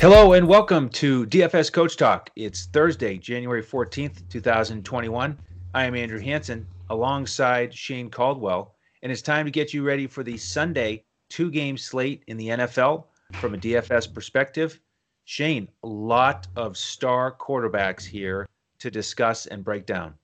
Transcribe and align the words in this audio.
Hello 0.00 0.34
and 0.34 0.46
welcome 0.46 0.88
to 0.90 1.26
DFS 1.26 1.72
Coach 1.72 1.96
Talk. 1.96 2.30
It's 2.36 2.66
Thursday, 2.66 3.18
January 3.18 3.64
14th, 3.64 4.28
2021. 4.28 5.36
I 5.74 5.84
am 5.84 5.96
Andrew 5.96 6.20
Hanson 6.20 6.68
alongside 6.88 7.74
Shane 7.74 8.08
Caldwell, 8.08 8.76
and 9.02 9.10
it's 9.10 9.22
time 9.22 9.44
to 9.44 9.50
get 9.50 9.74
you 9.74 9.82
ready 9.82 10.06
for 10.06 10.22
the 10.22 10.36
Sunday 10.36 11.02
two 11.28 11.50
game 11.50 11.76
slate 11.76 12.22
in 12.28 12.36
the 12.36 12.46
NFL 12.46 13.06
from 13.40 13.54
a 13.54 13.58
DFS 13.58 14.14
perspective. 14.14 14.78
Shane, 15.24 15.66
a 15.82 15.88
lot 15.88 16.46
of 16.54 16.76
star 16.76 17.34
quarterbacks 17.36 18.04
here 18.04 18.48
to 18.78 18.92
discuss 18.92 19.46
and 19.46 19.64
break 19.64 19.84
down. 19.84 20.14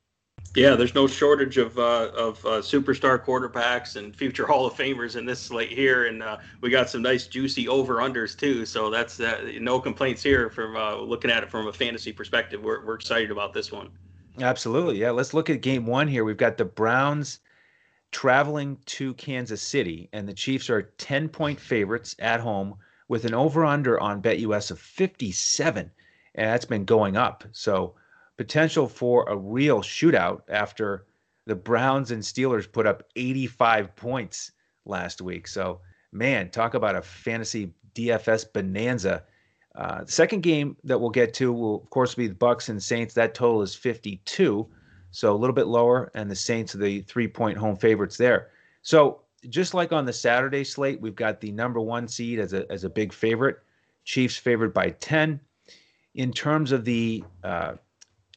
Yeah, 0.55 0.77
there's 0.77 0.95
no 0.95 1.09
shortage 1.09 1.59
of 1.59 1.77
uh, 1.79 2.11
of 2.17 2.45
uh, 2.47 2.61
superstar 2.61 3.23
quarterbacks 3.23 3.97
and 3.97 4.15
future 4.15 4.47
Hall 4.49 4.67
of 4.67 4.75
Famers 4.75 5.17
in 5.17 5.27
this 5.27 5.41
slate 5.41 5.73
here, 5.73 6.07
and 6.07 6.23
uh, 6.23 6.39
we 6.61 6.71
got 6.71 6.89
some 6.89 7.03
nice 7.03 7.27
juicy 7.27 7.67
over 7.67 7.97
unders 7.97 8.39
too. 8.39 8.65
So 8.65 8.89
that's 8.89 9.19
uh, 9.19 9.51
no 9.61 9.81
complaints 9.81 10.23
here 10.23 10.49
from 10.51 10.77
uh, 10.77 10.97
looking 10.97 11.31
at 11.31 11.43
it 11.43 11.51
from 11.51 11.67
a 11.67 11.73
fantasy 11.73 12.13
perspective. 12.13 12.63
We're 12.63 12.85
we're 12.85 12.95
excited 12.95 13.33
about 13.33 13.53
this 13.53 13.73
one. 13.73 13.91
Absolutely, 14.41 14.99
yeah. 14.99 15.11
Let's 15.11 15.35
look 15.35 15.51
at 15.51 15.61
game 15.61 15.87
one 15.87 16.07
here. 16.07 16.25
We've 16.25 16.37
got 16.37 16.57
the 16.57 16.65
Browns 16.65 17.41
traveling 18.13 18.79
to 18.87 19.13
Kansas 19.15 19.61
City, 19.61 20.09
and 20.13 20.29
the 20.29 20.35
Chiefs 20.35 20.71
are 20.71 20.83
ten 20.99 21.29
point 21.29 21.59
favorites 21.59 22.15
at 22.21 22.41
home 22.41 22.77
with 23.09 23.25
an 23.25 23.35
over 23.35 23.65
under 23.65 24.01
on 24.01 24.23
BetUS 24.23 24.71
of 24.71 24.79
57, 24.79 25.91
and 26.37 26.49
that's 26.49 26.65
been 26.65 26.85
going 26.85 27.17
up. 27.17 27.45
So 27.53 27.95
potential 28.37 28.89
for 28.89 29.25
a 29.29 29.37
real 29.37 29.81
shootout 29.81 30.43
after 30.49 31.07
the 31.47 31.55
Browns 31.55 32.11
and 32.11 32.23
Steelers 32.23 32.71
put 32.71 32.87
up 32.87 33.03
85 33.17 33.95
points 33.97 34.53
last 34.87 35.21
week. 35.21 35.47
So, 35.47 35.81
man, 36.13 36.51
talk 36.51 36.75
about 36.75 36.97
a 36.97 37.03
fantasy 37.03 37.73
DFS 37.95 38.53
bonanza. 38.53 39.25
Uh, 39.75 40.05
the 40.05 40.13
second 40.13 40.43
game 40.43 40.77
that 40.85 41.01
we'll 41.01 41.11
get 41.11 41.35
to 41.35 41.53
will, 41.53 41.83
of 41.83 41.91
course, 41.91 42.15
be 42.15 42.29
the 42.29 42.35
Bucks 42.35 42.69
and 42.69 42.83
Saints. 42.83 43.15
That 43.15 43.35
total 43.35 43.63
is 43.63 43.75
52, 43.75 44.67
so 45.11 45.33
a 45.33 45.37
little 45.37 45.55
bit 45.55 45.67
lower, 45.67 46.11
and 46.15 46.31
the 46.31 46.37
Saints 46.37 46.75
are 46.75 46.79
the 46.79 47.01
three-point 47.03 47.59
home 47.59 47.77
favorites 47.77 48.17
there. 48.17 48.51
So, 48.83 49.21
just 49.51 49.75
like 49.75 49.93
on 49.93 50.07
the 50.07 50.13
Saturday 50.13 50.65
slate, 50.65 51.01
we've 51.01 51.15
got 51.15 51.41
the 51.41 51.53
number 51.53 51.81
one 51.81 52.09
seed 52.09 52.39
as 52.39 52.55
a 52.55 52.71
as 52.73 52.85
a 52.85 52.89
big 52.89 53.13
favorite. 53.13 53.59
Chiefs 54.05 54.37
favored 54.37 54.73
by 54.73 54.91
10. 54.91 55.41
In 56.15 56.33
terms 56.33 56.73
of 56.73 56.85
the 56.85 57.25
uh, 57.43 57.75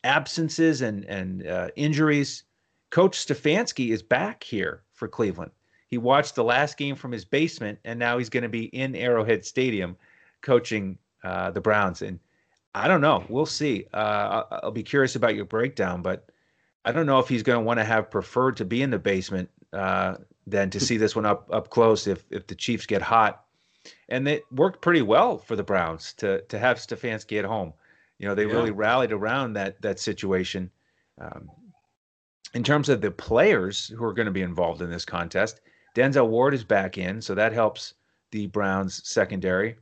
absences 0.07 0.81
and 0.81 1.05
and 1.05 1.45
uh, 1.45 1.67
injuries. 1.75 2.43
Coach 2.89 3.17
Stefanski 3.27 3.89
is 3.89 4.01
back 4.01 4.43
here 4.43 4.83
for 4.93 5.07
Cleveland. 5.07 5.51
He 5.89 5.97
watched 5.97 6.35
the 6.35 6.43
last 6.43 6.77
game 6.77 6.95
from 6.95 7.11
his 7.11 7.25
basement, 7.25 7.79
and 7.83 7.99
now 7.99 8.17
he's 8.17 8.29
going 8.29 8.43
to 8.43 8.49
be 8.49 8.65
in 8.65 8.95
Arrowhead 8.95 9.45
Stadium, 9.45 9.97
coaching 10.41 10.97
uh, 11.23 11.51
the 11.51 11.61
Browns. 11.61 12.01
And 12.01 12.19
I 12.73 12.87
don't 12.87 13.01
know. 13.01 13.25
We'll 13.29 13.45
see. 13.45 13.85
Uh, 13.93 14.43
I'll 14.63 14.71
be 14.71 14.83
curious 14.83 15.15
about 15.15 15.35
your 15.35 15.45
breakdown, 15.45 16.01
but 16.01 16.29
I 16.85 16.91
don't 16.91 17.05
know 17.05 17.19
if 17.19 17.27
he's 17.27 17.43
going 17.43 17.59
to 17.59 17.65
want 17.65 17.79
to 17.79 17.85
have 17.85 18.09
preferred 18.09 18.57
to 18.57 18.65
be 18.65 18.81
in 18.81 18.89
the 18.89 18.99
basement 18.99 19.49
uh, 19.73 20.15
than 20.45 20.69
to 20.69 20.79
see 20.79 20.97
this 20.97 21.15
one 21.15 21.25
up 21.25 21.49
up 21.51 21.69
close 21.69 22.07
if 22.07 22.23
if 22.29 22.47
the 22.47 22.55
Chiefs 22.55 22.85
get 22.85 23.01
hot. 23.01 23.43
And 24.09 24.27
it 24.27 24.43
worked 24.51 24.81
pretty 24.81 25.01
well 25.01 25.37
for 25.37 25.55
the 25.57 25.63
Browns 25.63 26.13
to 26.13 26.41
to 26.43 26.57
have 26.57 26.77
Stefanski 26.77 27.39
at 27.39 27.45
home. 27.45 27.73
You 28.19 28.27
know, 28.27 28.35
they 28.35 28.45
yeah. 28.45 28.53
really 28.53 28.71
rallied 28.71 29.11
around 29.11 29.53
that 29.53 29.81
that 29.81 29.99
situation. 29.99 30.71
Um, 31.19 31.49
in 32.53 32.63
terms 32.63 32.89
of 32.89 33.01
the 33.01 33.11
players 33.11 33.87
who 33.87 34.03
are 34.03 34.13
going 34.13 34.25
to 34.25 34.31
be 34.31 34.41
involved 34.41 34.81
in 34.81 34.89
this 34.89 35.05
contest, 35.05 35.61
Denzel 35.95 36.29
Ward 36.29 36.53
is 36.53 36.63
back 36.63 36.97
in, 36.97 37.21
so 37.21 37.35
that 37.35 37.53
helps 37.53 37.95
the 38.31 38.47
Browns 38.47 39.07
secondary. 39.07 39.75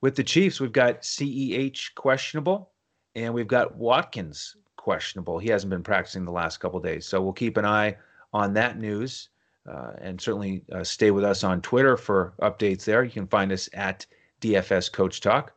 With 0.00 0.16
the 0.16 0.24
Chiefs, 0.24 0.60
we've 0.60 0.72
got 0.72 1.02
CEH 1.02 1.94
questionable, 1.94 2.70
and 3.14 3.32
we've 3.32 3.46
got 3.46 3.76
Watkins 3.76 4.56
questionable. 4.76 5.38
He 5.38 5.48
hasn't 5.48 5.70
been 5.70 5.82
practicing 5.82 6.24
the 6.24 6.32
last 6.32 6.58
couple 6.58 6.80
days, 6.80 7.06
so 7.06 7.22
we'll 7.22 7.32
keep 7.32 7.56
an 7.56 7.64
eye 7.64 7.96
on 8.32 8.52
that 8.54 8.78
news, 8.78 9.28
uh, 9.70 9.92
and 10.00 10.20
certainly 10.20 10.62
uh, 10.72 10.84
stay 10.84 11.10
with 11.10 11.24
us 11.24 11.44
on 11.44 11.62
Twitter 11.62 11.96
for 11.96 12.34
updates 12.42 12.84
there. 12.84 13.04
You 13.04 13.10
can 13.10 13.26
find 13.26 13.52
us 13.52 13.68
at 13.72 14.06
DFS 14.40 14.92
Coach 14.92 15.20
Talk. 15.20 15.52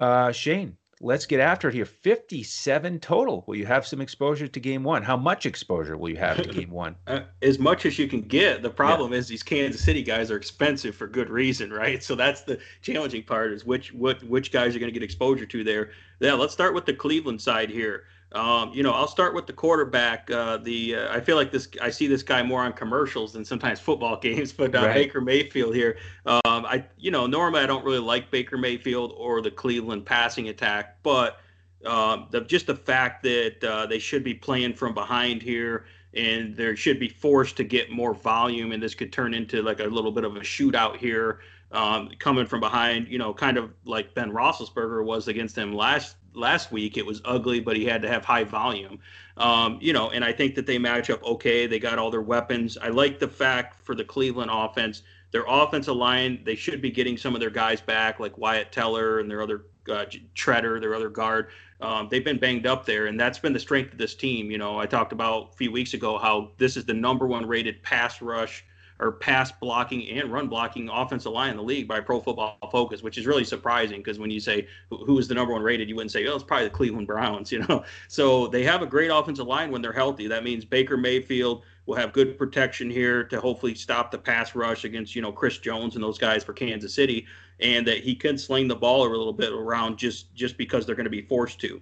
Uh, 0.00 0.32
Shane, 0.32 0.76
let's 1.00 1.24
get 1.26 1.40
after 1.40 1.68
it 1.68 1.74
here. 1.74 1.86
57 1.86 3.00
total. 3.00 3.42
Will 3.46 3.56
you 3.56 3.66
have 3.66 3.86
some 3.86 4.00
exposure 4.00 4.46
to 4.46 4.60
game 4.60 4.84
one? 4.84 5.02
How 5.02 5.16
much 5.16 5.46
exposure 5.46 5.96
will 5.96 6.10
you 6.10 6.16
have 6.18 6.36
to 6.42 6.48
game 6.48 6.70
one? 6.70 6.96
Uh, 7.06 7.22
as 7.42 7.58
much 7.58 7.86
as 7.86 7.98
you 7.98 8.06
can 8.06 8.20
get. 8.20 8.62
The 8.62 8.70
problem 8.70 9.12
yeah. 9.12 9.18
is 9.18 9.26
these 9.26 9.42
Kansas 9.42 9.82
City 9.82 10.02
guys 10.02 10.30
are 10.30 10.36
expensive 10.36 10.94
for 10.94 11.08
good 11.08 11.28
reason, 11.28 11.72
right? 11.72 12.02
So 12.04 12.14
that's 12.14 12.42
the 12.42 12.60
challenging 12.82 13.24
part 13.24 13.52
is 13.52 13.64
which 13.64 13.92
what 13.92 14.22
which 14.22 14.52
guys 14.52 14.76
are 14.76 14.78
going 14.78 14.92
to 14.92 14.98
get 14.98 15.02
exposure 15.02 15.46
to 15.46 15.64
there. 15.64 15.90
Yeah, 16.20 16.34
let's 16.34 16.52
start 16.52 16.74
with 16.74 16.84
the 16.84 16.92
Cleveland 16.92 17.40
side 17.40 17.70
here. 17.70 18.04
Um, 18.32 18.70
you 18.72 18.84
know, 18.84 18.92
I'll 18.92 19.08
start 19.08 19.34
with 19.34 19.46
the 19.46 19.52
quarterback. 19.52 20.30
Uh, 20.30 20.58
the 20.58 20.94
uh, 20.94 21.16
I 21.16 21.20
feel 21.20 21.36
like 21.36 21.50
this. 21.50 21.68
I 21.82 21.90
see 21.90 22.06
this 22.06 22.22
guy 22.22 22.42
more 22.42 22.62
on 22.62 22.72
commercials 22.72 23.32
than 23.32 23.44
sometimes 23.44 23.80
football 23.88 24.18
games. 24.18 24.52
But 24.52 24.74
uh, 24.74 24.86
right. 24.86 24.94
Baker 24.94 25.20
Mayfield 25.20 25.74
here. 25.74 25.98
Um, 26.26 26.40
I 26.44 26.84
you 26.98 27.10
know 27.10 27.26
normally 27.26 27.62
I 27.62 27.66
don't 27.66 27.84
really 27.84 27.98
like 27.98 28.30
Baker 28.30 28.56
Mayfield 28.56 29.12
or 29.16 29.42
the 29.42 29.50
Cleveland 29.50 30.06
passing 30.06 30.48
attack, 30.48 31.02
but 31.02 31.40
um, 31.84 32.28
the, 32.30 32.42
just 32.42 32.66
the 32.66 32.76
fact 32.76 33.22
that 33.24 33.64
uh, 33.64 33.86
they 33.86 33.98
should 33.98 34.22
be 34.22 34.34
playing 34.34 34.74
from 34.74 34.94
behind 34.94 35.42
here 35.42 35.86
and 36.14 36.56
there 36.56 36.74
should 36.76 36.98
be 36.98 37.08
forced 37.08 37.56
to 37.56 37.64
get 37.64 37.90
more 37.90 38.14
volume, 38.14 38.72
and 38.72 38.82
this 38.82 38.94
could 38.94 39.12
turn 39.12 39.32
into 39.32 39.62
like 39.62 39.80
a 39.80 39.84
little 39.84 40.10
bit 40.10 40.24
of 40.24 40.36
a 40.36 40.40
shootout 40.40 40.96
here. 40.96 41.40
Um, 41.72 42.10
coming 42.18 42.46
from 42.46 42.58
behind, 42.58 43.06
you 43.06 43.16
know, 43.16 43.32
kind 43.32 43.56
of 43.56 43.72
like 43.84 44.12
Ben 44.12 44.32
Roethlisberger 44.32 45.04
was 45.04 45.28
against 45.28 45.56
him 45.56 45.72
last 45.72 46.16
last 46.34 46.72
week. 46.72 46.96
It 46.96 47.06
was 47.06 47.20
ugly, 47.24 47.60
but 47.60 47.76
he 47.76 47.84
had 47.84 48.02
to 48.02 48.08
have 48.08 48.24
high 48.24 48.44
volume. 48.44 48.98
Um, 49.36 49.78
you 49.80 49.92
know, 49.92 50.10
and 50.10 50.24
I 50.24 50.32
think 50.32 50.54
that 50.56 50.66
they 50.66 50.78
match 50.78 51.10
up 51.10 51.22
okay. 51.24 51.66
They 51.66 51.78
got 51.78 51.98
all 51.98 52.10
their 52.10 52.20
weapons. 52.20 52.76
I 52.76 52.88
like 52.88 53.18
the 53.18 53.28
fact 53.28 53.84
for 53.84 53.94
the 53.94 54.04
Cleveland 54.04 54.50
offense, 54.52 55.02
their 55.32 55.44
offensive 55.46 55.96
line, 55.96 56.42
they 56.44 56.56
should 56.56 56.82
be 56.82 56.90
getting 56.90 57.16
some 57.16 57.34
of 57.34 57.40
their 57.40 57.50
guys 57.50 57.80
back, 57.80 58.20
like 58.20 58.36
Wyatt 58.36 58.72
Teller 58.72 59.20
and 59.20 59.30
their 59.30 59.42
other 59.42 59.66
uh, 59.88 60.04
Tretter, 60.34 60.80
their 60.80 60.94
other 60.94 61.08
guard. 61.08 61.48
Um, 61.80 62.08
they've 62.10 62.24
been 62.24 62.38
banged 62.38 62.66
up 62.66 62.84
there, 62.84 63.06
and 63.06 63.18
that's 63.18 63.38
been 63.38 63.52
the 63.52 63.60
strength 63.60 63.92
of 63.92 63.98
this 63.98 64.14
team. 64.14 64.50
You 64.50 64.58
know, 64.58 64.78
I 64.78 64.86
talked 64.86 65.12
about 65.12 65.50
a 65.52 65.56
few 65.56 65.72
weeks 65.72 65.94
ago 65.94 66.18
how 66.18 66.50
this 66.58 66.76
is 66.76 66.84
the 66.84 66.94
number 66.94 67.26
one 67.26 67.46
rated 67.46 67.82
pass 67.82 68.20
rush 68.20 68.64
or 69.00 69.12
pass 69.12 69.50
blocking 69.50 70.06
and 70.10 70.30
run 70.30 70.46
blocking 70.46 70.88
offensive 70.90 71.32
line 71.32 71.50
in 71.50 71.56
the 71.56 71.62
league 71.62 71.88
by 71.88 72.00
Pro 72.00 72.20
Football 72.20 72.58
Focus, 72.70 73.02
which 73.02 73.16
is 73.16 73.26
really 73.26 73.44
surprising 73.44 73.98
because 73.98 74.18
when 74.18 74.30
you 74.30 74.40
say 74.40 74.68
who 74.90 75.18
is 75.18 75.26
the 75.26 75.34
number 75.34 75.54
one 75.54 75.62
rated, 75.62 75.88
you 75.88 75.96
wouldn't 75.96 76.12
say, 76.12 76.26
oh, 76.26 76.34
it's 76.34 76.44
probably 76.44 76.68
the 76.68 76.74
Cleveland 76.74 77.06
Browns, 77.06 77.50
you 77.52 77.60
know. 77.60 77.82
So 78.08 78.46
they 78.46 78.62
have 78.64 78.82
a 78.82 78.86
great 78.86 79.10
offensive 79.10 79.46
line 79.46 79.70
when 79.70 79.80
they're 79.80 79.92
healthy. 79.92 80.28
That 80.28 80.44
means 80.44 80.64
Baker 80.64 80.98
Mayfield 80.98 81.64
will 81.86 81.96
have 81.96 82.12
good 82.12 82.36
protection 82.36 82.90
here 82.90 83.24
to 83.24 83.40
hopefully 83.40 83.74
stop 83.74 84.10
the 84.10 84.18
pass 84.18 84.54
rush 84.54 84.84
against, 84.84 85.16
you 85.16 85.22
know, 85.22 85.32
Chris 85.32 85.58
Jones 85.58 85.94
and 85.94 86.04
those 86.04 86.18
guys 86.18 86.44
for 86.44 86.52
Kansas 86.52 86.94
City, 86.94 87.26
and 87.58 87.86
that 87.86 87.98
he 87.98 88.14
can 88.14 88.36
sling 88.36 88.68
the 88.68 88.76
ball 88.76 89.06
a 89.06 89.08
little 89.08 89.32
bit 89.32 89.52
around 89.52 89.96
just 89.96 90.34
just 90.34 90.58
because 90.58 90.84
they're 90.84 90.94
going 90.94 91.04
to 91.04 91.10
be 91.10 91.22
forced 91.22 91.58
to. 91.60 91.80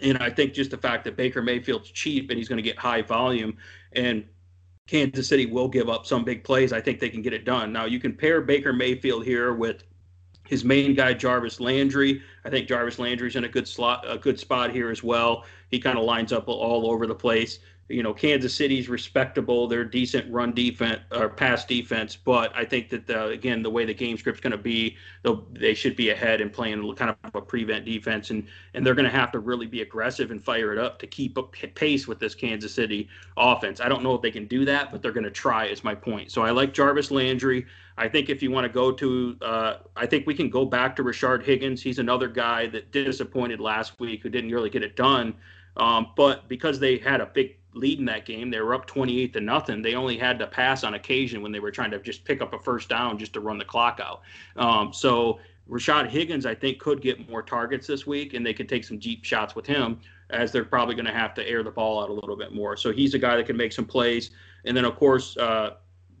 And 0.00 0.18
I 0.18 0.30
think 0.30 0.52
just 0.52 0.70
the 0.70 0.78
fact 0.78 1.04
that 1.04 1.16
Baker 1.16 1.42
Mayfield's 1.42 1.90
cheap 1.90 2.30
and 2.30 2.38
he's 2.38 2.48
going 2.48 2.58
to 2.58 2.62
get 2.62 2.76
high 2.76 3.02
volume 3.02 3.56
and 3.94 4.26
Kansas 4.86 5.28
City 5.28 5.46
will 5.46 5.68
give 5.68 5.88
up 5.88 6.06
some 6.06 6.24
big 6.24 6.44
plays. 6.44 6.72
I 6.72 6.80
think 6.80 7.00
they 7.00 7.08
can 7.08 7.22
get 7.22 7.32
it 7.32 7.44
done. 7.44 7.72
Now 7.72 7.86
you 7.86 7.98
can 7.98 8.14
pair 8.14 8.40
Baker 8.40 8.72
Mayfield 8.72 9.24
here 9.24 9.52
with 9.52 9.82
his 10.46 10.64
main 10.64 10.94
guy 10.94 11.12
Jarvis 11.12 11.58
Landry. 11.60 12.22
I 12.44 12.50
think 12.50 12.68
Jarvis 12.68 12.98
Landry's 12.98 13.36
in 13.36 13.44
a 13.44 13.48
good 13.48 13.66
slot, 13.66 14.04
a 14.08 14.16
good 14.16 14.38
spot 14.38 14.70
here 14.70 14.90
as 14.90 15.02
well. 15.02 15.44
He 15.70 15.80
kind 15.80 15.98
of 15.98 16.04
lines 16.04 16.32
up 16.32 16.46
all 16.46 16.90
over 16.90 17.06
the 17.06 17.14
place 17.14 17.58
you 17.88 18.02
know, 18.02 18.12
Kansas 18.12 18.52
City's 18.52 18.88
respectable. 18.88 19.68
They're 19.68 19.84
decent 19.84 20.30
run 20.32 20.52
defense 20.52 21.00
or 21.12 21.28
pass 21.28 21.64
defense, 21.64 22.16
but 22.16 22.54
I 22.56 22.64
think 22.64 22.88
that 22.90 23.06
the, 23.06 23.28
again, 23.28 23.62
the 23.62 23.70
way 23.70 23.84
the 23.84 23.94
game 23.94 24.18
script's 24.18 24.40
going 24.40 24.52
to 24.52 24.58
be, 24.58 24.96
they 25.52 25.72
should 25.72 25.94
be 25.94 26.10
ahead 26.10 26.40
and 26.40 26.52
playing 26.52 26.94
kind 26.96 27.10
of 27.10 27.34
a 27.34 27.40
prevent 27.40 27.84
defense, 27.84 28.30
and 28.30 28.48
and 28.74 28.84
they're 28.84 28.94
going 28.94 29.10
to 29.10 29.16
have 29.16 29.30
to 29.32 29.38
really 29.38 29.66
be 29.66 29.82
aggressive 29.82 30.32
and 30.32 30.42
fire 30.42 30.72
it 30.72 30.78
up 30.78 30.98
to 30.98 31.06
keep 31.06 31.38
pace 31.74 32.08
with 32.08 32.18
this 32.18 32.34
Kansas 32.34 32.74
City 32.74 33.08
offense. 33.36 33.80
I 33.80 33.88
don't 33.88 34.02
know 34.02 34.14
if 34.14 34.22
they 34.22 34.32
can 34.32 34.46
do 34.46 34.64
that, 34.64 34.90
but 34.90 35.00
they're 35.00 35.12
going 35.12 35.24
to 35.24 35.30
try. 35.30 35.66
Is 35.66 35.84
my 35.84 35.94
point. 35.94 36.32
So 36.32 36.42
I 36.42 36.50
like 36.50 36.74
Jarvis 36.74 37.10
Landry. 37.12 37.66
I 37.98 38.08
think 38.08 38.28
if 38.28 38.42
you 38.42 38.50
want 38.50 38.64
to 38.64 38.72
go 38.72 38.92
to, 38.92 39.36
uh, 39.40 39.76
I 39.96 40.06
think 40.06 40.26
we 40.26 40.34
can 40.34 40.50
go 40.50 40.64
back 40.64 40.96
to 40.96 41.04
Rashard 41.04 41.44
Higgins. 41.44 41.82
He's 41.82 41.98
another 41.98 42.28
guy 42.28 42.66
that 42.68 42.92
disappointed 42.92 43.60
last 43.60 43.98
week, 44.00 44.22
who 44.22 44.28
didn't 44.28 44.50
really 44.50 44.70
get 44.70 44.82
it 44.82 44.96
done. 44.96 45.34
Um, 45.76 46.12
but 46.16 46.48
because 46.48 46.78
they 46.78 46.98
had 46.98 47.20
a 47.20 47.26
big 47.26 47.56
lead 47.76 47.98
in 47.98 48.04
that 48.06 48.24
game. 48.24 48.50
They 48.50 48.60
were 48.60 48.74
up 48.74 48.86
28 48.86 49.32
to 49.34 49.40
nothing. 49.40 49.82
They 49.82 49.94
only 49.94 50.16
had 50.18 50.38
to 50.38 50.46
pass 50.46 50.84
on 50.84 50.94
occasion 50.94 51.42
when 51.42 51.52
they 51.52 51.60
were 51.60 51.70
trying 51.70 51.90
to 51.90 51.98
just 52.00 52.24
pick 52.24 52.40
up 52.40 52.52
a 52.52 52.58
first 52.58 52.88
down 52.88 53.18
just 53.18 53.32
to 53.34 53.40
run 53.40 53.58
the 53.58 53.64
clock 53.64 54.00
out. 54.02 54.22
Um, 54.56 54.92
so 54.92 55.38
Rashard 55.68 56.08
Higgins, 56.08 56.46
I 56.46 56.54
think, 56.54 56.78
could 56.78 57.00
get 57.00 57.28
more 57.28 57.42
targets 57.42 57.86
this 57.86 58.06
week, 58.06 58.34
and 58.34 58.44
they 58.44 58.54
could 58.54 58.68
take 58.68 58.84
some 58.84 58.98
deep 58.98 59.24
shots 59.24 59.54
with 59.54 59.66
him, 59.66 60.00
as 60.30 60.52
they're 60.52 60.64
probably 60.64 60.94
going 60.94 61.06
to 61.06 61.12
have 61.12 61.34
to 61.34 61.48
air 61.48 61.62
the 61.62 61.70
ball 61.70 62.02
out 62.02 62.10
a 62.10 62.12
little 62.12 62.36
bit 62.36 62.52
more. 62.52 62.76
So 62.76 62.92
he's 62.92 63.14
a 63.14 63.18
guy 63.18 63.36
that 63.36 63.46
can 63.46 63.56
make 63.56 63.72
some 63.72 63.84
plays. 63.84 64.30
And 64.64 64.76
then, 64.76 64.84
of 64.84 64.96
course, 64.96 65.36
uh, 65.36 65.74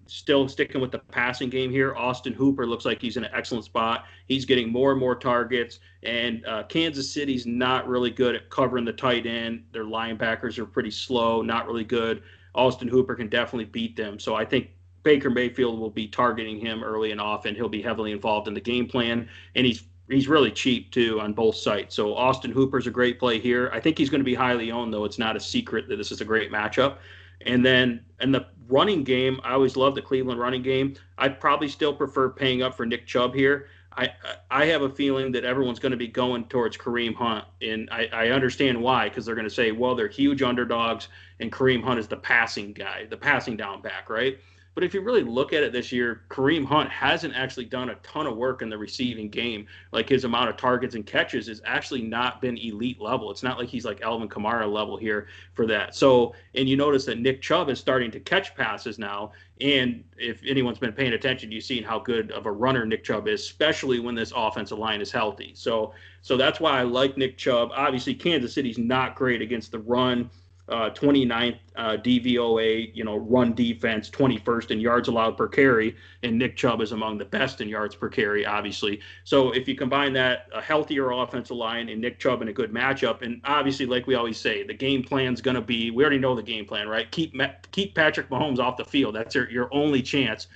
still 0.06 0.48
sticking 0.48 0.80
with 0.80 0.92
the 0.92 0.98
passing 0.98 1.50
game 1.50 1.70
here. 1.70 1.94
Austin 1.94 2.32
Hooper 2.32 2.66
looks 2.66 2.84
like 2.84 3.00
he's 3.00 3.16
in 3.16 3.24
an 3.24 3.30
excellent 3.34 3.64
spot. 3.64 4.04
He's 4.26 4.44
getting 4.44 4.70
more 4.70 4.90
and 4.92 5.00
more 5.00 5.14
targets, 5.14 5.80
and 6.02 6.44
uh, 6.46 6.64
Kansas 6.64 7.10
City's 7.10 7.46
not 7.46 7.88
really 7.88 8.10
good 8.10 8.34
at 8.34 8.50
covering 8.50 8.84
the 8.84 8.92
tight 8.92 9.26
end. 9.26 9.64
Their 9.72 9.84
linebackers 9.84 10.58
are 10.58 10.66
pretty 10.66 10.90
slow, 10.90 11.42
not 11.42 11.66
really 11.66 11.84
good. 11.84 12.22
Austin 12.54 12.88
Hooper 12.88 13.14
can 13.14 13.28
definitely 13.28 13.66
beat 13.66 13.96
them. 13.96 14.18
So 14.18 14.34
I 14.34 14.44
think 14.44 14.70
Baker 15.02 15.30
Mayfield 15.30 15.78
will 15.78 15.90
be 15.90 16.08
targeting 16.08 16.58
him 16.58 16.82
early 16.82 17.12
and 17.12 17.20
often. 17.20 17.54
He'll 17.54 17.68
be 17.68 17.82
heavily 17.82 18.12
involved 18.12 18.48
in 18.48 18.54
the 18.54 18.60
game 18.60 18.86
plan, 18.86 19.28
and 19.54 19.66
he's 19.66 19.84
he's 20.08 20.28
really 20.28 20.50
cheap 20.50 20.90
too 20.92 21.20
on 21.20 21.32
both 21.32 21.56
sides. 21.56 21.94
So 21.94 22.14
Austin 22.14 22.50
Hooper's 22.50 22.86
a 22.86 22.90
great 22.90 23.18
play 23.18 23.38
here. 23.38 23.70
I 23.72 23.80
think 23.80 23.98
he's 23.98 24.10
going 24.10 24.20
to 24.20 24.24
be 24.24 24.34
highly 24.34 24.70
owned, 24.70 24.92
though. 24.92 25.04
It's 25.04 25.18
not 25.18 25.36
a 25.36 25.40
secret 25.40 25.88
that 25.88 25.96
this 25.96 26.12
is 26.12 26.20
a 26.20 26.24
great 26.24 26.50
matchup. 26.50 26.98
And 27.44 27.64
then 27.64 28.04
in 28.20 28.32
the 28.32 28.46
running 28.68 29.04
game, 29.04 29.40
I 29.44 29.52
always 29.52 29.76
love 29.76 29.94
the 29.94 30.02
Cleveland 30.02 30.40
running 30.40 30.62
game. 30.62 30.94
I'd 31.18 31.40
probably 31.40 31.68
still 31.68 31.94
prefer 31.94 32.30
paying 32.30 32.62
up 32.62 32.76
for 32.76 32.86
Nick 32.86 33.06
Chubb 33.06 33.34
here. 33.34 33.68
I 33.96 34.10
I 34.50 34.66
have 34.66 34.82
a 34.82 34.90
feeling 34.90 35.32
that 35.32 35.44
everyone's 35.44 35.78
going 35.78 35.92
to 35.92 35.96
be 35.96 36.08
going 36.08 36.44
towards 36.46 36.76
Kareem 36.76 37.14
Hunt, 37.14 37.44
and 37.62 37.88
I, 37.90 38.08
I 38.12 38.28
understand 38.28 38.80
why 38.80 39.08
because 39.08 39.24
they're 39.24 39.34
going 39.34 39.48
to 39.48 39.54
say, 39.54 39.72
well, 39.72 39.94
they're 39.94 40.08
huge 40.08 40.42
underdogs, 40.42 41.08
and 41.40 41.50
Kareem 41.50 41.82
Hunt 41.82 41.98
is 41.98 42.08
the 42.08 42.16
passing 42.16 42.72
guy, 42.72 43.06
the 43.08 43.16
passing 43.16 43.56
down 43.56 43.80
back, 43.80 44.10
right? 44.10 44.38
But 44.76 44.84
if 44.84 44.92
you 44.92 45.00
really 45.00 45.22
look 45.22 45.54
at 45.54 45.62
it 45.62 45.72
this 45.72 45.90
year, 45.90 46.24
Kareem 46.28 46.62
Hunt 46.62 46.90
hasn't 46.90 47.34
actually 47.34 47.64
done 47.64 47.88
a 47.88 47.94
ton 47.96 48.26
of 48.26 48.36
work 48.36 48.60
in 48.60 48.68
the 48.68 48.76
receiving 48.76 49.30
game. 49.30 49.66
Like 49.90 50.06
his 50.06 50.24
amount 50.24 50.50
of 50.50 50.58
targets 50.58 50.94
and 50.94 51.06
catches 51.06 51.46
has 51.46 51.62
actually 51.64 52.02
not 52.02 52.42
been 52.42 52.58
elite 52.58 53.00
level. 53.00 53.30
It's 53.30 53.42
not 53.42 53.58
like 53.58 53.70
he's 53.70 53.86
like 53.86 54.02
Alvin 54.02 54.28
Kamara 54.28 54.70
level 54.70 54.98
here 54.98 55.28
for 55.54 55.66
that. 55.66 55.94
So, 55.94 56.34
and 56.54 56.68
you 56.68 56.76
notice 56.76 57.06
that 57.06 57.18
Nick 57.18 57.40
Chubb 57.40 57.70
is 57.70 57.80
starting 57.80 58.10
to 58.10 58.20
catch 58.20 58.54
passes 58.54 58.98
now. 58.98 59.32
And 59.62 60.04
if 60.18 60.42
anyone's 60.46 60.78
been 60.78 60.92
paying 60.92 61.14
attention, 61.14 61.50
you've 61.50 61.64
seen 61.64 61.82
how 61.82 61.98
good 61.98 62.30
of 62.32 62.44
a 62.44 62.52
runner 62.52 62.84
Nick 62.84 63.02
Chubb 63.02 63.28
is, 63.28 63.40
especially 63.40 63.98
when 63.98 64.14
this 64.14 64.30
offensive 64.36 64.76
line 64.76 65.00
is 65.00 65.10
healthy. 65.10 65.52
So, 65.54 65.94
so 66.20 66.36
that's 66.36 66.60
why 66.60 66.80
I 66.80 66.82
like 66.82 67.16
Nick 67.16 67.38
Chubb. 67.38 67.70
Obviously, 67.74 68.14
Kansas 68.14 68.52
City's 68.52 68.76
not 68.76 69.14
great 69.14 69.40
against 69.40 69.72
the 69.72 69.78
run 69.78 70.28
uh, 70.68 70.90
29th 70.90 71.58
uh, 71.76 71.96
DVOA, 71.98 72.90
you 72.94 73.04
know, 73.04 73.16
run 73.16 73.54
defense, 73.54 74.10
21st 74.10 74.72
in 74.72 74.80
yards 74.80 75.08
allowed 75.08 75.36
per 75.36 75.46
carry, 75.46 75.94
and 76.22 76.38
Nick 76.38 76.56
Chubb 76.56 76.80
is 76.80 76.92
among 76.92 77.18
the 77.18 77.24
best 77.24 77.60
in 77.60 77.68
yards 77.68 77.94
per 77.94 78.08
carry, 78.08 78.44
obviously. 78.44 79.00
So 79.24 79.52
if 79.52 79.68
you 79.68 79.76
combine 79.76 80.12
that, 80.14 80.48
a 80.52 80.60
healthier 80.60 81.12
offensive 81.12 81.56
line 81.56 81.88
and 81.88 82.00
Nick 82.00 82.18
Chubb 82.18 82.42
in 82.42 82.48
a 82.48 82.52
good 82.52 82.72
matchup, 82.72 83.22
and 83.22 83.40
obviously, 83.44 83.86
like 83.86 84.06
we 84.06 84.16
always 84.16 84.38
say, 84.38 84.64
the 84.64 84.74
game 84.74 85.04
plan's 85.04 85.40
going 85.40 85.54
to 85.54 85.60
be, 85.60 85.90
we 85.90 86.02
already 86.02 86.18
know 86.18 86.34
the 86.34 86.42
game 86.42 86.64
plan, 86.64 86.88
right? 86.88 87.10
Keep 87.12 87.40
keep 87.70 87.94
Patrick 87.94 88.28
Mahomes 88.28 88.58
off 88.58 88.76
the 88.76 88.84
field. 88.84 89.14
That's 89.14 89.34
your, 89.34 89.48
your 89.50 89.68
only 89.72 90.02
chance 90.02 90.48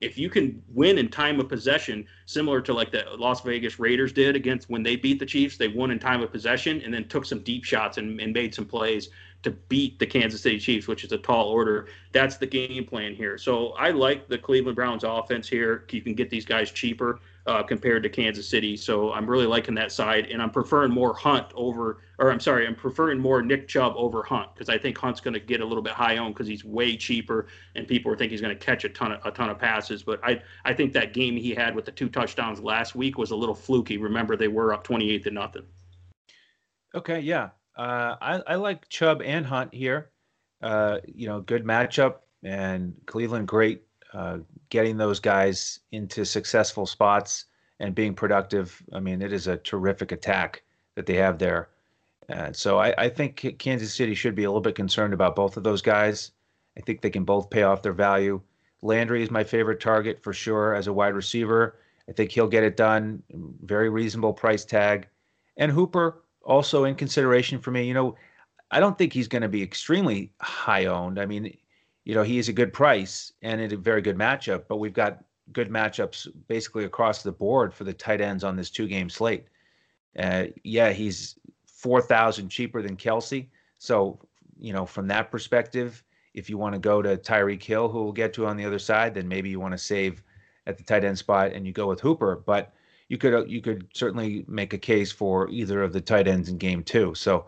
if 0.00 0.16
you 0.16 0.30
can 0.30 0.62
win 0.68 0.98
in 0.98 1.08
time 1.08 1.38
of 1.40 1.48
possession, 1.48 2.06
similar 2.24 2.60
to 2.62 2.72
like 2.72 2.90
the 2.90 3.04
Las 3.18 3.42
Vegas 3.42 3.78
Raiders 3.78 4.12
did 4.12 4.34
against 4.34 4.70
when 4.70 4.82
they 4.82 4.96
beat 4.96 5.18
the 5.18 5.26
Chiefs, 5.26 5.58
they 5.58 5.68
won 5.68 5.90
in 5.90 5.98
time 5.98 6.22
of 6.22 6.32
possession 6.32 6.80
and 6.82 6.92
then 6.92 7.06
took 7.06 7.26
some 7.26 7.40
deep 7.40 7.64
shots 7.64 7.98
and, 7.98 8.18
and 8.20 8.32
made 8.32 8.54
some 8.54 8.64
plays 8.64 9.10
to 9.42 9.50
beat 9.50 9.98
the 9.98 10.06
Kansas 10.06 10.42
City 10.42 10.58
Chiefs, 10.58 10.86
which 10.86 11.04
is 11.04 11.12
a 11.12 11.18
tall 11.18 11.48
order. 11.48 11.88
That's 12.12 12.36
the 12.36 12.46
game 12.46 12.84
plan 12.84 13.14
here. 13.14 13.38
So 13.38 13.70
I 13.70 13.90
like 13.90 14.28
the 14.28 14.36
Cleveland 14.36 14.76
Browns 14.76 15.04
offense 15.04 15.48
here. 15.48 15.86
You 15.90 16.02
can 16.02 16.14
get 16.14 16.28
these 16.28 16.44
guys 16.44 16.70
cheaper 16.70 17.20
uh, 17.46 17.62
compared 17.62 18.02
to 18.02 18.08
Kansas 18.08 18.46
City. 18.46 18.76
So 18.76 19.12
I'm 19.12 19.28
really 19.28 19.46
liking 19.46 19.74
that 19.76 19.92
side, 19.92 20.26
and 20.30 20.42
I'm 20.42 20.50
preferring 20.50 20.92
more 20.92 21.14
Hunt 21.14 21.46
over, 21.54 22.02
or 22.18 22.30
I'm 22.30 22.40
sorry, 22.40 22.66
I'm 22.66 22.74
preferring 22.74 23.18
more 23.18 23.40
Nick 23.42 23.66
Chubb 23.66 23.94
over 23.96 24.22
Hunt 24.22 24.54
because 24.54 24.68
I 24.68 24.76
think 24.76 24.98
Hunt's 24.98 25.20
going 25.20 25.34
to 25.34 25.40
get 25.40 25.60
a 25.60 25.64
little 25.64 25.82
bit 25.82 25.94
high 25.94 26.18
owned 26.18 26.34
because 26.34 26.46
he's 26.46 26.64
way 26.64 26.96
cheaper, 26.96 27.46
and 27.74 27.88
people 27.88 28.14
think 28.14 28.30
he's 28.30 28.42
going 28.42 28.56
to 28.56 28.64
catch 28.64 28.84
a 28.84 28.90
ton 28.90 29.12
of 29.12 29.24
a 29.24 29.30
ton 29.30 29.48
of 29.48 29.58
passes. 29.58 30.02
But 30.02 30.20
I 30.22 30.42
I 30.64 30.74
think 30.74 30.92
that 30.92 31.14
game 31.14 31.36
he 31.36 31.54
had 31.54 31.74
with 31.74 31.86
the 31.86 31.92
two 31.92 32.08
touchdowns 32.08 32.60
last 32.60 32.94
week 32.94 33.16
was 33.16 33.30
a 33.30 33.36
little 33.36 33.54
fluky. 33.54 33.96
Remember 33.96 34.36
they 34.36 34.48
were 34.48 34.74
up 34.74 34.84
28 34.84 35.24
to 35.24 35.30
nothing. 35.30 35.62
Okay, 36.94 37.20
yeah, 37.20 37.50
uh, 37.80 38.16
I, 38.20 38.42
I 38.46 38.54
like 38.56 38.88
Chubb 38.90 39.22
and 39.22 39.46
Hunt 39.46 39.72
here. 39.72 40.10
Uh, 40.60 40.98
you 41.06 41.26
know, 41.26 41.40
good 41.40 41.64
matchup, 41.64 42.16
and 42.44 42.94
Cleveland 43.06 43.48
great 43.48 43.82
uh, 44.12 44.38
getting 44.68 44.98
those 44.98 45.18
guys 45.18 45.80
into 45.90 46.26
successful 46.26 46.84
spots 46.84 47.46
and 47.78 47.94
being 47.94 48.14
productive. 48.14 48.82
I 48.92 49.00
mean, 49.00 49.22
it 49.22 49.32
is 49.32 49.46
a 49.46 49.56
terrific 49.56 50.12
attack 50.12 50.62
that 50.94 51.06
they 51.06 51.14
have 51.14 51.38
there. 51.38 51.70
Uh, 52.28 52.52
so 52.52 52.78
I, 52.78 52.94
I, 52.98 53.08
think 53.08 53.56
Kansas 53.58 53.94
City 53.94 54.14
should 54.14 54.34
be 54.34 54.44
a 54.44 54.50
little 54.50 54.60
bit 54.60 54.74
concerned 54.74 55.14
about 55.14 55.34
both 55.34 55.56
of 55.56 55.62
those 55.62 55.80
guys. 55.80 56.32
I 56.76 56.82
think 56.82 57.00
they 57.00 57.08
can 57.08 57.24
both 57.24 57.48
pay 57.48 57.62
off 57.62 57.80
their 57.80 57.94
value. 57.94 58.42
Landry 58.82 59.22
is 59.22 59.30
my 59.30 59.42
favorite 59.42 59.80
target 59.80 60.22
for 60.22 60.34
sure 60.34 60.74
as 60.74 60.86
a 60.86 60.92
wide 60.92 61.14
receiver. 61.14 61.78
I 62.08 62.12
think 62.12 62.30
he'll 62.30 62.46
get 62.46 62.62
it 62.62 62.76
done. 62.76 63.22
Very 63.62 63.88
reasonable 63.88 64.34
price 64.34 64.66
tag. 64.66 65.08
And 65.56 65.72
Hooper, 65.72 66.22
also 66.44 66.84
in 66.84 66.94
consideration 66.94 67.58
for 67.58 67.70
me. 67.70 67.86
You 67.86 67.94
know, 67.94 68.16
I 68.70 68.80
don't 68.80 68.96
think 68.96 69.12
he's 69.12 69.28
going 69.28 69.42
to 69.42 69.48
be 69.48 69.62
extremely 69.62 70.32
high 70.40 70.86
owned. 70.86 71.18
I 71.18 71.26
mean, 71.26 71.56
you 72.04 72.14
know, 72.14 72.22
he 72.22 72.38
is 72.38 72.48
a 72.48 72.52
good 72.52 72.72
price 72.72 73.32
and 73.42 73.60
a 73.60 73.76
very 73.76 74.02
good 74.02 74.16
matchup, 74.16 74.64
but 74.68 74.78
we've 74.78 74.92
got 74.92 75.22
good 75.52 75.68
matchups 75.68 76.28
basically 76.48 76.84
across 76.84 77.22
the 77.22 77.32
board 77.32 77.74
for 77.74 77.84
the 77.84 77.92
tight 77.92 78.20
ends 78.20 78.44
on 78.44 78.56
this 78.56 78.70
two 78.70 78.86
game 78.86 79.10
slate. 79.10 79.46
Uh, 80.18 80.46
yeah, 80.64 80.90
he's 80.90 81.36
4,000 81.66 82.48
cheaper 82.48 82.82
than 82.82 82.96
Kelce. 82.96 83.48
So, 83.78 84.20
you 84.58 84.72
know, 84.72 84.86
from 84.86 85.08
that 85.08 85.30
perspective, 85.30 86.02
if 86.34 86.48
you 86.48 86.58
want 86.58 86.74
to 86.74 86.78
go 86.78 87.02
to 87.02 87.16
Tyreek 87.16 87.62
Hill, 87.62 87.88
who 87.88 88.04
we'll 88.04 88.12
get 88.12 88.32
to 88.34 88.46
on 88.46 88.56
the 88.56 88.64
other 88.64 88.78
side, 88.78 89.14
then 89.14 89.26
maybe 89.26 89.50
you 89.50 89.58
want 89.58 89.72
to 89.72 89.78
save 89.78 90.22
at 90.66 90.76
the 90.76 90.84
tight 90.84 91.04
end 91.04 91.18
spot 91.18 91.52
and 91.52 91.66
you 91.66 91.72
go 91.72 91.88
with 91.88 92.00
Hooper. 92.00 92.42
But 92.44 92.72
you 93.10 93.18
could 93.18 93.34
uh, 93.34 93.44
you 93.44 93.60
could 93.60 93.88
certainly 93.92 94.44
make 94.46 94.72
a 94.72 94.78
case 94.78 95.10
for 95.10 95.48
either 95.50 95.82
of 95.82 95.92
the 95.92 96.00
tight 96.00 96.28
ends 96.28 96.48
in 96.48 96.56
game 96.56 96.84
two. 96.84 97.12
So, 97.16 97.46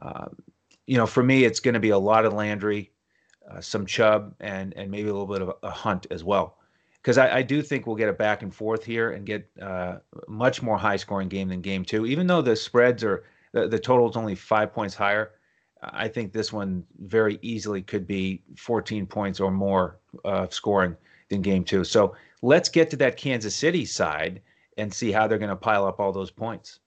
uh, 0.00 0.26
you 0.86 0.98
know, 0.98 1.06
for 1.06 1.22
me, 1.22 1.44
it's 1.44 1.60
going 1.60 1.74
to 1.74 1.80
be 1.80 1.90
a 1.90 1.98
lot 1.98 2.26
of 2.26 2.34
Landry, 2.34 2.92
uh, 3.50 3.62
some 3.62 3.86
Chubb, 3.86 4.34
and 4.38 4.74
and 4.76 4.90
maybe 4.90 5.08
a 5.08 5.12
little 5.12 5.26
bit 5.26 5.40
of 5.40 5.54
a 5.62 5.70
Hunt 5.70 6.06
as 6.10 6.24
well, 6.24 6.58
because 7.00 7.16
I, 7.16 7.38
I, 7.38 7.42
do 7.42 7.62
think 7.62 7.86
we'll 7.86 7.96
get 7.96 8.10
a 8.10 8.12
back 8.12 8.42
and 8.42 8.54
forth 8.54 8.84
here 8.84 9.12
and 9.12 9.24
get 9.24 9.48
uh, 9.62 9.96
much 10.28 10.60
more 10.60 10.76
high 10.76 10.96
scoring 10.96 11.28
game 11.28 11.48
than 11.48 11.62
game 11.62 11.86
two. 11.86 12.04
Even 12.04 12.26
though 12.26 12.42
the 12.42 12.54
spreads 12.54 13.02
are 13.02 13.24
the, 13.52 13.66
the 13.66 13.78
total 13.78 14.10
is 14.10 14.16
only 14.16 14.34
five 14.34 14.74
points 14.74 14.94
higher, 14.94 15.30
I 15.82 16.06
think 16.08 16.34
this 16.34 16.52
one 16.52 16.84
very 16.98 17.38
easily 17.40 17.80
could 17.80 18.06
be 18.06 18.42
14 18.58 19.06
points 19.06 19.40
or 19.40 19.50
more 19.50 20.00
uh, 20.26 20.48
scoring 20.50 20.98
than 21.30 21.40
game 21.40 21.64
two. 21.64 21.82
So 21.82 22.14
let's 22.42 22.68
get 22.68 22.90
to 22.90 22.96
that 22.96 23.16
Kansas 23.16 23.54
City 23.54 23.86
side 23.86 24.42
and 24.78 24.92
see 24.92 25.12
how 25.12 25.26
they're 25.26 25.38
going 25.38 25.50
to 25.50 25.56
pile 25.56 25.84
up 25.84 26.00
all 26.00 26.12
those 26.12 26.30
points. 26.30 26.80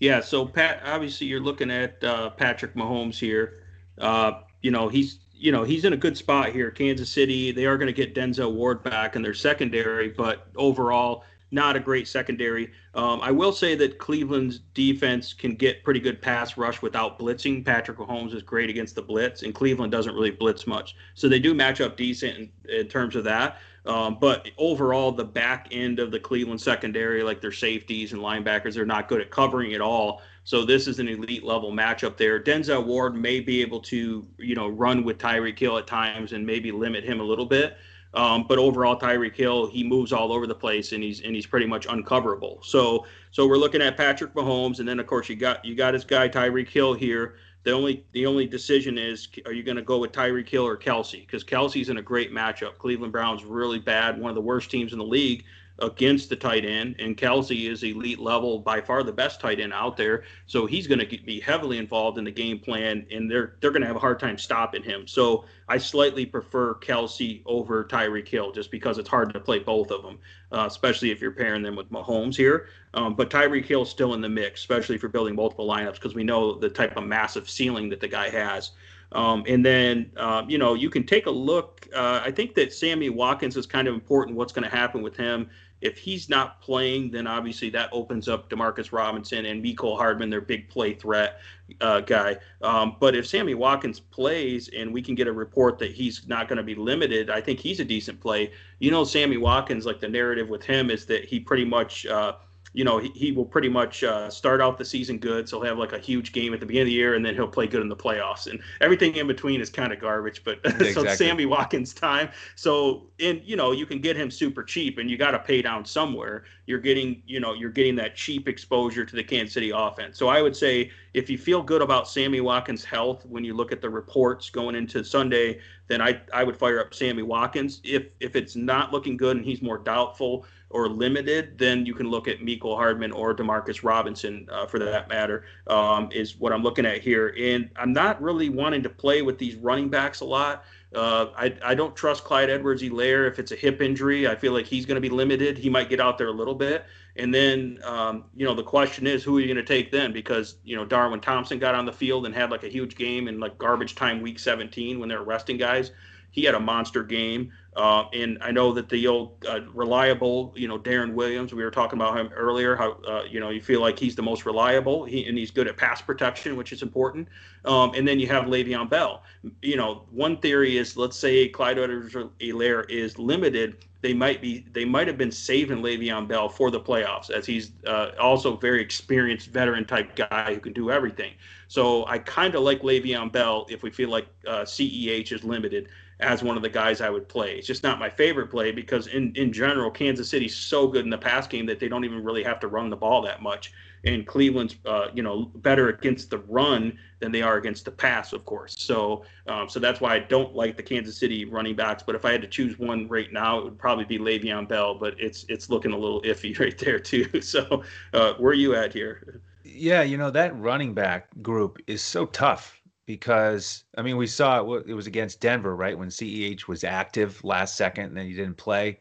Yeah, 0.00 0.20
so 0.20 0.44
Pat, 0.44 0.82
obviously 0.84 1.28
you're 1.28 1.40
looking 1.40 1.70
at 1.70 2.02
uh, 2.02 2.30
Patrick 2.30 2.74
Mahomes 2.74 3.18
here. 3.18 3.62
Uh, 3.98 4.40
you 4.60 4.70
know 4.70 4.88
he's 4.88 5.20
you 5.32 5.52
know 5.52 5.62
he's 5.62 5.84
in 5.84 5.92
a 5.92 5.96
good 5.96 6.16
spot 6.16 6.50
here. 6.50 6.70
Kansas 6.70 7.08
City, 7.08 7.52
they 7.52 7.66
are 7.66 7.78
going 7.78 7.86
to 7.86 7.92
get 7.92 8.14
Denzel 8.14 8.52
Ward 8.52 8.82
back 8.82 9.14
in 9.14 9.22
their 9.22 9.34
secondary, 9.34 10.08
but 10.08 10.48
overall 10.56 11.24
not 11.52 11.76
a 11.76 11.80
great 11.80 12.08
secondary. 12.08 12.72
Um, 12.94 13.20
I 13.22 13.30
will 13.30 13.52
say 13.52 13.74
that 13.76 13.98
Cleveland's 13.98 14.60
defense 14.74 15.32
can 15.32 15.54
get 15.54 15.84
pretty 15.84 16.00
good 16.00 16.20
pass 16.20 16.56
rush 16.56 16.82
without 16.82 17.18
blitzing. 17.18 17.64
Patrick 17.64 17.98
Mahomes 17.98 18.34
is 18.34 18.42
great 18.42 18.70
against 18.70 18.94
the 18.94 19.02
blitz, 19.02 19.42
and 19.42 19.54
Cleveland 19.54 19.92
doesn't 19.92 20.14
really 20.14 20.30
blitz 20.30 20.66
much, 20.66 20.96
so 21.14 21.28
they 21.28 21.38
do 21.38 21.54
match 21.54 21.80
up 21.80 21.96
decent 21.96 22.38
in, 22.38 22.50
in 22.80 22.88
terms 22.88 23.14
of 23.14 23.24
that. 23.24 23.58
Um, 23.84 24.18
but 24.20 24.48
overall, 24.58 25.10
the 25.10 25.24
back 25.24 25.68
end 25.72 25.98
of 25.98 26.10
the 26.12 26.20
Cleveland 26.20 26.60
secondary, 26.60 27.22
like 27.22 27.40
their 27.40 27.52
safeties 27.52 28.12
and 28.12 28.22
linebackers, 28.22 28.74
they're 28.74 28.86
not 28.86 29.08
good 29.08 29.20
at 29.20 29.30
covering 29.30 29.74
at 29.74 29.80
all. 29.80 30.22
So 30.44 30.64
this 30.64 30.86
is 30.86 30.98
an 30.98 31.08
elite 31.08 31.44
level 31.44 31.72
matchup 31.72 32.16
there. 32.16 32.40
Denzel 32.40 32.84
Ward 32.84 33.16
may 33.16 33.40
be 33.40 33.60
able 33.60 33.80
to, 33.80 34.26
you 34.38 34.54
know, 34.54 34.68
run 34.68 35.04
with 35.04 35.18
Tyreek 35.18 35.58
Hill 35.58 35.78
at 35.78 35.86
times 35.86 36.32
and 36.32 36.46
maybe 36.46 36.70
limit 36.70 37.04
him 37.04 37.20
a 37.20 37.24
little 37.24 37.46
bit. 37.46 37.76
Um, 38.14 38.44
but 38.46 38.58
overall, 38.58 38.98
Tyreek 38.98 39.34
Hill, 39.34 39.66
he 39.68 39.82
moves 39.82 40.12
all 40.12 40.32
over 40.32 40.46
the 40.46 40.54
place 40.54 40.92
and 40.92 41.02
he's 41.02 41.20
and 41.20 41.34
he's 41.34 41.46
pretty 41.46 41.66
much 41.66 41.86
uncoverable. 41.86 42.62
So 42.64 43.06
so 43.30 43.46
we're 43.46 43.56
looking 43.56 43.80
at 43.82 43.96
Patrick 43.96 44.34
Mahomes, 44.34 44.80
and 44.80 44.88
then 44.88 45.00
of 45.00 45.06
course 45.06 45.28
you 45.28 45.36
got 45.36 45.64
you 45.64 45.74
got 45.74 45.94
his 45.94 46.04
guy 46.04 46.28
Tyreek 46.28 46.68
Hill 46.68 46.94
here. 46.94 47.36
The 47.64 47.70
only 47.70 48.04
the 48.12 48.26
only 48.26 48.46
decision 48.46 48.98
is 48.98 49.28
are 49.46 49.52
you 49.52 49.62
going 49.62 49.76
to 49.76 49.82
go 49.82 49.98
with 49.98 50.12
Tyreek 50.12 50.48
Hill 50.48 50.66
or 50.66 50.76
Kelce? 50.76 51.20
Because 51.20 51.44
Kelce's 51.44 51.88
in 51.88 51.98
a 51.98 52.02
great 52.02 52.32
matchup. 52.32 52.76
Cleveland 52.78 53.12
Browns 53.12 53.44
really 53.44 53.78
bad, 53.78 54.20
one 54.20 54.30
of 54.30 54.34
the 54.34 54.42
worst 54.42 54.70
teams 54.70 54.92
in 54.92 54.98
the 54.98 55.04
league 55.04 55.44
against 55.78 56.28
the 56.28 56.36
tight 56.36 56.64
end, 56.64 56.96
and 56.98 57.16
Kelce 57.16 57.70
is 57.70 57.82
elite 57.82 58.18
level, 58.18 58.58
by 58.58 58.80
far 58.80 59.02
the 59.02 59.12
best 59.12 59.40
tight 59.40 59.58
end 59.58 59.72
out 59.72 59.96
there. 59.96 60.24
So 60.46 60.66
he's 60.66 60.86
going 60.86 61.00
to 61.00 61.06
be 61.06 61.40
heavily 61.40 61.78
involved 61.78 62.18
in 62.18 62.24
the 62.24 62.30
game 62.30 62.58
plan, 62.58 63.06
and 63.10 63.30
they're 63.30 63.56
they're 63.60 63.70
going 63.70 63.82
to 63.82 63.86
have 63.86 63.96
a 63.96 64.00
hard 64.00 64.20
time 64.20 64.38
stopping 64.38 64.82
him. 64.82 65.06
So 65.06 65.44
I 65.68 65.78
slightly 65.78 66.26
prefer 66.26 66.74
Kelce 66.74 67.42
over 67.46 67.84
Tyreek 67.84 68.28
Hill, 68.28 68.52
just 68.52 68.70
because 68.70 68.98
it's 68.98 69.08
hard 69.08 69.32
to 69.32 69.40
play 69.40 69.58
both 69.58 69.90
of 69.90 70.02
them, 70.02 70.18
uh, 70.52 70.66
especially 70.68 71.10
if 71.10 71.20
you're 71.20 71.32
pairing 71.32 71.62
them 71.62 71.76
with 71.76 71.90
Mahomes 71.90 72.36
here. 72.36 72.68
Um, 72.94 73.14
but 73.14 73.30
Tyreek 73.30 73.64
Hill's 73.64 73.90
still 73.90 74.14
in 74.14 74.20
the 74.20 74.28
mix, 74.28 74.60
especially 74.60 74.94
if 74.94 75.02
you're 75.02 75.10
building 75.10 75.34
multiple 75.34 75.66
lineups, 75.66 75.94
because 75.94 76.14
we 76.14 76.24
know 76.24 76.54
the 76.54 76.68
type 76.68 76.96
of 76.96 77.04
massive 77.04 77.48
ceiling 77.48 77.88
that 77.88 78.00
the 78.00 78.08
guy 78.08 78.28
has. 78.28 78.72
Um, 79.14 79.44
and 79.46 79.64
then, 79.64 80.10
uh, 80.16 80.44
you 80.48 80.58
know, 80.58 80.74
you 80.74 80.90
can 80.90 81.04
take 81.04 81.26
a 81.26 81.30
look. 81.30 81.88
Uh, 81.94 82.22
I 82.24 82.30
think 82.30 82.54
that 82.54 82.72
Sammy 82.72 83.10
Watkins 83.10 83.56
is 83.56 83.66
kind 83.66 83.88
of 83.88 83.94
important. 83.94 84.36
What's 84.36 84.52
going 84.52 84.68
to 84.68 84.74
happen 84.74 85.02
with 85.02 85.16
him? 85.16 85.50
If 85.82 85.98
he's 85.98 86.28
not 86.28 86.62
playing, 86.62 87.10
then 87.10 87.26
obviously 87.26 87.68
that 87.70 87.90
opens 87.92 88.28
up 88.28 88.48
Demarcus 88.48 88.92
Robinson 88.92 89.46
and 89.46 89.62
Mecole 89.62 89.96
Hardman, 89.96 90.30
their 90.30 90.40
big 90.40 90.68
play 90.68 90.94
threat 90.94 91.40
uh, 91.80 92.00
guy. 92.00 92.36
Um, 92.62 92.96
but 93.00 93.16
if 93.16 93.26
Sammy 93.26 93.54
Watkins 93.54 93.98
plays 93.98 94.70
and 94.76 94.92
we 94.92 95.02
can 95.02 95.16
get 95.16 95.26
a 95.26 95.32
report 95.32 95.78
that 95.80 95.90
he's 95.90 96.28
not 96.28 96.46
going 96.46 96.58
to 96.58 96.62
be 96.62 96.76
limited, 96.76 97.30
I 97.30 97.40
think 97.40 97.58
he's 97.58 97.80
a 97.80 97.84
decent 97.84 98.20
play. 98.20 98.52
You 98.78 98.92
know, 98.92 99.02
Sammy 99.02 99.38
Watkins, 99.38 99.84
like 99.84 99.98
the 99.98 100.08
narrative 100.08 100.48
with 100.48 100.62
him 100.62 100.88
is 100.88 101.04
that 101.06 101.24
he 101.24 101.40
pretty 101.40 101.64
much 101.64 102.06
uh, 102.06 102.34
you 102.74 102.84
know, 102.84 102.98
he, 102.98 103.08
he 103.10 103.32
will 103.32 103.44
pretty 103.44 103.68
much 103.68 104.02
uh, 104.02 104.30
start 104.30 104.60
out 104.60 104.78
the 104.78 104.84
season 104.84 105.18
good. 105.18 105.48
So 105.48 105.60
he'll 105.60 105.68
have 105.68 105.78
like 105.78 105.92
a 105.92 105.98
huge 105.98 106.32
game 106.32 106.54
at 106.54 106.60
the 106.60 106.66
beginning 106.66 106.88
of 106.88 106.90
the 106.90 106.94
year, 106.94 107.14
and 107.14 107.24
then 107.24 107.34
he'll 107.34 107.48
play 107.48 107.66
good 107.66 107.82
in 107.82 107.88
the 107.88 107.96
playoffs. 107.96 108.46
And 108.46 108.60
everything 108.80 109.14
in 109.16 109.26
between 109.26 109.60
is 109.60 109.68
kind 109.68 109.92
of 109.92 110.00
garbage. 110.00 110.42
But 110.42 110.60
exactly. 110.64 110.92
so 110.92 111.06
Sammy 111.14 111.44
Watkins 111.44 111.92
time. 111.92 112.30
So 112.56 113.08
and 113.20 113.42
you 113.44 113.56
know 113.56 113.72
you 113.72 113.84
can 113.84 114.00
get 114.00 114.16
him 114.16 114.30
super 114.30 114.62
cheap, 114.62 114.98
and 114.98 115.10
you 115.10 115.18
got 115.18 115.32
to 115.32 115.38
pay 115.38 115.60
down 115.60 115.84
somewhere. 115.84 116.44
You're 116.66 116.80
getting 116.80 117.22
you 117.26 117.40
know 117.40 117.52
you're 117.52 117.70
getting 117.70 117.96
that 117.96 118.16
cheap 118.16 118.48
exposure 118.48 119.04
to 119.04 119.16
the 119.16 119.24
Kansas 119.24 119.52
City 119.52 119.70
offense. 119.74 120.18
So 120.18 120.28
I 120.28 120.40
would 120.40 120.56
say 120.56 120.90
if 121.12 121.28
you 121.28 121.36
feel 121.36 121.62
good 121.62 121.82
about 121.82 122.08
Sammy 122.08 122.40
Watkins' 122.40 122.84
health 122.84 123.26
when 123.26 123.44
you 123.44 123.54
look 123.54 123.70
at 123.70 123.82
the 123.82 123.90
reports 123.90 124.48
going 124.48 124.74
into 124.74 125.04
Sunday, 125.04 125.60
then 125.88 126.00
I 126.00 126.22
I 126.32 126.42
would 126.42 126.56
fire 126.56 126.80
up 126.80 126.94
Sammy 126.94 127.22
Watkins. 127.22 127.82
If 127.84 128.06
if 128.20 128.34
it's 128.34 128.56
not 128.56 128.92
looking 128.92 129.18
good 129.18 129.36
and 129.36 129.44
he's 129.44 129.60
more 129.60 129.78
doubtful 129.78 130.46
or 130.72 130.88
limited, 130.88 131.58
then 131.58 131.86
you 131.86 131.94
can 131.94 132.08
look 132.10 132.26
at 132.28 132.40
Mecole 132.40 132.76
Hardman 132.76 133.12
or 133.12 133.34
Demarcus 133.34 133.84
Robinson 133.84 134.48
uh, 134.50 134.66
for 134.66 134.78
that 134.78 135.08
matter, 135.08 135.44
um, 135.66 136.08
is 136.12 136.36
what 136.36 136.52
I'm 136.52 136.62
looking 136.62 136.86
at 136.86 137.00
here. 137.00 137.34
And 137.38 137.70
I'm 137.76 137.92
not 137.92 138.20
really 138.20 138.48
wanting 138.48 138.82
to 138.82 138.88
play 138.88 139.22
with 139.22 139.38
these 139.38 139.54
running 139.56 139.88
backs 139.88 140.20
a 140.20 140.24
lot. 140.24 140.64
Uh, 140.94 141.26
I, 141.36 141.54
I 141.64 141.74
don't 141.74 141.96
trust 141.96 142.24
Clyde 142.24 142.50
Edwards 142.50 142.82
Helaire 142.82 143.26
if 143.28 143.38
it's 143.38 143.52
a 143.52 143.56
hip 143.56 143.80
injury. 143.80 144.26
I 144.26 144.34
feel 144.34 144.52
like 144.52 144.66
he's 144.66 144.84
going 144.84 144.96
to 144.96 145.00
be 145.00 145.08
limited. 145.08 145.56
He 145.56 145.70
might 145.70 145.88
get 145.88 146.00
out 146.00 146.18
there 146.18 146.28
a 146.28 146.32
little 146.32 146.54
bit. 146.54 146.84
And 147.16 147.34
then, 147.34 147.78
um, 147.84 148.24
you 148.34 148.46
know, 148.46 148.54
the 148.54 148.62
question 148.62 149.06
is, 149.06 149.22
who 149.22 149.36
are 149.36 149.40
you 149.40 149.46
going 149.46 149.56
to 149.56 149.62
take 149.62 149.90
then? 149.90 150.12
Because, 150.12 150.56
you 150.64 150.76
know, 150.76 150.84
Darwin 150.84 151.20
Thompson 151.20 151.58
got 151.58 151.74
on 151.74 151.84
the 151.84 151.92
field 151.92 152.26
and 152.26 152.34
had 152.34 152.50
like 152.50 152.64
a 152.64 152.68
huge 152.68 152.96
game 152.96 153.28
in 153.28 153.38
like 153.38 153.58
garbage 153.58 153.94
time 153.94 154.22
week 154.22 154.38
17 154.38 154.98
when 154.98 155.08
they're 155.08 155.22
resting 155.22 155.58
guys. 155.58 155.92
He 156.30 156.44
had 156.44 156.54
a 156.54 156.60
monster 156.60 157.02
game. 157.02 157.52
Uh, 157.74 158.04
and 158.12 158.36
I 158.42 158.50
know 158.50 158.72
that 158.74 158.90
the 158.90 159.06
old 159.06 159.44
uh, 159.48 159.60
reliable, 159.72 160.52
you 160.54 160.68
know, 160.68 160.76
Darrel 160.76 161.10
Williams, 161.10 161.54
we 161.54 161.64
were 161.64 161.70
talking 161.70 161.98
about 161.98 162.18
him 162.18 162.30
earlier, 162.34 162.76
how, 162.76 162.92
uh, 163.08 163.22
you 163.28 163.40
know, 163.40 163.48
you 163.48 163.62
feel 163.62 163.80
like 163.80 163.98
he's 163.98 164.14
the 164.14 164.22
most 164.22 164.44
reliable 164.44 165.04
he, 165.04 165.26
and 165.26 165.38
he's 165.38 165.50
good 165.50 165.66
at 165.66 165.78
pass 165.78 166.02
protection, 166.02 166.56
which 166.56 166.72
is 166.72 166.82
important. 166.82 167.28
Um, 167.64 167.94
and 167.94 168.06
then 168.06 168.20
you 168.20 168.26
have 168.26 168.44
Le'Veon 168.44 168.90
Bell. 168.90 169.22
You 169.62 169.76
know, 169.76 170.04
one 170.10 170.36
theory 170.36 170.76
is 170.76 170.98
let's 170.98 171.16
say 171.16 171.48
Clyde 171.48 171.78
Edwards-Helaire 171.78 172.90
is 172.90 173.18
limited. 173.18 173.78
They 174.02 174.12
might 174.12 174.42
be, 174.42 174.66
they 174.72 174.84
might 174.84 175.06
have 175.06 175.16
been 175.16 175.32
saving 175.32 175.78
Le'Veon 175.78 176.28
Bell 176.28 176.50
for 176.50 176.70
the 176.70 176.80
playoffs 176.80 177.30
as 177.30 177.46
he's 177.46 177.72
uh, 177.86 178.10
also 178.20 178.54
very 178.56 178.82
experienced 178.82 179.48
veteran 179.48 179.86
type 179.86 180.14
guy 180.14 180.52
who 180.52 180.60
can 180.60 180.74
do 180.74 180.90
everything. 180.90 181.32
So 181.68 182.04
I 182.06 182.18
kind 182.18 182.54
of 182.54 182.62
like 182.64 182.82
Le'Veon 182.82 183.32
Bell 183.32 183.66
if 183.70 183.82
we 183.82 183.90
feel 183.90 184.10
like 184.10 184.26
CEH 184.44 185.32
uh, 185.32 185.36
is 185.36 185.42
limited 185.42 185.88
as 186.22 186.42
one 186.42 186.56
of 186.56 186.62
the 186.62 186.68
guys 186.68 187.00
I 187.00 187.10
would 187.10 187.28
play. 187.28 187.56
It's 187.56 187.66
just 187.66 187.82
not 187.82 187.98
my 187.98 188.08
favorite 188.08 188.48
play 188.48 188.72
because 188.72 189.08
in 189.08 189.32
in 189.36 189.52
general, 189.52 189.90
Kansas 189.90 190.28
City's 190.28 190.56
so 190.56 190.86
good 190.86 191.04
in 191.04 191.10
the 191.10 191.18
pass 191.18 191.46
game 191.46 191.66
that 191.66 191.80
they 191.80 191.88
don't 191.88 192.04
even 192.04 192.22
really 192.24 192.42
have 192.42 192.60
to 192.60 192.68
run 192.68 192.88
the 192.90 192.96
ball 192.96 193.22
that 193.22 193.42
much. 193.42 193.72
And 194.04 194.26
Cleveland's, 194.26 194.76
uh, 194.84 195.08
you 195.14 195.22
know, 195.22 195.52
better 195.56 195.88
against 195.88 196.30
the 196.30 196.38
run 196.38 196.98
than 197.20 197.30
they 197.30 197.40
are 197.40 197.56
against 197.56 197.84
the 197.84 197.92
pass, 197.92 198.32
of 198.32 198.44
course. 198.44 198.74
So, 198.76 199.24
um, 199.46 199.68
so 199.68 199.78
that's 199.78 200.00
why 200.00 200.16
I 200.16 200.18
don't 200.18 200.56
like 200.56 200.76
the 200.76 200.82
Kansas 200.82 201.16
City 201.16 201.44
running 201.44 201.76
backs. 201.76 202.02
But 202.02 202.16
if 202.16 202.24
I 202.24 202.32
had 202.32 202.42
to 202.42 202.48
choose 202.48 202.78
one 202.80 203.06
right 203.06 203.32
now, 203.32 203.58
it 203.58 203.64
would 203.64 203.78
probably 203.78 204.04
be 204.04 204.18
Le'Veon 204.18 204.68
Bell. 204.68 204.94
But 204.94 205.14
it's 205.20 205.44
it's 205.48 205.70
looking 205.70 205.92
a 205.92 205.98
little 205.98 206.22
iffy 206.22 206.58
right 206.60 206.76
there 206.78 206.98
too. 206.98 207.28
So, 207.42 207.82
uh, 208.12 208.34
where 208.34 208.52
are 208.52 208.54
you 208.54 208.74
at 208.74 208.92
here? 208.92 209.40
Yeah, 209.64 210.02
you 210.02 210.16
know 210.16 210.30
that 210.30 210.58
running 210.58 210.94
back 210.94 211.28
group 211.42 211.78
is 211.86 212.02
so 212.02 212.26
tough 212.26 212.81
because 213.12 213.84
I 213.98 214.00
mean 214.00 214.16
we 214.16 214.26
saw 214.26 214.74
it, 214.74 214.84
it 214.86 214.94
was 214.94 215.06
against 215.06 215.40
Denver, 215.40 215.76
right? 215.76 215.98
When 215.98 216.08
CEH 216.08 216.66
was 216.66 216.82
active 216.82 217.44
last 217.44 217.76
second, 217.76 218.06
and 218.06 218.16
then 218.16 218.26
he 218.26 218.32
didn't 218.32 218.56
play. 218.56 219.00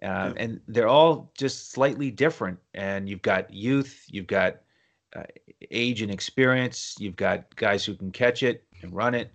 Um, 0.00 0.34
and 0.38 0.60
they're 0.66 0.88
all 0.88 1.30
just 1.36 1.70
slightly 1.70 2.10
different. 2.10 2.58
And 2.72 3.08
you've 3.08 3.20
got 3.20 3.52
youth, 3.52 4.06
you've 4.08 4.26
got 4.26 4.56
uh, 5.14 5.24
age 5.70 6.00
and 6.00 6.10
experience, 6.10 6.96
you've 6.98 7.14
got 7.14 7.54
guys 7.56 7.84
who 7.84 7.94
can 7.94 8.10
catch 8.10 8.42
it 8.42 8.64
and 8.80 8.94
run 8.94 9.14
it. 9.14 9.30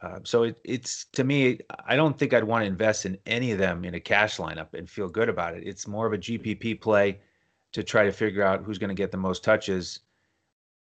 Uh, 0.00 0.18
so 0.24 0.42
it, 0.42 0.60
it's 0.64 1.04
to 1.12 1.22
me, 1.22 1.60
I 1.86 1.94
don't 1.94 2.18
think 2.18 2.34
I'd 2.34 2.42
want 2.42 2.62
to 2.62 2.66
invest 2.66 3.06
in 3.06 3.16
any 3.26 3.52
of 3.52 3.58
them 3.58 3.84
in 3.84 3.94
a 3.94 4.00
cash 4.00 4.38
lineup 4.38 4.74
and 4.74 4.90
feel 4.90 5.08
good 5.08 5.28
about 5.28 5.56
it. 5.56 5.62
It's 5.64 5.86
more 5.86 6.08
of 6.08 6.12
a 6.12 6.18
GPP 6.18 6.80
play 6.80 7.20
to 7.70 7.84
try 7.84 8.04
to 8.04 8.12
figure 8.12 8.42
out 8.42 8.64
who's 8.64 8.78
going 8.78 8.88
to 8.88 9.02
get 9.02 9.12
the 9.12 9.16
most 9.16 9.44
touches. 9.44 10.00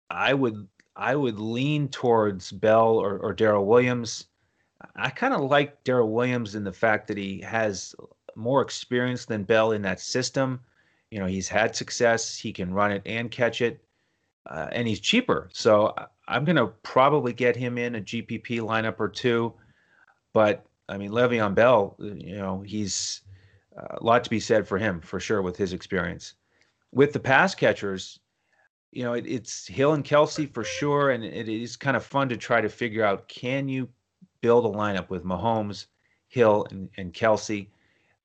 I 0.09 0.33
would 0.33 0.65
I 0.99 1.15
would 1.15 1.39
lean 1.39 1.87
towards 1.87 2.51
Bell 2.51 2.97
or, 2.97 3.17
or 3.19 3.33
Darrel 3.33 3.65
Williams. 3.65 4.27
I 4.97 5.09
kind 5.09 5.33
of 5.33 5.41
like 5.41 5.83
Darrel 5.85 6.11
Williams 6.11 6.55
in 6.55 6.65
the 6.65 6.73
fact 6.73 7.07
that 7.07 7.17
he 7.17 7.39
has 7.41 7.95
more 8.35 8.61
experience 8.61 9.25
than 9.25 9.43
Bell 9.43 9.71
in 9.71 9.81
that 9.83 10.01
system. 10.01 10.59
You 11.09 11.19
know, 11.19 11.25
he's 11.25 11.47
had 11.47 11.73
success. 11.73 12.35
He 12.37 12.51
can 12.51 12.73
run 12.73 12.91
it 12.91 13.01
and 13.05 13.31
catch 13.31 13.61
it, 13.61 13.81
uh, 14.49 14.67
and 14.73 14.87
he's 14.87 14.99
cheaper. 14.99 15.49
So 15.53 15.95
I'm 16.27 16.43
going 16.43 16.57
to 16.57 16.67
probably 16.83 17.31
get 17.31 17.55
him 17.55 17.77
in 17.77 17.95
a 17.95 18.01
GPP 18.01 18.59
lineup 18.59 18.99
or 18.99 19.07
two. 19.07 19.53
But 20.33 20.65
I 20.89 20.97
mean, 20.97 21.11
Le'Veon 21.11 21.55
Bell, 21.55 21.95
you 21.99 22.37
know, 22.37 22.61
he's 22.61 23.21
uh, 23.77 23.97
a 23.99 24.03
lot 24.03 24.25
to 24.25 24.29
be 24.29 24.39
said 24.41 24.67
for 24.67 24.77
him 24.77 24.99
for 24.99 25.19
sure 25.21 25.41
with 25.41 25.55
his 25.55 25.71
experience. 25.71 26.33
With 26.91 27.13
the 27.13 27.19
pass 27.19 27.55
catchers, 27.55 28.19
you 28.91 29.03
know, 29.03 29.13
it, 29.13 29.25
it's 29.27 29.67
Hill 29.67 29.93
and 29.93 30.03
Kelce 30.03 30.51
for 30.51 30.63
sure, 30.63 31.11
and 31.11 31.23
it 31.23 31.47
is 31.47 31.75
kind 31.75 31.95
of 31.95 32.03
fun 32.03 32.29
to 32.29 32.37
try 32.37 32.61
to 32.61 32.69
figure 32.69 33.03
out 33.03 33.27
can 33.27 33.67
you 33.67 33.87
build 34.41 34.65
a 34.65 34.77
lineup 34.77 35.09
with 35.09 35.23
Mahomes, 35.23 35.87
Hill, 36.27 36.65
and, 36.71 36.89
and 36.97 37.13
Kelce. 37.13 37.67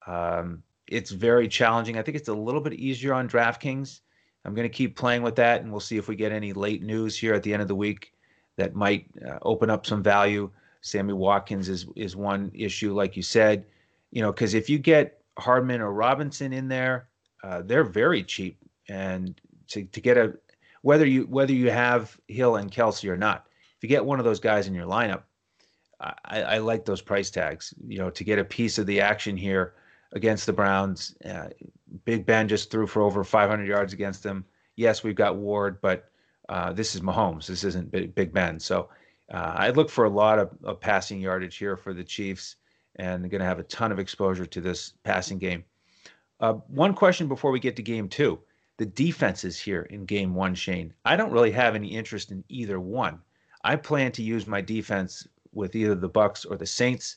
Um, 0.06 0.62
it's 0.86 1.10
very 1.10 1.48
challenging. 1.48 1.98
I 1.98 2.02
think 2.02 2.16
it's 2.16 2.28
a 2.28 2.34
little 2.34 2.60
bit 2.60 2.74
easier 2.74 3.14
on 3.14 3.28
DraftKings. 3.28 4.00
I'm 4.44 4.54
going 4.54 4.68
to 4.68 4.74
keep 4.74 4.96
playing 4.96 5.22
with 5.22 5.36
that, 5.36 5.62
and 5.62 5.70
we'll 5.70 5.80
see 5.80 5.96
if 5.96 6.08
we 6.08 6.16
get 6.16 6.32
any 6.32 6.52
late 6.52 6.82
news 6.82 7.16
here 7.16 7.34
at 7.34 7.42
the 7.42 7.52
end 7.52 7.62
of 7.62 7.68
the 7.68 7.74
week 7.74 8.12
that 8.56 8.74
might 8.74 9.06
uh, 9.26 9.38
open 9.42 9.70
up 9.70 9.86
some 9.86 10.02
value. 10.02 10.50
Sammy 10.82 11.14
Watkins 11.14 11.70
is 11.70 11.86
is 11.96 12.14
one 12.14 12.50
issue, 12.54 12.92
like 12.92 13.16
you 13.16 13.22
said, 13.22 13.64
you 14.10 14.20
know, 14.20 14.30
because 14.30 14.52
if 14.52 14.68
you 14.68 14.78
get 14.78 15.22
Hardman 15.38 15.80
or 15.80 15.92
Robinson 15.92 16.52
in 16.52 16.68
there, 16.68 17.08
uh, 17.42 17.62
they're 17.62 17.84
very 17.84 18.22
cheap, 18.22 18.58
and 18.88 19.40
to 19.68 19.84
to 19.84 20.00
get 20.02 20.18
a 20.18 20.34
whether 20.84 21.06
you 21.06 21.22
whether 21.22 21.54
you 21.54 21.70
have 21.70 22.14
Hill 22.28 22.56
and 22.56 22.70
Kelce 22.70 23.08
or 23.08 23.16
not. 23.16 23.46
If 23.78 23.82
you 23.82 23.88
get 23.88 24.04
one 24.04 24.18
of 24.18 24.26
those 24.26 24.38
guys 24.38 24.66
in 24.66 24.74
your 24.74 24.86
lineup, 24.86 25.22
I, 25.98 26.42
I 26.42 26.58
like 26.58 26.84
those 26.84 27.00
price 27.00 27.30
tags. 27.30 27.72
You 27.88 27.98
know, 27.98 28.10
to 28.10 28.22
get 28.22 28.38
a 28.38 28.44
piece 28.44 28.76
of 28.76 28.84
the 28.84 29.00
action 29.00 29.34
here 29.34 29.72
against 30.12 30.44
the 30.44 30.52
Browns. 30.52 31.16
Uh, 31.24 31.48
Big 32.04 32.26
Ben 32.26 32.48
just 32.48 32.70
threw 32.70 32.86
for 32.86 33.00
over 33.00 33.24
500 33.24 33.66
yards 33.66 33.94
against 33.94 34.22
them. 34.22 34.44
Yes, 34.76 35.02
we've 35.02 35.14
got 35.14 35.36
Ward, 35.36 35.80
but 35.80 36.10
uh, 36.50 36.74
this 36.74 36.94
is 36.94 37.00
Mahomes. 37.00 37.46
This 37.46 37.64
isn't 37.64 37.90
Big 38.14 38.34
Ben. 38.34 38.60
So 38.60 38.90
uh, 39.32 39.54
I 39.56 39.70
look 39.70 39.88
for 39.88 40.04
a 40.04 40.10
lot 40.10 40.38
of, 40.38 40.50
of, 40.64 40.80
passing 40.80 41.18
yardage 41.18 41.56
here 41.56 41.78
for 41.78 41.94
the 41.94 42.04
Chiefs, 42.04 42.56
and 42.96 43.30
going 43.30 43.40
to 43.40 43.46
have 43.46 43.58
a 43.58 43.64
ton 43.64 43.90
of 43.90 43.98
exposure 43.98 44.44
to 44.44 44.60
this 44.60 44.92
passing 45.02 45.38
game. 45.38 45.64
Uh, 46.40 46.54
one 46.68 46.92
question 46.92 47.26
before 47.26 47.52
we 47.52 47.58
get 47.58 47.74
to 47.76 47.82
game 47.82 48.06
two 48.06 48.38
the 48.76 48.86
defenses 48.86 49.58
here 49.58 49.82
in 49.82 50.04
game 50.04 50.34
one, 50.34 50.54
Shane. 50.54 50.92
I 51.04 51.16
don't 51.16 51.32
really 51.32 51.52
have 51.52 51.74
any 51.74 51.88
interest 51.88 52.30
in 52.30 52.44
either 52.48 52.80
one. 52.80 53.20
I 53.62 53.76
plan 53.76 54.12
to 54.12 54.22
use 54.22 54.46
my 54.46 54.60
defense 54.60 55.26
with 55.52 55.74
either 55.76 55.94
the 55.94 56.08
Bucks 56.08 56.44
or 56.44 56.56
the 56.56 56.66
Saints. 56.66 57.16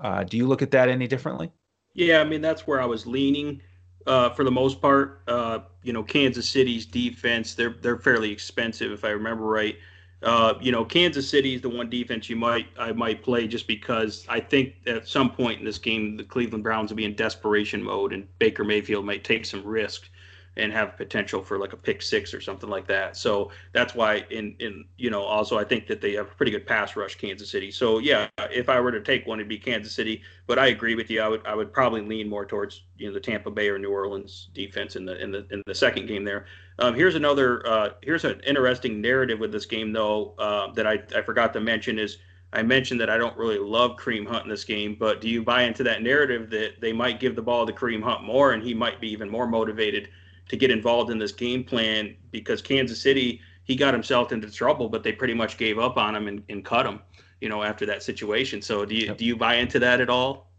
Uh, 0.00 0.24
do 0.24 0.36
you 0.36 0.46
look 0.46 0.62
at 0.62 0.72
that 0.72 0.88
any 0.88 1.06
differently? 1.06 1.50
Yeah, 1.94 2.20
I 2.20 2.24
mean 2.24 2.40
that's 2.40 2.66
where 2.66 2.80
I 2.80 2.86
was 2.86 3.06
leaning 3.06 3.62
uh, 4.06 4.30
for 4.30 4.44
the 4.44 4.50
most 4.50 4.80
part. 4.80 5.22
Uh, 5.28 5.60
you 5.82 5.92
know, 5.92 6.02
Kansas 6.02 6.48
City's 6.48 6.86
defense 6.86 7.54
they're 7.54 7.76
they're 7.80 7.98
fairly 7.98 8.30
expensive 8.30 8.90
if 8.90 9.04
I 9.04 9.10
remember 9.10 9.44
right. 9.44 9.76
Uh, 10.22 10.54
you 10.60 10.70
know, 10.70 10.84
Kansas 10.84 11.28
City 11.28 11.54
is 11.54 11.60
the 11.60 11.68
one 11.68 11.90
defense 11.90 12.28
you 12.28 12.36
might 12.36 12.66
I 12.78 12.92
might 12.92 13.22
play 13.22 13.46
just 13.46 13.66
because 13.66 14.26
I 14.28 14.40
think 14.40 14.74
at 14.86 15.06
some 15.06 15.30
point 15.30 15.60
in 15.60 15.64
this 15.64 15.78
game 15.78 16.16
the 16.16 16.24
Cleveland 16.24 16.64
Browns 16.64 16.90
will 16.90 16.96
be 16.96 17.04
in 17.04 17.14
desperation 17.14 17.82
mode 17.82 18.12
and 18.12 18.26
Baker 18.38 18.64
Mayfield 18.64 19.04
might 19.04 19.24
take 19.24 19.44
some 19.44 19.64
risk 19.64 20.08
and 20.56 20.72
have 20.72 20.96
potential 20.96 21.42
for 21.42 21.58
like 21.58 21.72
a 21.72 21.76
pick 21.76 22.02
six 22.02 22.34
or 22.34 22.40
something 22.40 22.68
like 22.68 22.86
that. 22.86 23.16
So 23.16 23.50
that's 23.72 23.94
why 23.94 24.24
in 24.30 24.54
in 24.58 24.84
you 24.98 25.10
know 25.10 25.22
also 25.22 25.58
I 25.58 25.64
think 25.64 25.86
that 25.86 26.00
they 26.00 26.12
have 26.12 26.26
a 26.26 26.34
pretty 26.34 26.52
good 26.52 26.66
pass 26.66 26.94
rush 26.94 27.14
Kansas 27.16 27.50
City. 27.50 27.70
So 27.70 27.98
yeah, 27.98 28.28
if 28.50 28.68
I 28.68 28.80
were 28.80 28.92
to 28.92 29.00
take 29.00 29.26
one 29.26 29.38
it'd 29.38 29.48
be 29.48 29.58
Kansas 29.58 29.94
City, 29.94 30.22
but 30.46 30.58
I 30.58 30.68
agree 30.68 30.94
with 30.94 31.10
you. 31.10 31.20
I 31.22 31.28
would 31.28 31.46
I 31.46 31.54
would 31.54 31.72
probably 31.72 32.02
lean 32.02 32.28
more 32.28 32.44
towards 32.44 32.82
you 32.96 33.06
know 33.06 33.14
the 33.14 33.20
Tampa 33.20 33.50
Bay 33.50 33.68
or 33.68 33.78
New 33.78 33.90
Orleans 33.90 34.50
defense 34.52 34.96
in 34.96 35.04
the 35.06 35.20
in 35.22 35.30
the 35.30 35.46
in 35.50 35.62
the 35.66 35.74
second 35.74 36.06
game 36.06 36.24
there. 36.24 36.46
Um, 36.78 36.94
here's 36.94 37.14
another 37.14 37.66
uh, 37.66 37.90
here's 38.02 38.24
an 38.24 38.40
interesting 38.46 39.00
narrative 39.00 39.38
with 39.38 39.52
this 39.52 39.66
game 39.66 39.92
though 39.92 40.34
uh, 40.38 40.72
that 40.72 40.86
I 40.86 41.02
I 41.16 41.22
forgot 41.22 41.52
to 41.54 41.60
mention 41.60 41.98
is 41.98 42.18
I 42.52 42.62
mentioned 42.62 43.00
that 43.00 43.08
I 43.08 43.16
don't 43.16 43.36
really 43.38 43.58
love 43.58 43.96
Kareem 43.96 44.26
Hunt 44.26 44.44
in 44.44 44.50
this 44.50 44.64
game, 44.64 44.96
but 44.98 45.22
do 45.22 45.28
you 45.30 45.42
buy 45.42 45.62
into 45.62 45.82
that 45.84 46.02
narrative 46.02 46.50
that 46.50 46.82
they 46.82 46.92
might 46.92 47.18
give 47.18 47.34
the 47.34 47.40
ball 47.40 47.66
to 47.66 47.72
Kareem 47.72 48.02
Hunt 48.02 48.22
more 48.22 48.52
and 48.52 48.62
he 48.62 48.74
might 48.74 49.00
be 49.00 49.08
even 49.08 49.30
more 49.30 49.46
motivated 49.46 50.10
to 50.48 50.56
get 50.56 50.70
involved 50.70 51.10
in 51.10 51.18
this 51.18 51.32
game 51.32 51.64
plan 51.64 52.14
because 52.30 52.60
Kansas 52.60 53.00
City, 53.00 53.40
he 53.64 53.76
got 53.76 53.94
himself 53.94 54.32
into 54.32 54.50
trouble, 54.50 54.88
but 54.88 55.02
they 55.02 55.12
pretty 55.12 55.34
much 55.34 55.56
gave 55.56 55.78
up 55.78 55.96
on 55.96 56.14
him 56.14 56.28
and, 56.28 56.42
and 56.48 56.64
cut 56.64 56.86
him, 56.86 57.00
you 57.40 57.48
know, 57.48 57.62
after 57.62 57.86
that 57.86 58.02
situation. 58.02 58.60
So 58.60 58.84
do 58.84 58.94
you 58.94 59.06
yep. 59.06 59.18
do 59.18 59.24
you 59.24 59.36
buy 59.36 59.56
into 59.56 59.78
that 59.78 60.00
at 60.00 60.10
all? 60.10 60.50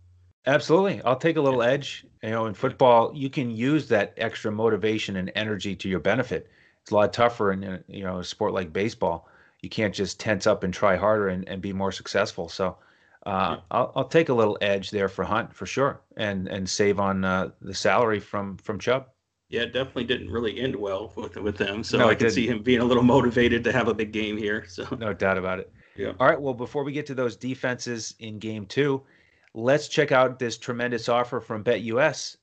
Absolutely. 0.45 1.01
I'll 1.03 1.15
take 1.15 1.37
a 1.37 1.41
little 1.41 1.61
edge. 1.61 2.05
You 2.21 2.31
know, 2.31 2.45
in 2.47 2.53
football, 2.53 3.11
you 3.15 3.29
can 3.29 3.49
use 3.49 3.87
that 3.89 4.13
extra 4.17 4.51
motivation 4.51 5.15
and 5.15 5.31
energy 5.35 5.75
to 5.75 5.87
your 5.87 5.99
benefit. 5.99 6.49
It's 6.81 6.91
a 6.91 6.95
lot 6.95 7.13
tougher 7.13 7.51
in 7.51 7.83
you 7.87 8.03
know 8.03 8.19
a 8.19 8.23
sport 8.23 8.53
like 8.53 8.73
baseball 8.73 9.29
you 9.63 9.69
can't 9.69 9.95
just 9.95 10.19
tense 10.19 10.45
up 10.45 10.63
and 10.63 10.73
try 10.73 10.95
harder 10.95 11.29
and, 11.29 11.47
and 11.47 11.61
be 11.61 11.73
more 11.73 11.91
successful. 11.91 12.49
So 12.49 12.77
uh, 13.25 13.57
I'll, 13.71 13.93
I'll 13.95 14.07
take 14.07 14.27
a 14.27 14.33
little 14.33 14.57
edge 14.61 14.91
there 14.91 15.07
for 15.07 15.23
Hunt 15.23 15.53
for 15.55 15.65
sure, 15.65 16.01
and 16.17 16.49
and 16.49 16.69
save 16.69 16.99
on 16.99 17.23
uh, 17.23 17.49
the 17.61 17.73
salary 17.73 18.19
from 18.19 18.57
from 18.57 18.77
Chubb. 18.77 19.07
Yeah, 19.53 19.61
it 19.61 19.71
definitely 19.71 20.05
didn't 20.05 20.31
really 20.31 20.59
end 20.59 20.75
well 20.75 21.13
with 21.15 21.35
with 21.35 21.57
them. 21.57 21.83
So 21.83 21.99
no, 21.99 22.05
I 22.05 22.15
can 22.15 22.25
didn't. 22.25 22.33
see 22.33 22.47
him 22.47 22.63
being 22.63 22.79
a 22.79 22.83
little 22.83 23.03
motivated 23.03 23.63
to 23.65 23.71
have 23.71 23.87
a 23.87 23.93
big 23.93 24.11
game 24.11 24.35
here. 24.35 24.65
So 24.67 24.87
no 24.99 25.13
doubt 25.13 25.37
about 25.37 25.59
it. 25.59 25.71
Yeah. 25.95 26.13
All 26.19 26.25
right. 26.25 26.41
Well, 26.41 26.55
before 26.55 26.83
we 26.83 26.91
get 26.91 27.05
to 27.05 27.13
those 27.13 27.35
defenses 27.35 28.15
in 28.17 28.39
game 28.39 28.65
two, 28.65 29.03
let's 29.53 29.87
check 29.87 30.11
out 30.11 30.39
this 30.39 30.57
tremendous 30.57 31.07
offer 31.07 31.39
from 31.39 31.63
BetUS. 31.63 32.37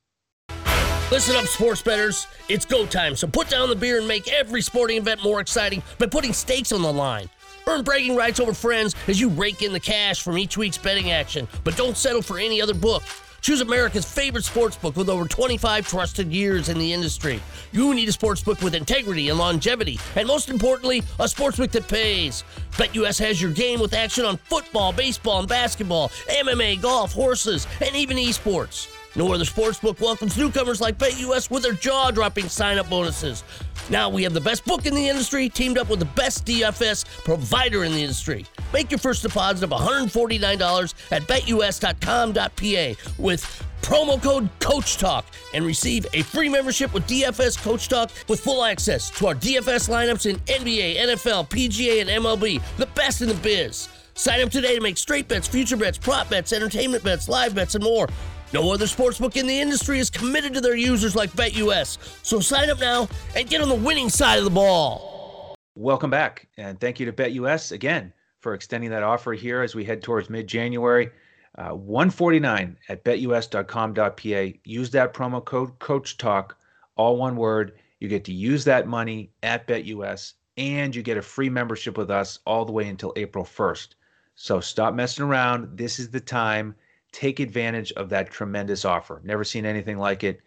Listen 1.11 1.35
up, 1.35 1.47
sports 1.47 1.83
betters. 1.83 2.29
It's 2.49 2.65
go 2.65 2.87
time, 2.87 3.17
so 3.17 3.27
put 3.27 3.49
down 3.49 3.69
the 3.69 3.75
beer 3.75 3.99
and 3.99 4.07
make 4.07 4.33
every 4.33 4.63
sporting 4.63 4.99
event 4.99 5.21
more 5.25 5.41
exciting 5.41 5.83
by 5.99 6.07
putting 6.07 6.33
stakes 6.33 6.71
on 6.71 6.81
the 6.83 6.93
line. 6.93 7.29
Earn 7.67 7.83
bragging 7.83 8.15
rights 8.15 8.39
over 8.39 8.55
friends 8.55 8.95
as 9.09 9.21
you 9.21 9.31
rake 9.31 9.63
in 9.63 9.73
the 9.73 9.81
cash 9.81 10.23
from 10.23 10.39
each 10.39 10.57
week's 10.57 10.79
betting 10.79 11.11
action, 11.11 11.49
but 11.65 11.77
don't 11.77 11.97
settle 11.97 12.23
for 12.23 12.39
any 12.39 12.63
other 12.63 12.75
book. 12.75 13.03
Choose 13.41 13.61
America's 13.63 14.05
favorite 14.05 14.45
sportsbook 14.45 14.97
with 14.97 15.09
over 15.09 15.27
25 15.27 15.87
trusted 15.89 16.33
years 16.33 16.69
in 16.69 16.79
the 16.79 16.93
industry. 16.93 17.43
You 17.73 17.95
need 17.95 18.09
a 18.09 18.13
sportsbook 18.13 18.63
with 18.63 18.75
integrity 18.75 19.31
and 19.31 19.39
longevity, 19.39 19.99
and 20.17 20.27
most 20.27 20.51
importantly, 20.51 20.99
a 21.19 21.25
sportsbook 21.25 21.71
that 21.71 21.89
pays. 21.89 22.45
BetUS 22.73 23.19
has 23.21 23.41
your 23.41 23.51
game 23.51 23.81
with 23.81 23.95
action 23.95 24.25
on 24.25 24.37
football, 24.37 24.93
baseball, 24.93 25.41
and 25.41 25.49
basketball, 25.49 26.11
MMA, 26.29 26.81
golf, 26.83 27.13
horses, 27.13 27.67
and 27.81 27.97
even 27.97 28.17
esports. 28.17 28.89
No 29.17 29.33
other 29.33 29.45
sportsbook 29.45 30.01
welcomes 30.01 30.37
newcomers 30.39 30.81
like 30.81 30.97
BetUS 30.97 31.51
with 31.51 31.65
their 31.65 31.73
jaw-dropping 31.73 32.49
sign-up 32.49 32.89
bonuses. 32.89 33.43
Now 33.89 34.09
we 34.09 34.23
have 34.23 34.35
the 34.35 34.41
best 34.41 34.65
book 34.65 34.87
in 34.87 34.95
the 34.95 35.09
industry 35.09 35.49
teamed 35.49 35.79
up 35.79 35.91
with 35.91 35.99
the 35.99 36.05
best 36.05 36.47
DFS 36.47 37.05
provider 37.25 37.83
in 37.85 37.93
the 37.93 38.03
industry. 38.03 38.47
Make 38.73 38.91
your 38.91 38.99
first 38.99 39.23
deposit 39.23 39.65
of 39.65 39.71
$149 39.71 40.95
at 41.11 41.23
betus.com.pa 41.23 43.13
with 43.19 43.67
promo 43.83 44.23
code 44.23 44.49
Coach 44.61 44.99
Talk 44.99 45.25
and 45.55 45.65
receive 45.65 46.07
a 46.15 46.23
free 46.23 46.49
membership 46.49 46.95
with 46.95 47.09
DFS 47.09 47.61
Coach 47.61 47.89
Talk 47.89 48.11
with 48.29 48.39
full 48.39 48.63
access 48.63 49.11
to 49.19 49.27
our 49.27 49.35
DFS 49.35 49.89
lineups 49.89 50.27
in 50.31 50.37
NBA, 50.41 50.97
NFL, 50.99 51.49
PGA, 51.51 52.01
and 52.01 52.11
MLB, 52.11 52.63
the 52.77 52.87
best 52.87 53.23
in 53.23 53.29
the 53.29 53.35
biz. 53.35 53.89
Sign 54.15 54.43
up 54.43 54.51
today 54.51 54.75
to 54.77 54.81
make 54.81 54.99
straight 54.99 55.27
bets, 55.27 55.49
future 55.49 55.77
bets, 55.77 55.99
prop 55.99 56.29
bets, 56.29 56.53
entertainment 56.53 57.03
bets, 57.03 57.29
live 57.29 57.55
bets, 57.55 57.75
and 57.75 57.83
more. 57.83 58.07
No 58.53 58.73
other 58.73 58.87
sportsbook 58.87 59.37
in 59.37 59.47
the 59.47 59.61
industry 59.61 60.01
is 60.01 60.11
committed 60.11 60.55
to 60.55 60.61
their 60.61 60.75
users 60.75 61.15
like 61.15 61.31
BetUS. 61.33 61.99
So 62.25 62.41
sign 62.41 62.69
up 62.69 62.81
now 62.81 63.09
and 63.37 63.49
get 63.49 63.61
on 63.61 63.69
the 63.69 63.75
winning 63.77 64.09
side 64.09 64.39
of 64.39 64.45
the 64.45 64.51
ball. 64.51 65.55
Welcome 65.77 66.11
back, 66.11 66.49
and 66.57 66.81
thank 66.81 66.99
you 66.99 67.07
to 67.07 67.13
BetUS 67.13 67.71
again 67.71 68.13
for 68.41 68.55
extending 68.55 68.91
that 68.91 69.05
offer 69.05 69.35
here 69.35 69.63
as 69.63 69.77
we 69.77 69.85
head 69.85 70.03
towards 70.03 70.29
mid-January. 70.29 71.11
Uh, 71.57 71.71
149 71.71 72.77
at 72.89 73.05
betus.com.pa. 73.05 74.59
Use 74.65 74.91
that 74.91 75.15
promo 75.15 75.45
code 75.45 75.79
Coach 75.79 76.17
Talk, 76.17 76.57
all 76.97 77.17
one 77.17 77.37
word. 77.37 77.79
You 78.01 78.09
get 78.09 78.25
to 78.25 78.33
use 78.33 78.65
that 78.65 78.89
money 78.89 79.31
at 79.45 79.69
BetUS, 79.69 80.35
and 80.57 80.95
you 80.95 81.03
get 81.03 81.17
a 81.17 81.23
free 81.23 81.51
membership 81.51 81.97
with 81.97 82.11
us 82.11 82.41
all 82.47 82.65
the 82.65 82.73
way 82.73 82.89
until 82.89 83.13
April 83.15 83.45
1st. 83.45 83.89
So 84.35 84.59
stop 84.59 84.95
messing 84.95 85.25
around. 85.25 85.77
This 85.77 85.99
is 85.99 86.11
the 86.11 86.21
time 86.21 86.75
take 87.13 87.41
advantage 87.41 87.93
of 87.93 88.09
that 88.11 88.31
tremendous 88.31 88.85
offer. 88.85 89.21
Never 89.25 89.45
seen 89.45 89.67
anything 89.67 89.99
like 89.99 90.25
it. 90.25 90.41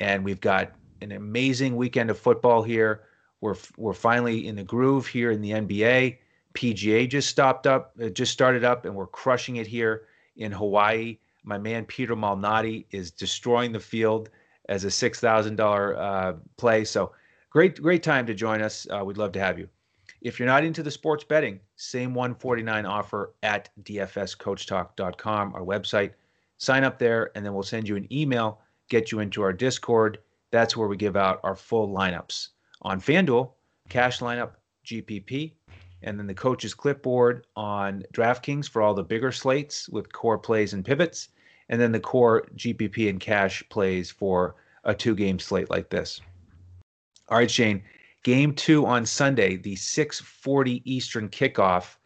And 0.00 0.24
we've 0.24 0.40
got 0.40 0.72
an 1.00 1.12
amazing 1.12 1.76
weekend 1.76 2.10
of 2.10 2.18
football 2.18 2.62
here. 2.62 3.02
We're, 3.40 3.56
we're 3.76 3.94
finally 3.94 4.46
in 4.46 4.56
the 4.56 4.64
groove 4.64 5.06
here 5.06 5.30
in 5.30 5.40
the 5.40 5.52
NBA. 5.52 6.18
PGA 6.54 7.08
just 7.08 7.28
stopped 7.28 7.66
up, 7.66 7.92
uh, 8.02 8.08
just 8.08 8.32
started 8.32 8.64
up, 8.64 8.84
and 8.84 8.94
we're 8.94 9.06
crushing 9.06 9.56
it 9.56 9.66
here 9.66 10.06
in 10.36 10.50
Hawaii. 10.50 11.18
My 11.44 11.58
man 11.58 11.84
Peter 11.84 12.16
Malnati 12.16 12.86
is 12.90 13.10
destroying 13.10 13.72
the 13.72 13.80
field 13.80 14.30
as 14.68 14.84
a 14.84 14.90
six 14.90 15.20
thousand 15.20 15.56
dollar 15.56 15.96
uh, 15.96 16.34
play. 16.56 16.84
So 16.84 17.12
great, 17.50 17.80
great 17.80 18.02
time 18.02 18.26
to 18.26 18.34
join 18.34 18.60
us. 18.60 18.86
Uh, 18.90 19.04
we'd 19.04 19.18
love 19.18 19.32
to 19.32 19.40
have 19.40 19.58
you. 19.58 19.68
If 20.20 20.38
you're 20.38 20.46
not 20.46 20.64
into 20.64 20.82
the 20.82 20.90
sports 20.90 21.22
betting, 21.22 21.60
same 21.76 22.12
149 22.14 22.86
offer 22.86 23.34
at 23.42 23.70
dfscoachtalk.com, 23.82 25.54
our 25.54 25.62
website. 25.62 26.12
Sign 26.56 26.82
up 26.82 26.98
there, 26.98 27.30
and 27.36 27.46
then 27.46 27.54
we'll 27.54 27.62
send 27.62 27.88
you 27.88 27.96
an 27.96 28.12
email, 28.12 28.60
get 28.88 29.12
you 29.12 29.20
into 29.20 29.42
our 29.42 29.52
Discord. 29.52 30.18
That's 30.50 30.76
where 30.76 30.88
we 30.88 30.96
give 30.96 31.16
out 31.16 31.40
our 31.44 31.54
full 31.54 31.88
lineups. 31.88 32.48
On 32.82 33.00
FanDuel, 33.00 33.52
cash 33.88 34.18
lineup, 34.18 34.52
GPP, 34.84 35.52
and 36.02 36.18
then 36.18 36.26
the 36.26 36.34
coach's 36.34 36.74
clipboard 36.74 37.46
on 37.54 38.02
DraftKings 38.12 38.68
for 38.68 38.82
all 38.82 38.94
the 38.94 39.04
bigger 39.04 39.30
slates 39.30 39.88
with 39.88 40.12
core 40.12 40.38
plays 40.38 40.72
and 40.72 40.84
pivots, 40.84 41.28
and 41.68 41.80
then 41.80 41.92
the 41.92 42.00
core 42.00 42.46
GPP 42.56 43.08
and 43.08 43.20
cash 43.20 43.62
plays 43.68 44.10
for 44.10 44.56
a 44.84 44.94
two 44.94 45.14
game 45.14 45.38
slate 45.38 45.70
like 45.70 45.90
this. 45.90 46.20
All 47.28 47.38
right, 47.38 47.50
Shane, 47.50 47.82
Game 48.24 48.52
two 48.54 48.84
on 48.86 49.06
Sunday, 49.06 49.56
the 49.56 49.74
6:40 49.76 50.82
Eastern 50.84 51.28
kickoff. 51.28 51.96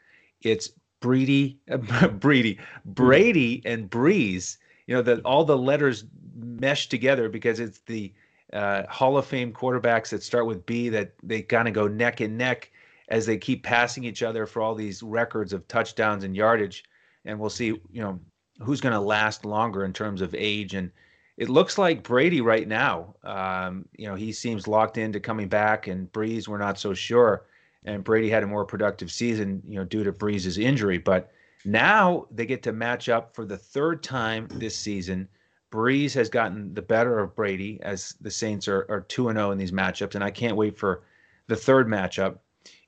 It's 0.42 0.70
Brady, 1.00 1.58
Brady, 2.12 2.58
Brady, 2.84 3.62
and 3.64 3.90
Brees. 3.90 4.58
You 4.86 4.94
know 4.94 5.02
that 5.02 5.24
all 5.24 5.44
the 5.44 5.56
letters 5.56 6.04
mesh 6.34 6.88
together 6.88 7.28
because 7.28 7.60
it's 7.60 7.80
the 7.80 8.12
uh, 8.52 8.84
Hall 8.88 9.16
of 9.16 9.26
Fame 9.26 9.52
quarterbacks 9.52 10.10
that 10.10 10.22
start 10.22 10.46
with 10.46 10.66
B 10.66 10.88
that 10.90 11.12
they 11.22 11.42
kind 11.42 11.68
of 11.68 11.74
go 11.74 11.88
neck 11.88 12.20
and 12.20 12.36
neck 12.36 12.70
as 13.08 13.26
they 13.26 13.36
keep 13.36 13.62
passing 13.62 14.04
each 14.04 14.22
other 14.22 14.46
for 14.46 14.62
all 14.62 14.74
these 14.74 15.02
records 15.02 15.52
of 15.52 15.66
touchdowns 15.68 16.24
and 16.24 16.36
yardage. 16.36 16.84
And 17.24 17.38
we'll 17.38 17.50
see, 17.50 17.66
you 17.66 18.02
know, 18.02 18.20
who's 18.60 18.80
going 18.80 18.94
to 18.94 19.00
last 19.00 19.44
longer 19.44 19.84
in 19.84 19.92
terms 19.92 20.22
of 20.22 20.34
age 20.34 20.74
and 20.74 20.90
it 21.36 21.48
looks 21.48 21.78
like 21.78 22.02
Brady 22.02 22.40
right 22.40 22.68
now. 22.68 23.14
Um, 23.24 23.86
you 23.96 24.06
know, 24.06 24.14
he 24.14 24.32
seems 24.32 24.68
locked 24.68 24.98
into 24.98 25.20
coming 25.20 25.48
back, 25.48 25.86
and 25.86 26.12
Brees, 26.12 26.46
we're 26.46 26.58
not 26.58 26.78
so 26.78 26.94
sure. 26.94 27.46
And 27.84 28.04
Brady 28.04 28.28
had 28.28 28.42
a 28.42 28.46
more 28.46 28.64
productive 28.64 29.10
season, 29.10 29.62
you 29.66 29.76
know, 29.76 29.84
due 29.84 30.04
to 30.04 30.12
Brees's 30.12 30.58
injury. 30.58 30.98
But 30.98 31.32
now 31.64 32.26
they 32.30 32.46
get 32.46 32.62
to 32.64 32.72
match 32.72 33.08
up 33.08 33.34
for 33.34 33.44
the 33.44 33.56
third 33.56 34.02
time 34.02 34.46
this 34.52 34.76
season. 34.76 35.28
Brees 35.72 36.12
has 36.14 36.28
gotten 36.28 36.74
the 36.74 36.82
better 36.82 37.18
of 37.18 37.34
Brady 37.34 37.80
as 37.82 38.14
the 38.20 38.30
Saints 38.30 38.68
are, 38.68 38.86
are 38.90 39.00
2 39.00 39.32
0 39.32 39.50
in 39.52 39.58
these 39.58 39.72
matchups, 39.72 40.14
and 40.14 40.22
I 40.22 40.30
can't 40.30 40.56
wait 40.56 40.76
for 40.76 41.02
the 41.46 41.56
third 41.56 41.88
matchup. 41.88 42.38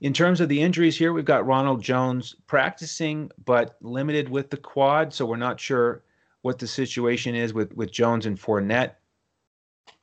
In 0.01 0.13
terms 0.13 0.39
of 0.39 0.49
the 0.49 0.61
injuries 0.61 0.97
here, 0.97 1.11
we've 1.11 1.25
got 1.25 1.47
Ronald 1.47 1.81
Jones 1.81 2.35
practicing 2.47 3.31
but 3.43 3.75
limited 3.81 4.29
with 4.29 4.49
the 4.49 4.57
quad, 4.57 5.13
so 5.13 5.25
we're 5.25 5.35
not 5.35 5.59
sure 5.59 6.03
what 6.45 6.59
the 6.59 6.67
situation 6.67 7.33
is 7.33 7.55
with 7.55 7.75
with 7.75 7.91
Jones 7.91 8.27
and 8.27 8.39
Fournette. 8.39 8.91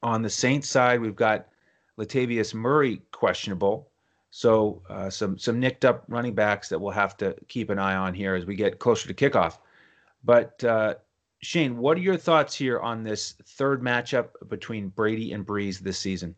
On 0.03 0.23
the 0.23 0.29
Saints 0.29 0.69
side, 0.69 1.01
we've 1.01 1.15
got 1.15 1.47
Latavius 1.97 2.53
Murray 2.53 3.01
questionable. 3.13 3.93
So 4.31 4.83
uh, 4.91 5.09
some 5.09 5.39
some 5.39 5.61
nicked 5.61 5.85
up 5.85 6.03
running 6.09 6.35
backs 6.35 6.69
that 6.69 6.81
we'll 6.81 6.91
have 6.91 7.17
to 7.19 7.37
keep 7.47 7.71
an 7.71 7.79
eye 7.79 7.95
on 7.95 8.13
here 8.13 8.35
as 8.35 8.45
we 8.45 8.57
get 8.57 8.81
closer 8.81 9.07
to 9.07 9.15
kickoff. 9.15 9.59
But 10.25 10.65
uh, 10.65 10.97
Shane, 11.43 11.79
what 11.79 11.97
are 11.97 12.01
your 12.01 12.17
thoughts 12.17 12.57
here 12.57 12.81
on 12.81 13.05
this 13.05 13.35
third 13.47 13.81
matchup 13.81 14.31
between 14.49 14.89
Brady 14.89 15.35
and 15.35 15.47
Brees 15.47 15.79
this 15.79 16.01
season? 16.01 16.35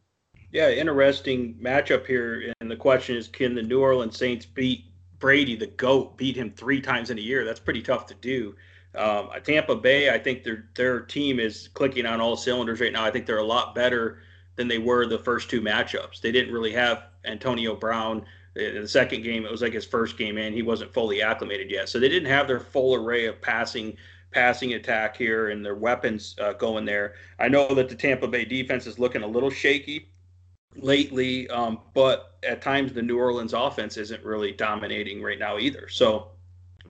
Yeah, 0.53 0.69
interesting 0.69 1.55
matchup 1.55 2.07
here. 2.07 2.53
And 2.61 2.71
the 2.71 2.77
question 2.77 3.17
is, 3.17 3.27
can 3.27 3.55
the 3.55 3.63
New 3.63 3.81
Orleans 3.81 4.19
Saints 4.19 4.45
beat 4.45 4.85
Brady, 5.19 5.57
the 5.57 5.69
GOAT, 5.69 6.19
beat 6.19 6.37
him 6.37 6.51
three 6.51 6.83
times 6.83 7.09
in 7.09 7.17
a 7.17 7.23
year? 7.23 7.47
That's 7.47 7.59
pretty 7.59 7.81
tough 7.81 8.05
to 8.09 8.15
do. 8.17 8.55
Um, 8.97 9.31
Tampa 9.43 9.75
Bay, 9.75 10.11
I 10.11 10.19
think 10.19 10.45
their 10.45 10.67
their 10.75 11.01
team 11.01 11.41
is 11.41 11.69
clicking 11.75 12.07
on 12.07 12.21
all 12.21 12.37
cylinders 12.37 12.81
right 12.81 12.93
now. 12.93 13.05
I 13.05 13.11
think 13.11 13.27
they're 13.27 13.39
a 13.39 13.45
lot 13.45 13.75
better 13.75 14.19
than 14.57 14.69
they 14.69 14.79
were 14.79 15.07
the 15.07 15.19
first 15.19 15.51
two 15.51 15.61
matchups. 15.61 16.21
They 16.21 16.31
didn't 16.33 16.55
really 16.55 16.73
have 16.73 17.05
Antonio 17.25 17.75
Brown. 17.75 18.25
In 18.57 18.81
the 18.81 18.87
second 18.87 19.23
game, 19.23 19.45
it 19.45 19.51
was 19.51 19.63
like 19.63 19.73
his 19.73 19.85
first 19.85 20.17
game 20.17 20.39
in. 20.39 20.53
He 20.53 20.63
wasn't 20.63 20.95
fully 20.95 21.21
acclimated 21.23 21.73
yet, 21.73 21.89
so 21.89 21.99
they 21.99 22.09
didn't 22.09 22.29
have 22.29 22.47
their 22.47 22.61
full 22.61 22.95
array 22.95 23.27
of 23.27 23.43
passing 23.43 23.97
passing 24.31 24.75
attack 24.75 25.17
here 25.17 25.49
and 25.49 25.65
their 25.65 25.75
weapons 25.75 26.37
uh, 26.41 26.53
going 26.53 26.85
there. 26.85 27.15
I 27.39 27.49
know 27.49 27.73
that 27.75 27.89
the 27.89 27.95
Tampa 27.95 28.29
Bay 28.29 28.45
defense 28.45 28.87
is 28.87 28.99
looking 28.99 29.23
a 29.23 29.27
little 29.27 29.51
shaky 29.51 30.11
lately, 30.77 31.49
um, 31.51 31.81
but 31.95 32.37
at 32.43 32.61
times 32.61 32.93
the 32.93 33.03
New 33.03 33.19
Orleans 33.19 33.55
offense 33.55 33.97
isn't 33.97 34.25
really 34.25 34.53
dominating 34.53 35.23
right 35.23 35.39
now 35.39 35.59
either. 35.59 35.89
So 35.89 36.31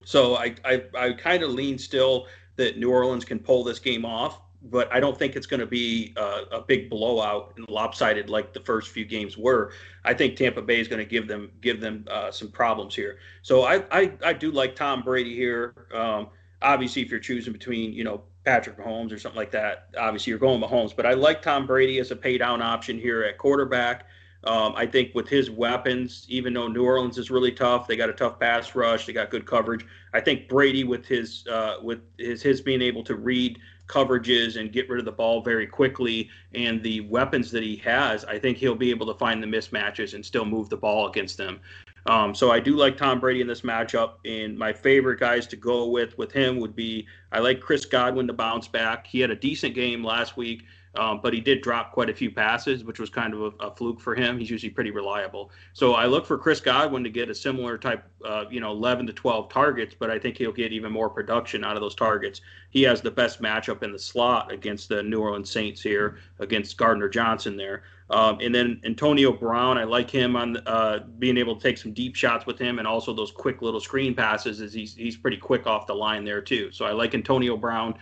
So 0.04 0.36
I 0.36 0.54
I, 0.64 0.84
I 0.96 1.12
kind 1.12 1.42
of 1.42 1.50
lean 1.50 1.78
still 1.78 2.26
that 2.56 2.78
New 2.78 2.90
Orleans 2.90 3.24
can 3.24 3.38
pull 3.38 3.64
this 3.64 3.78
game 3.78 4.04
off, 4.04 4.40
but 4.62 4.92
I 4.92 5.00
don't 5.00 5.18
think 5.18 5.36
it's 5.36 5.46
going 5.46 5.60
to 5.60 5.66
be 5.66 6.14
a, 6.16 6.42
a, 6.52 6.60
big 6.60 6.88
blowout 6.88 7.52
and 7.56 7.68
lopsided 7.68 8.30
like 8.30 8.52
the 8.52 8.60
first 8.60 8.90
few 8.90 9.04
games 9.04 9.36
were. 9.36 9.72
I 10.04 10.14
think 10.14 10.36
Tampa 10.36 10.62
Bay 10.62 10.80
is 10.80 10.88
going 10.88 11.00
to 11.00 11.04
give 11.04 11.28
them 11.28 11.50
give 11.60 11.80
them 11.80 12.06
uh, 12.10 12.30
some 12.30 12.50
problems 12.50 12.94
here. 12.94 13.18
So 13.42 13.64
I, 13.64 13.84
I 13.90 14.12
I 14.24 14.32
do 14.32 14.50
like 14.50 14.76
Tom 14.76 15.02
Brady 15.02 15.34
here. 15.34 15.74
Um, 15.92 16.28
obviously, 16.62 17.02
if 17.02 17.10
you're 17.10 17.20
choosing 17.20 17.52
between 17.52 17.92
you 17.92 18.04
know 18.04 18.22
Patrick 18.44 18.78
Mahomes 18.78 19.12
or 19.12 19.18
something 19.18 19.38
like 19.38 19.50
that, 19.52 19.88
obviously 19.98 20.30
you're 20.30 20.38
going 20.38 20.60
Mahomes. 20.60 20.94
But 20.96 21.06
I 21.06 21.14
like 21.14 21.42
Tom 21.42 21.66
Brady 21.66 21.98
as 21.98 22.10
a 22.10 22.16
pay 22.16 22.38
down 22.38 22.62
option 22.62 22.98
here 22.98 23.22
at 23.22 23.38
quarterback. 23.38 24.06
Um, 24.44 24.74
I 24.76 24.87
think 24.87 25.14
with 25.14 25.28
his 25.28 25.50
weapons, 25.50 26.26
even 26.28 26.52
though 26.52 26.68
New 26.68 26.85
Orleans 26.85 27.16
is 27.16 27.30
really 27.30 27.52
tough, 27.52 27.88
they 27.88 27.96
got 27.96 28.11
a 28.11 28.12
tough 28.12 28.38
pass 28.38 28.74
rush, 28.74 29.07
they 29.07 29.12
got 29.12 29.30
good 29.30 29.46
coverage. 29.46 29.87
I 30.12 30.20
think 30.20 30.48
Brady 30.48 30.85
with 30.85 31.07
his 31.07 31.46
uh, 31.46 31.76
with 31.83 32.00
his 32.18 32.42
his 32.42 32.61
being 32.61 32.83
able 32.83 33.02
to 33.04 33.16
read 33.16 33.59
coverages 33.87 34.59
and 34.59 34.72
get 34.72 34.88
rid 34.88 34.98
of 34.98 35.04
the 35.04 35.12
ball 35.12 35.42
very 35.42 35.66
quickly 35.66 36.30
and 36.54 36.83
the 36.83 37.02
weapons 37.02 37.50
that 37.50 37.62
he 37.62 37.76
has, 37.76 38.24
I 38.24 38.38
think 38.38 38.57
he'll 38.57 38.74
be 38.74 38.90
able 38.90 39.07
to 39.07 39.14
find 39.14 39.42
the 39.42 39.46
mismatches 39.46 40.14
and 40.14 40.24
still 40.24 40.46
move 40.46 40.70
the 40.70 40.76
ball 40.76 41.09
against 41.09 41.37
them. 41.37 41.61
Um, 42.07 42.35
so 42.35 42.50
I 42.50 42.61
do 42.61 42.76
like 42.76 42.96
Tom 42.96 43.20
Brady 43.20 43.40
in 43.40 43.46
this 43.46 43.62
matchup, 43.62 44.14
and 44.26 44.59
my 44.59 44.72
favorite 44.72 45.20
guys 45.20 45.46
to 45.48 45.57
go 45.57 45.88
with 45.88 46.16
with 46.18 46.33
him 46.33 46.61
would 46.61 46.76
be 46.76 47.07
I 47.33 47.38
like 47.38 47.61
Chris 47.61 47.87
Godwin 47.87 48.26
to 48.26 48.35
bounce 48.35 48.68
back. 48.68 49.07
He 49.07 49.20
had 49.20 49.30
a 49.30 49.37
decent 49.37 49.74
game 49.74 50.04
last 50.04 50.37
week. 50.37 50.64
Um, 50.96 51.20
but 51.22 51.33
he 51.33 51.40
did 51.40 51.61
drop 51.62 51.92
quite 51.92 52.09
a 52.09 52.14
few 52.14 52.30
passes, 52.30 52.85
which 52.85 53.00
was 53.00 53.11
kind 53.11 53.35
of 53.35 53.40
a, 53.40 53.66
a, 53.66 53.74
fluke 53.74 54.00
for 54.00 54.14
him. 54.14 54.38
He's 54.38 54.50
usually 54.50 54.70
pretty 54.70 54.90
reliable. 54.90 55.50
So 55.72 55.94
I 55.94 56.07
look 56.07 56.24
for 56.24 56.38
Chris 56.38 56.61
Godwin 56.61 57.02
to 57.04 57.11
get 57.11 57.28
a 57.28 57.35
similar 57.35 57.76
type, 57.76 58.04
uh, 58.24 58.44
you 58.50 58.61
know, 58.61 58.70
11 58.70 59.07
to 59.09 59.12
12 59.12 59.48
targets, 59.48 59.94
but 59.98 60.11
I 60.11 60.18
think 60.18 60.38
he'll 60.38 60.52
get 60.52 60.72
even 60.72 60.92
more 60.92 61.11
production 61.11 61.64
out 61.64 61.76
of 61.76 61.80
those 61.80 61.94
targets. 61.94 62.40
He 62.70 62.83
has 62.83 63.00
the 63.00 63.11
best 63.11 63.42
matchup 63.42 63.83
in 63.83 63.92
the 63.92 63.98
slot 63.98 64.52
against 64.52 64.88
the 64.88 65.02
New 65.02 65.20
Orleans 65.20 65.50
Saints 65.50 65.83
here, 65.83 66.18
against 66.38 66.76
Gardner 66.76 67.09
Johnson 67.09 67.57
there. 67.57 67.83
Um, 68.11 68.38
and 68.40 68.54
then 68.54 68.80
Antonio 68.85 69.33
Brown, 69.33 69.78
I 69.78 69.85
like 69.85 70.11
him 70.11 70.37
on 70.37 70.59
uh, 70.66 71.00
being 71.18 71.38
able 71.38 71.57
to 71.57 71.62
take 71.62 71.78
some 71.78 71.92
deep 71.92 72.14
shots 72.14 72.46
with 72.46 72.59
him, 72.59 72.78
and 72.78 72.87
also 72.87 73.14
those 73.14 73.30
quick 73.30 73.62
little 73.62 73.80
screen 73.80 74.14
passes. 74.14 74.61
As 74.61 74.74
he's 74.74 74.94
he's 74.94 75.16
pretty 75.16 75.38
quick 75.38 75.66
off 75.66 75.87
the 75.87 75.94
line 75.94 76.24
there 76.24 76.42
too. 76.42 76.70
So 76.70 76.85
I 76.85 76.92
like 76.92 77.14
Antonio 77.14 77.57
Brown 77.57 77.94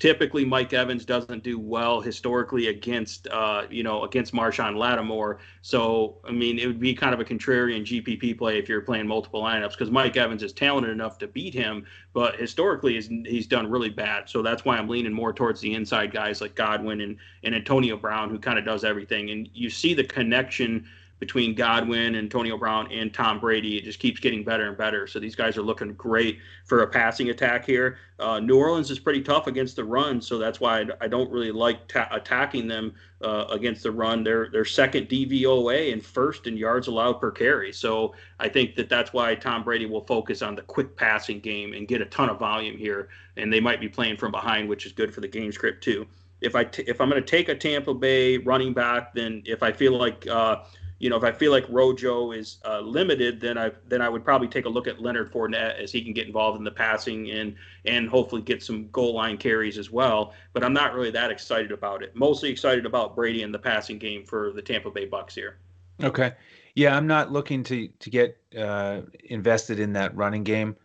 typically 0.00 0.46
Mike 0.46 0.72
Evans 0.72 1.04
doesn't 1.04 1.44
do 1.44 1.58
well 1.58 2.00
historically 2.00 2.68
against 2.68 3.28
uh, 3.28 3.66
you 3.70 3.84
know 3.84 4.02
against 4.02 4.32
Marshon 4.32 4.76
Lattimore. 4.76 5.38
So 5.62 6.18
I 6.24 6.32
mean 6.32 6.58
it 6.58 6.66
would 6.66 6.80
be 6.80 6.94
kind 6.94 7.14
of 7.14 7.20
a 7.20 7.24
contrarian 7.24 7.82
GPP 7.82 8.36
play 8.36 8.58
if 8.58 8.68
you're 8.68 8.80
playing 8.80 9.06
multiple 9.06 9.42
lineups 9.42 9.72
because 9.72 9.90
Mike 9.90 10.16
Evans 10.16 10.42
is 10.42 10.52
talented 10.52 10.90
enough 10.90 11.18
to 11.18 11.28
beat 11.28 11.54
him, 11.54 11.86
but 12.14 12.36
historically 12.36 12.94
he's, 12.94 13.08
he's 13.08 13.46
done 13.46 13.70
really 13.70 13.90
bad. 13.90 14.28
So 14.28 14.42
that's 14.42 14.64
why 14.64 14.78
I'm 14.78 14.88
leaning 14.88 15.12
more 15.12 15.32
towards 15.32 15.60
the 15.60 15.74
inside 15.74 16.12
guys 16.12 16.40
like 16.40 16.54
Godwin 16.56 17.02
and 17.02 17.16
and 17.44 17.54
Antonio 17.54 17.96
Brown 17.96 18.30
who 18.30 18.38
kind 18.38 18.58
of 18.58 18.64
does 18.64 18.82
everything. 18.82 19.30
And 19.30 19.48
you 19.52 19.70
see 19.70 19.94
the 19.94 20.04
connection 20.04 20.88
between 21.20 21.54
Godwin, 21.54 22.14
and 22.14 22.16
Antonio 22.16 22.56
Brown, 22.56 22.90
and 22.90 23.12
Tom 23.12 23.38
Brady. 23.38 23.76
It 23.76 23.84
just 23.84 24.00
keeps 24.00 24.18
getting 24.18 24.42
better 24.42 24.66
and 24.66 24.76
better. 24.76 25.06
So 25.06 25.20
these 25.20 25.36
guys 25.36 25.56
are 25.58 25.62
looking 25.62 25.92
great 25.92 26.38
for 26.64 26.82
a 26.82 26.86
passing 26.86 27.28
attack 27.28 27.66
here. 27.66 27.98
Uh, 28.18 28.40
New 28.40 28.56
Orleans 28.56 28.90
is 28.90 28.98
pretty 28.98 29.20
tough 29.20 29.46
against 29.46 29.76
the 29.76 29.84
run, 29.84 30.20
so 30.20 30.38
that's 30.38 30.60
why 30.60 30.80
I, 30.80 30.86
I 31.02 31.08
don't 31.08 31.30
really 31.30 31.52
like 31.52 31.86
ta- 31.88 32.08
attacking 32.10 32.66
them 32.66 32.94
uh, 33.22 33.44
against 33.50 33.82
the 33.82 33.92
run. 33.92 34.24
They're 34.24 34.48
they're 34.50 34.64
second 34.64 35.08
DVOA 35.08 35.92
and 35.92 36.04
first 36.04 36.46
in 36.46 36.56
yards 36.56 36.88
allowed 36.88 37.20
per 37.20 37.30
carry. 37.30 37.72
So 37.72 38.14
I 38.38 38.48
think 38.48 38.74
that 38.76 38.88
that's 38.88 39.12
why 39.12 39.34
Tom 39.34 39.62
Brady 39.62 39.86
will 39.86 40.04
focus 40.06 40.40
on 40.40 40.54
the 40.54 40.62
quick 40.62 40.96
passing 40.96 41.40
game 41.40 41.74
and 41.74 41.86
get 41.86 42.00
a 42.00 42.06
ton 42.06 42.30
of 42.30 42.38
volume 42.38 42.78
here. 42.78 43.10
And 43.36 43.52
they 43.52 43.60
might 43.60 43.80
be 43.80 43.88
playing 43.88 44.16
from 44.16 44.30
behind, 44.32 44.68
which 44.68 44.86
is 44.86 44.92
good 44.92 45.14
for 45.14 45.20
the 45.20 45.28
game 45.28 45.52
script 45.52 45.84
too. 45.84 46.06
If 46.40 46.56
I 46.56 46.64
t- 46.64 46.84
if 46.86 46.98
I'm 47.00 47.10
going 47.10 47.22
to 47.22 47.28
take 47.28 47.50
a 47.50 47.54
Tampa 47.54 47.92
Bay 47.92 48.38
running 48.38 48.72
back, 48.72 49.12
then 49.12 49.42
if 49.44 49.62
I 49.62 49.70
feel 49.72 49.92
like 49.98 50.26
uh, 50.26 50.62
you 51.00 51.08
know, 51.08 51.16
if 51.16 51.24
I 51.24 51.32
feel 51.32 51.50
like 51.50 51.64
Rojo 51.70 52.32
is 52.32 52.58
uh, 52.66 52.80
limited, 52.80 53.40
then 53.40 53.56
I 53.56 53.72
then 53.88 54.02
I 54.02 54.08
would 54.10 54.22
probably 54.22 54.48
take 54.48 54.66
a 54.66 54.68
look 54.68 54.86
at 54.86 55.00
Leonard 55.00 55.32
Fournette 55.32 55.82
as 55.82 55.90
he 55.90 56.04
can 56.04 56.12
get 56.12 56.26
involved 56.26 56.58
in 56.58 56.64
the 56.64 56.70
passing 56.70 57.30
and 57.30 57.56
and 57.86 58.06
hopefully 58.06 58.42
get 58.42 58.62
some 58.62 58.86
goal 58.90 59.14
line 59.14 59.38
carries 59.38 59.78
as 59.78 59.90
well. 59.90 60.34
But 60.52 60.62
I'm 60.62 60.74
not 60.74 60.94
really 60.94 61.10
that 61.12 61.30
excited 61.30 61.72
about 61.72 62.02
it. 62.02 62.14
Mostly 62.14 62.50
excited 62.50 62.84
about 62.84 63.16
Brady 63.16 63.42
and 63.42 63.52
the 63.52 63.58
passing 63.58 63.98
game 63.98 64.24
for 64.24 64.52
the 64.52 64.60
Tampa 64.60 64.90
Bay 64.90 65.06
Bucks 65.06 65.34
here. 65.34 65.56
Okay, 66.02 66.32
yeah, 66.74 66.94
I'm 66.94 67.06
not 67.06 67.32
looking 67.32 67.64
to 67.64 67.88
to 67.88 68.10
get 68.10 68.36
uh, 68.56 69.00
invested 69.24 69.80
in 69.80 69.94
that 69.94 70.14
running 70.14 70.44
game, 70.44 70.76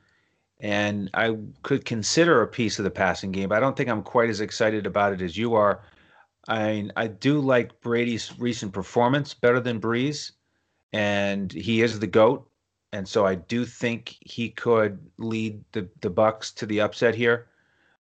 and 0.62 1.10
I 1.14 1.36
could 1.62 1.84
consider 1.84 2.42
a 2.42 2.48
piece 2.48 2.80
of 2.80 2.86
the 2.86 2.92
passing 2.92 3.34
game. 3.34 3.50
But 3.50 3.58
I 3.58 3.60
don't 3.60 3.76
think 3.76 3.90
I'm 3.90 4.02
quite 4.02 4.30
as 4.30 4.40
excited 4.40 4.88
about 4.88 5.12
it 5.12 5.22
as 5.22 5.36
you 5.36 5.56
are. 5.56 5.82
I 6.48 6.90
I 6.96 7.08
do 7.08 7.40
like 7.40 7.82
Brady's 7.82 8.38
recent 8.40 8.74
performance 8.74 9.34
better 9.34 9.60
than 9.60 9.82
Brees, 9.82 10.32
and 10.94 11.52
he 11.52 11.82
is 11.82 12.00
the 12.00 12.08
goat, 12.08 12.50
and 12.94 13.08
so 13.08 13.26
I 13.26 13.36
do 13.36 13.66
think 13.66 14.18
he 14.22 14.50
could 14.50 15.00
lead 15.18 15.64
the 15.72 15.90
the 16.02 16.10
Bucks 16.10 16.52
to 16.54 16.66
the 16.66 16.82
upset 16.82 17.16
here. 17.16 17.48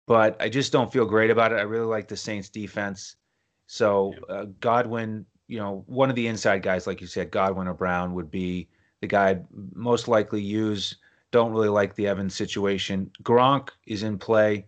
But 0.06 0.40
I 0.40 0.48
just 0.48 0.72
don't 0.72 0.92
feel 0.92 1.04
great 1.04 1.30
about 1.30 1.52
it. 1.52 1.56
I 1.56 1.62
really 1.62 1.86
like 1.86 2.08
the 2.08 2.16
Saints 2.16 2.48
defense. 2.48 3.16
So 3.66 4.14
uh, 4.30 4.46
Godwin, 4.60 5.26
you 5.48 5.58
know, 5.58 5.84
one 5.86 6.08
of 6.08 6.16
the 6.16 6.26
inside 6.26 6.62
guys, 6.62 6.86
like 6.86 7.02
you 7.02 7.06
said, 7.06 7.30
Godwin 7.30 7.68
or 7.68 7.74
Brown 7.74 8.14
would 8.14 8.30
be 8.30 8.68
the 9.02 9.06
guy 9.06 9.30
I'd 9.30 9.46
most 9.74 10.08
likely 10.08 10.40
use. 10.40 10.96
Don't 11.30 11.52
really 11.52 11.68
like 11.68 11.94
the 11.94 12.06
Evans 12.06 12.34
situation. 12.34 13.10
Gronk 13.22 13.68
is 13.86 14.02
in 14.02 14.18
play. 14.18 14.64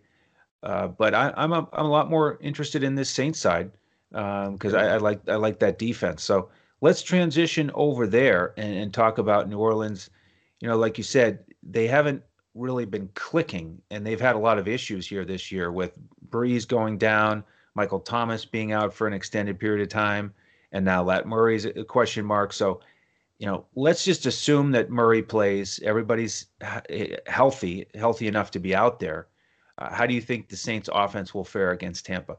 Uh, 0.63 0.87
but 0.87 1.13
I, 1.15 1.33
am 1.37 1.53
a, 1.53 1.67
I'm 1.73 1.85
a 1.85 1.89
lot 1.89 2.09
more 2.09 2.37
interested 2.41 2.83
in 2.83 2.95
this 2.95 3.09
Saints 3.09 3.39
side 3.39 3.71
because 4.11 4.73
um, 4.73 4.79
I, 4.79 4.89
I, 4.89 4.97
like 4.97 5.27
I 5.27 5.35
like 5.35 5.59
that 5.59 5.79
defense. 5.79 6.23
So 6.23 6.49
let's 6.81 7.01
transition 7.01 7.71
over 7.73 8.05
there 8.05 8.53
and, 8.57 8.73
and 8.75 8.93
talk 8.93 9.17
about 9.17 9.49
New 9.49 9.59
Orleans. 9.59 10.09
You 10.59 10.67
know, 10.67 10.77
like 10.77 10.97
you 10.97 11.03
said, 11.03 11.43
they 11.63 11.87
haven't 11.87 12.23
really 12.53 12.85
been 12.85 13.09
clicking, 13.15 13.81
and 13.89 14.05
they've 14.05 14.21
had 14.21 14.35
a 14.35 14.39
lot 14.39 14.59
of 14.59 14.67
issues 14.67 15.07
here 15.07 15.25
this 15.25 15.51
year 15.51 15.71
with 15.71 15.93
Brees 16.29 16.67
going 16.67 16.97
down, 16.97 17.43
Michael 17.75 17.99
Thomas 17.99 18.45
being 18.45 18.71
out 18.71 18.93
for 18.93 19.07
an 19.07 19.13
extended 19.13 19.59
period 19.59 19.81
of 19.81 19.89
time, 19.89 20.33
and 20.71 20.83
now 20.85 21.03
Lat 21.03 21.27
Murray's 21.27 21.65
a 21.65 21.83
question 21.83 22.25
mark. 22.25 22.53
So, 22.53 22.81
you 23.39 23.47
know, 23.47 23.65
let's 23.75 24.03
just 24.03 24.25
assume 24.25 24.71
that 24.71 24.91
Murray 24.91 25.23
plays. 25.23 25.79
Everybody's 25.83 26.47
healthy, 27.25 27.87
healthy 27.95 28.27
enough 28.27 28.51
to 28.51 28.59
be 28.59 28.75
out 28.75 28.99
there. 28.99 29.27
Uh, 29.81 29.91
how 29.91 30.05
do 30.05 30.13
you 30.13 30.21
think 30.21 30.47
the 30.47 30.55
Saints 30.55 30.89
offense 30.93 31.33
will 31.33 31.43
fare 31.43 31.71
against 31.71 32.05
Tampa? 32.05 32.37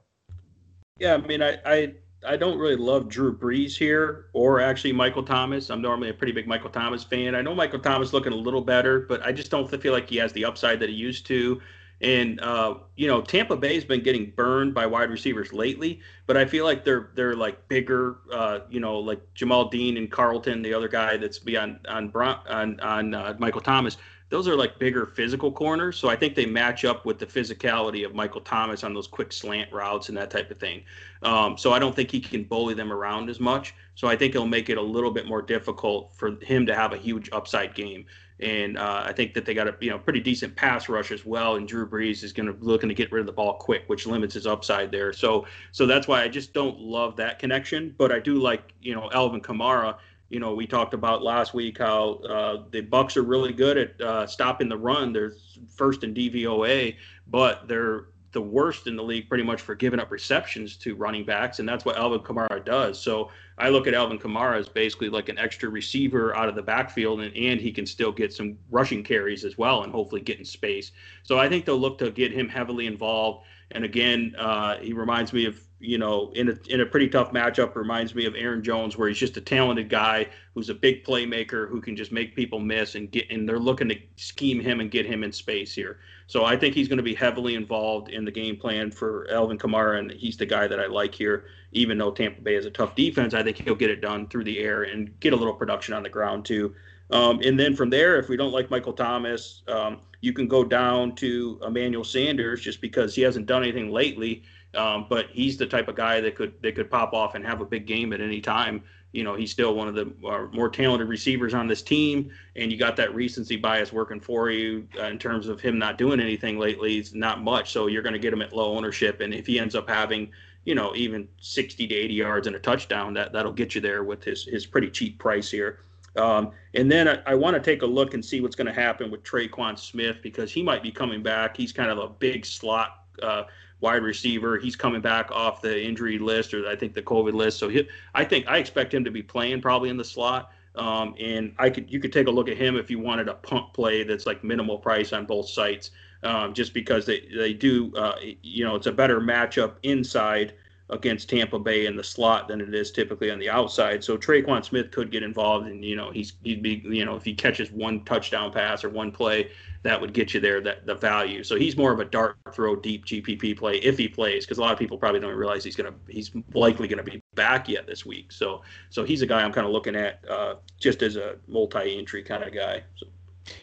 Yeah, 0.99 1.15
I 1.15 1.27
mean, 1.27 1.43
I, 1.43 1.59
I 1.67 1.95
I 2.25 2.37
don't 2.37 2.57
really 2.57 2.77
love 2.77 3.09
Drew 3.09 3.37
Brees 3.37 3.77
here, 3.77 4.27
or 4.33 4.61
actually 4.61 4.93
Michael 4.93 5.25
Thomas. 5.25 5.69
I'm 5.69 5.83
normally 5.83 6.11
a 6.11 6.15
pretty 6.15 6.33
big 6.33 6.47
Michael 6.47 6.71
Thomas 6.71 7.03
fan. 7.03 7.35
I 7.35 7.43
know 7.43 7.55
Michael 7.55 7.81
Thomas 7.81 8.13
looking 8.13 8.33
a 8.33 8.37
little 8.37 8.61
better, 8.61 9.01
but 9.01 9.25
I 9.25 9.33
just 9.33 9.51
don't 9.51 9.69
feel 9.69 9.93
like 9.93 10.09
he 10.09 10.19
has 10.19 10.33
the 10.33 10.45
upside 10.45 10.79
that 10.81 10.89
he 10.89 10.95
used 10.95 11.27
to. 11.27 11.61
And 12.01 12.41
uh, 12.41 12.75
you 12.95 13.09
know, 13.09 13.23
Tampa 13.23 13.57
Bay's 13.57 13.85
been 13.85 14.05
getting 14.05 14.31
burned 14.37 14.73
by 14.73 14.87
wide 14.87 15.11
receivers 15.11 15.53
lately, 15.53 16.01
but 16.27 16.37
I 16.37 16.45
feel 16.45 16.65
like 16.65 16.85
they're 16.85 17.11
they're 17.17 17.35
like 17.35 17.67
bigger. 17.67 18.19
Uh, 18.33 18.61
you 18.71 18.79
know, 18.79 18.99
like 18.99 19.21
Jamel 19.35 19.69
Dean 19.69 19.97
and 19.97 20.11
Carlton, 20.11 20.63
the 20.63 20.75
other 20.75 20.89
guy 20.89 21.17
that's 21.17 21.41
beyond 21.41 21.81
on 21.89 22.13
on 22.15 22.79
on 22.81 23.15
uh, 23.15 23.35
Michael 23.41 23.61
Thomas 23.61 23.97
those 24.33 24.49
are 24.49 24.57
like 24.57 24.79
bigger 24.79 25.05
physical 25.05 25.53
corners. 25.53 25.99
So 25.99 26.09
I 26.09 26.17
think 26.17 26.35
they 26.35 26.47
match 26.47 26.87
up 26.87 27.05
with 27.05 27.19
the 27.19 27.27
physicality 27.27 28.07
of 28.07 28.15
Michael 28.15 28.41
Thomas 28.41 28.83
on 28.83 28.95
those 28.95 29.07
quick 29.07 29.31
slant 29.31 29.71
routes 29.71 30.09
and 30.09 30.17
that 30.17 30.31
type 30.31 30.51
of 30.51 30.59
thing. 30.59 30.85
Um, 31.23 31.59
so 31.59 31.71
I 31.75 31.79
don't 31.79 31.95
think 31.95 32.11
he 32.11 32.19
can 32.19 32.45
bully 32.45 32.73
them 32.73 32.91
around 32.91 33.29
as 33.29 33.39
much. 33.39 33.75
So 33.95 34.09
I 34.09 34.17
think 34.17 34.35
it'll 34.35 34.47
make 34.47 34.71
it 34.71 34.79
a 34.79 34.83
little 34.83 35.11
bit 35.11 35.27
more 35.27 35.43
difficult 35.43 36.15
for 36.15 36.39
him 36.41 36.65
to 36.65 36.75
have 36.75 36.95
a 36.95 36.97
huge 36.97 37.29
upside 37.31 37.75
game. 37.75 38.07
And 38.41 38.79
uh, 38.79 39.03
I 39.05 39.13
think 39.13 39.35
that 39.35 39.45
they 39.45 39.53
got 39.53 39.69
a 39.69 39.77
you 39.81 39.91
know 39.91 39.99
pretty 39.99 40.21
decent 40.21 40.57
pass 40.57 40.89
rush 40.89 41.13
as 41.13 41.27
well. 41.27 41.57
And 41.57 41.69
Drew 41.69 41.87
Brees 41.87 42.25
is 42.25 42.33
going 42.33 42.47
to 42.47 42.57
looking 42.65 42.89
to 42.89 42.95
get 42.95 43.13
rid 43.13 43.21
of 43.21 43.27
the 43.27 43.33
ball 43.33 43.59
quick, 43.59 43.85
which 43.89 44.07
limits 44.07 44.33
his 44.33 44.47
upside 44.47 44.91
there. 44.91 45.13
So 45.13 45.47
so 45.73 45.85
that's 45.85 46.09
why 46.09 46.23
I 46.23 46.29
just 46.29 46.55
don't 46.55 46.81
love 46.81 47.17
that 47.17 47.39
connection. 47.39 47.95
But 47.99 48.11
I 48.11 48.19
do 48.19 48.37
like 48.37 48.73
you 48.81 48.95
know 48.95 49.11
Alvin 49.13 49.43
Kamara 49.43 49.99
you 50.33 50.41
know, 50.41 50.55
we 50.55 50.67
talked 50.67 50.95
about 50.95 51.23
last 51.23 51.53
week 51.53 51.77
how 51.77 52.15
uh, 52.29 52.65
the 52.71 52.81
Bucks 52.81 53.19
are 53.19 53.23
really 53.23 53.53
good 53.53 53.77
at 53.77 54.01
uh, 54.01 54.27
stopping 54.27 54.67
the 54.67 54.77
run. 54.77 55.13
They're 55.13 55.35
first 55.69 56.05
in 56.05 56.15
DVOA, 56.15 56.97
but 57.29 57.69
they're 57.69 58.07
the 58.33 58.41
worst 58.41 58.87
in 58.87 58.97
the 58.97 59.03
league 59.03 59.29
pretty 59.29 59.45
much 59.45 59.61
for 59.61 59.75
giving 59.75 60.01
up 60.01 60.11
receptions 60.11 60.79
to 60.79 60.95
running 60.95 61.27
backs, 61.27 61.59
and 61.59 61.69
that's 61.69 61.85
what 61.85 61.99
Alvin 61.99 62.21
Kamara 62.21 62.65
does. 62.65 62.99
So 62.99 63.31
I 63.59 63.69
look 63.69 63.87
at 63.87 63.93
Alvin 63.93 64.19
Kamara 64.19 64.59
as 64.59 64.71
basically 64.71 65.11
like 65.11 65.29
an 65.29 65.37
extra 65.37 65.69
receiver 65.69 66.35
out 66.35 66.49
of 66.49 66.55
the 66.55 66.63
backfield, 66.63 67.21
and, 67.21 67.37
and 67.37 67.61
he 67.61 67.71
can 67.71 67.85
still 67.85 68.11
get 68.11 68.33
some 68.33 68.57
rushing 68.71 69.05
carries 69.05 69.45
as 69.45 69.59
well, 69.59 69.83
and 69.83 69.93
hopefully 69.93 70.23
get 70.23 70.39
in 70.39 70.47
space. 70.47 70.93
So 71.25 71.39
I 71.39 71.47
think 71.47 71.67
they'll 71.67 71.79
look 71.79 71.99
to 71.99 72.11
get 72.11 72.33
him 72.33 72.49
heavily 72.49 72.87
involved 72.87 73.45
And 73.75 73.85
again, 73.85 74.35
uh, 74.39 74.79
he 74.79 74.93
reminds 74.93 75.33
me 75.33 75.47
of 75.47 75.61
you 75.81 75.99
know 75.99 76.31
in 76.35 76.49
a 76.49 76.59
in 76.69 76.81
a 76.81 76.87
pretty 76.87 77.09
tough 77.09 77.33
matchup. 77.33 77.75
Reminds 77.75 78.15
me 78.15 78.27
of 78.27 78.35
Aaron 78.37 78.63
Jones, 78.63 78.97
where 78.97 79.09
he's 79.09 79.19
just 79.19 79.37
a 79.37 79.41
talented 79.41 79.89
guy 79.89 80.29
who's 80.55 80.69
a 80.69 80.75
big 80.75 81.05
playmaker 81.05 81.69
who 81.69 81.81
can 81.81 81.97
just 81.97 82.13
make 82.13 82.37
people 82.37 82.61
miss 82.61 82.95
and 82.95 83.11
get. 83.11 83.31
And 83.31 83.49
they're 83.49 83.59
looking 83.59 83.89
to 83.89 83.99
scheme 84.17 84.61
him 84.61 84.81
and 84.81 84.91
get 84.91 85.07
him 85.07 85.25
in 85.25 85.33
space 85.33 85.75
here. 85.75 85.99
So 86.27 86.45
I 86.45 86.57
think 86.57 86.75
he's 86.75 86.89
going 86.89 86.99
to 86.99 87.03
be 87.03 87.15
heavily 87.15 87.55
involved 87.55 88.09
in 88.09 88.25
the 88.25 88.31
game 88.31 88.57
plan 88.57 88.91
for 88.91 89.27
Alvin 89.31 89.59
Kamara, 89.59 89.99
and 89.99 90.11
he's 90.13 90.37
the 90.37 90.47
guy 90.47 90.67
that 90.67 90.81
I 90.81 90.87
like 90.87 91.15
here. 91.15 91.45
Even 91.73 91.99
though 91.99 92.11
Tampa 92.11 92.41
Bay 92.41 92.55
is 92.55 92.67
a 92.67 92.71
tough 92.71 92.95
defense, 92.95 93.35
I 93.35 93.43
think 93.43 93.59
he'll 93.59 93.75
get 93.75 93.91
it 93.91 94.01
done 94.01 94.29
through 94.29 94.45
the 94.45 94.59
air 94.61 94.85
and 94.85 95.19
get 95.21 95.33
a 95.33 95.37
little 95.37 95.55
production 95.55 95.95
on 95.95 96.03
the 96.03 96.09
ground 96.09 96.45
too. 96.45 96.75
Um, 97.13 97.41
and 97.45 97.61
then 97.61 97.77
from 97.77 97.91
there, 97.91 98.19
if 98.19 98.29
we 98.29 98.37
don't 98.37 98.53
like 98.53 98.71
Michael 98.71 98.95
Thomas, 98.95 99.63
um, 99.69 100.01
you 100.23 100.33
can 100.33 100.49
go 100.49 100.65
down 100.65 101.15
to 101.17 101.61
Emmanuel 101.65 102.05
Sanders 102.05 102.63
just 102.63 102.81
because 102.81 103.15
he 103.15 103.23
hasn't 103.23 103.47
done 103.47 103.63
anything 103.63 103.93
lately. 103.93 104.43
Um, 104.75 105.07
but 105.11 105.27
he's 105.31 105.59
the 105.59 105.67
type 105.67 105.89
of 105.89 105.97
guy 105.97 106.21
that 106.23 106.35
could 106.35 106.55
that 106.63 106.75
could 106.75 106.91
pop 106.91 107.13
off 107.13 107.35
and 107.35 107.45
have 107.45 107.61
a 107.61 107.65
big 107.65 107.87
game 107.87 108.15
at 108.15 108.23
any 108.23 108.41
time. 108.41 108.83
You 109.13 109.25
know, 109.25 109.35
he's 109.35 109.51
still 109.51 109.75
one 109.75 109.89
of 109.89 109.95
the 109.95 110.11
uh, 110.27 110.47
more 110.55 110.71
talented 110.71 111.09
receivers 111.09 111.53
on 111.53 111.67
this 111.67 111.83
team, 111.83 112.31
and 112.57 112.73
you 112.73 112.79
got 112.79 112.97
that 112.97 113.15
recency 113.15 113.57
bias 113.57 113.93
working 113.93 114.19
for 114.19 114.51
you 114.51 114.89
uh, 114.99 115.05
in 115.05 115.19
terms 115.19 115.49
of 115.49 115.61
him 115.61 115.79
not 115.79 115.99
doing 115.99 116.19
anything 116.19 116.59
lately. 116.59 116.97
It's 116.97 117.13
not 117.13 117.43
much, 117.43 117.71
so 117.71 117.89
you're 117.89 118.03
going 118.03 118.15
to 118.15 118.19
get 118.19 118.33
him 118.33 118.41
at 118.41 118.55
low 118.55 118.75
ownership, 118.75 119.21
and 119.21 119.35
if 119.35 119.47
he 119.47 119.59
ends 119.59 119.75
up 119.75 119.91
having 119.91 120.31
you 120.65 120.75
know 120.75 120.95
even 120.97 121.29
60 121.43 121.87
to 121.87 121.95
80 121.95 122.15
yards 122.15 122.47
and 122.47 122.57
a 122.57 122.59
touchdown, 122.59 123.13
that 123.13 123.35
that'll 123.35 123.53
get 123.53 123.75
you 123.75 123.83
there 123.83 124.05
with 124.05 124.25
his 124.25 124.45
his 124.45 124.65
pretty 124.65 124.89
cheap 124.89 125.19
price 125.19 125.51
here. 125.51 125.81
Um, 126.17 126.53
and 126.75 126.91
then 126.91 127.09
I, 127.09 127.19
I 127.27 127.35
want 127.35 127.55
to 127.55 127.61
take 127.61 127.83
a 127.83 127.87
look 127.87 128.15
and 128.15 128.25
see 128.25 128.41
what's 128.41 128.57
going 128.57 128.67
to 128.67 128.73
happen 128.73 129.11
with 129.11 129.23
Tre'Quan 129.23 129.79
Smith 129.79 130.17
because 130.23 130.53
he 130.53 130.63
might 130.63 130.83
be 130.83 130.91
coming 130.91 131.23
back. 131.23 131.57
He's 131.57 131.73
kind 131.73 131.91
of 131.91 131.99
a 131.99 132.09
big 132.09 132.45
slot 132.45 133.05
uh, 133.23 133.45
wide 133.81 134.03
receiver. 134.03 134.59
He's 134.59 134.77
coming 134.77 135.01
back 135.01 135.31
off 135.31 135.63
the 135.63 135.83
injury 135.83 136.19
list 136.19 136.55
or 136.55 136.67
I 136.69 136.77
think 136.77 136.95
the 136.95 137.03
COVID 137.03 137.33
list. 137.33 137.59
So 137.59 137.69
he, 137.69 137.89
I 138.15 138.25
think 138.25 138.47
I 138.47 138.59
expect 138.59 138.93
him 138.93 139.05
to 139.05 139.11
be 139.11 139.23
playing 139.23 139.61
probably 139.61 139.91
in 139.91 139.97
the 139.97 140.05
slot. 140.05 140.53
Um, 140.75 141.15
and 141.21 141.55
I 141.59 141.69
could 141.69 141.93
you 141.93 142.01
could 142.01 142.13
take 142.13 142.29
a 142.29 142.31
look 142.31 142.49
at 142.49 142.57
him 142.57 142.77
if 142.77 142.91
you 142.91 142.99
wanted 142.99 143.29
a 143.29 143.35
pump 143.35 143.75
play 143.75 144.05
that's 144.05 144.25
like 144.25 144.43
minimal 144.43 144.79
price 144.79 145.13
on 145.13 145.27
both 145.27 145.49
sites, 145.49 145.91
um, 146.23 146.55
just 146.55 146.73
because 146.73 147.05
they 147.05 147.29
they 147.37 147.53
do 147.53 147.95
uh, 147.95 148.17
you 148.43 148.65
know 148.65 148.75
it's 148.77 148.87
a 148.87 148.93
better 148.93 149.21
matchup 149.21 149.75
inside 149.83 150.55
against 150.93 151.31
Tampa 151.31 151.59
Bay 151.59 151.87
in 151.87 151.97
the 151.97 152.05
slot 152.05 152.49
than 152.49 152.61
it 152.61 152.75
is 152.75 152.93
typically 152.93 153.31
on 153.31 153.39
the 153.39 153.49
outside. 153.49 154.05
So 154.05 154.19
Tre'Quan 154.19 154.63
Smith 154.63 154.91
could 154.91 155.11
get 155.11 155.23
involved, 155.23 155.67
and 155.67 155.83
you 155.83 155.97
know 155.97 156.11
he's 156.11 156.35
he'd 156.45 156.63
be 156.63 156.83
you 156.85 157.05
know 157.05 157.17
if 157.17 157.25
he 157.25 157.35
catches 157.35 157.73
one 157.73 158.05
touchdown 158.05 158.53
pass 158.53 158.85
or 158.85 158.91
one 158.91 159.11
play, 159.11 159.51
that 159.83 159.99
would 159.99 160.13
get 160.13 160.35
you 160.35 160.41
there 160.41 160.61
that 160.61 160.87
the 160.87 160.95
value. 160.95 161.43
So 161.43 161.57
he's 161.57 161.77
more 161.77 161.93
of 161.93 162.01
a 162.01 162.05
dart 162.05 162.37
throw 162.53 162.77
deep 162.77 163.07
GPP 163.07 163.57
play 163.57 163.79
if 163.79 163.97
he 163.97 164.07
plays, 164.07 164.45
because 164.45 164.59
a 164.59 164.61
lot 164.61 164.73
of 164.73 164.79
people 164.79 164.99
probably 164.99 165.21
don't 165.21 165.35
realize 165.35 165.65
he's 165.65 165.77
gonna 165.77 165.95
he's 166.09 166.31
likely 166.53 166.87
gonna 166.89 167.03
be 167.03 167.23
back 167.35 167.69
yet 167.69 167.87
this 167.87 168.05
week. 168.05 168.31
So 168.31 168.63
so 168.91 169.03
he's 169.03 169.23
a 169.23 169.27
guy 169.27 169.43
I'm 169.43 169.53
kind 169.53 169.67
of 169.67 169.73
looking 169.73 169.97
at 169.97 170.23
uh, 170.29 170.57
just 170.79 171.03
as 171.03 171.17
a 171.17 171.37
multi-entry 171.49 172.23
kind 172.23 172.45
of 172.45 172.55
guy. 172.55 172.85
So. 172.97 173.07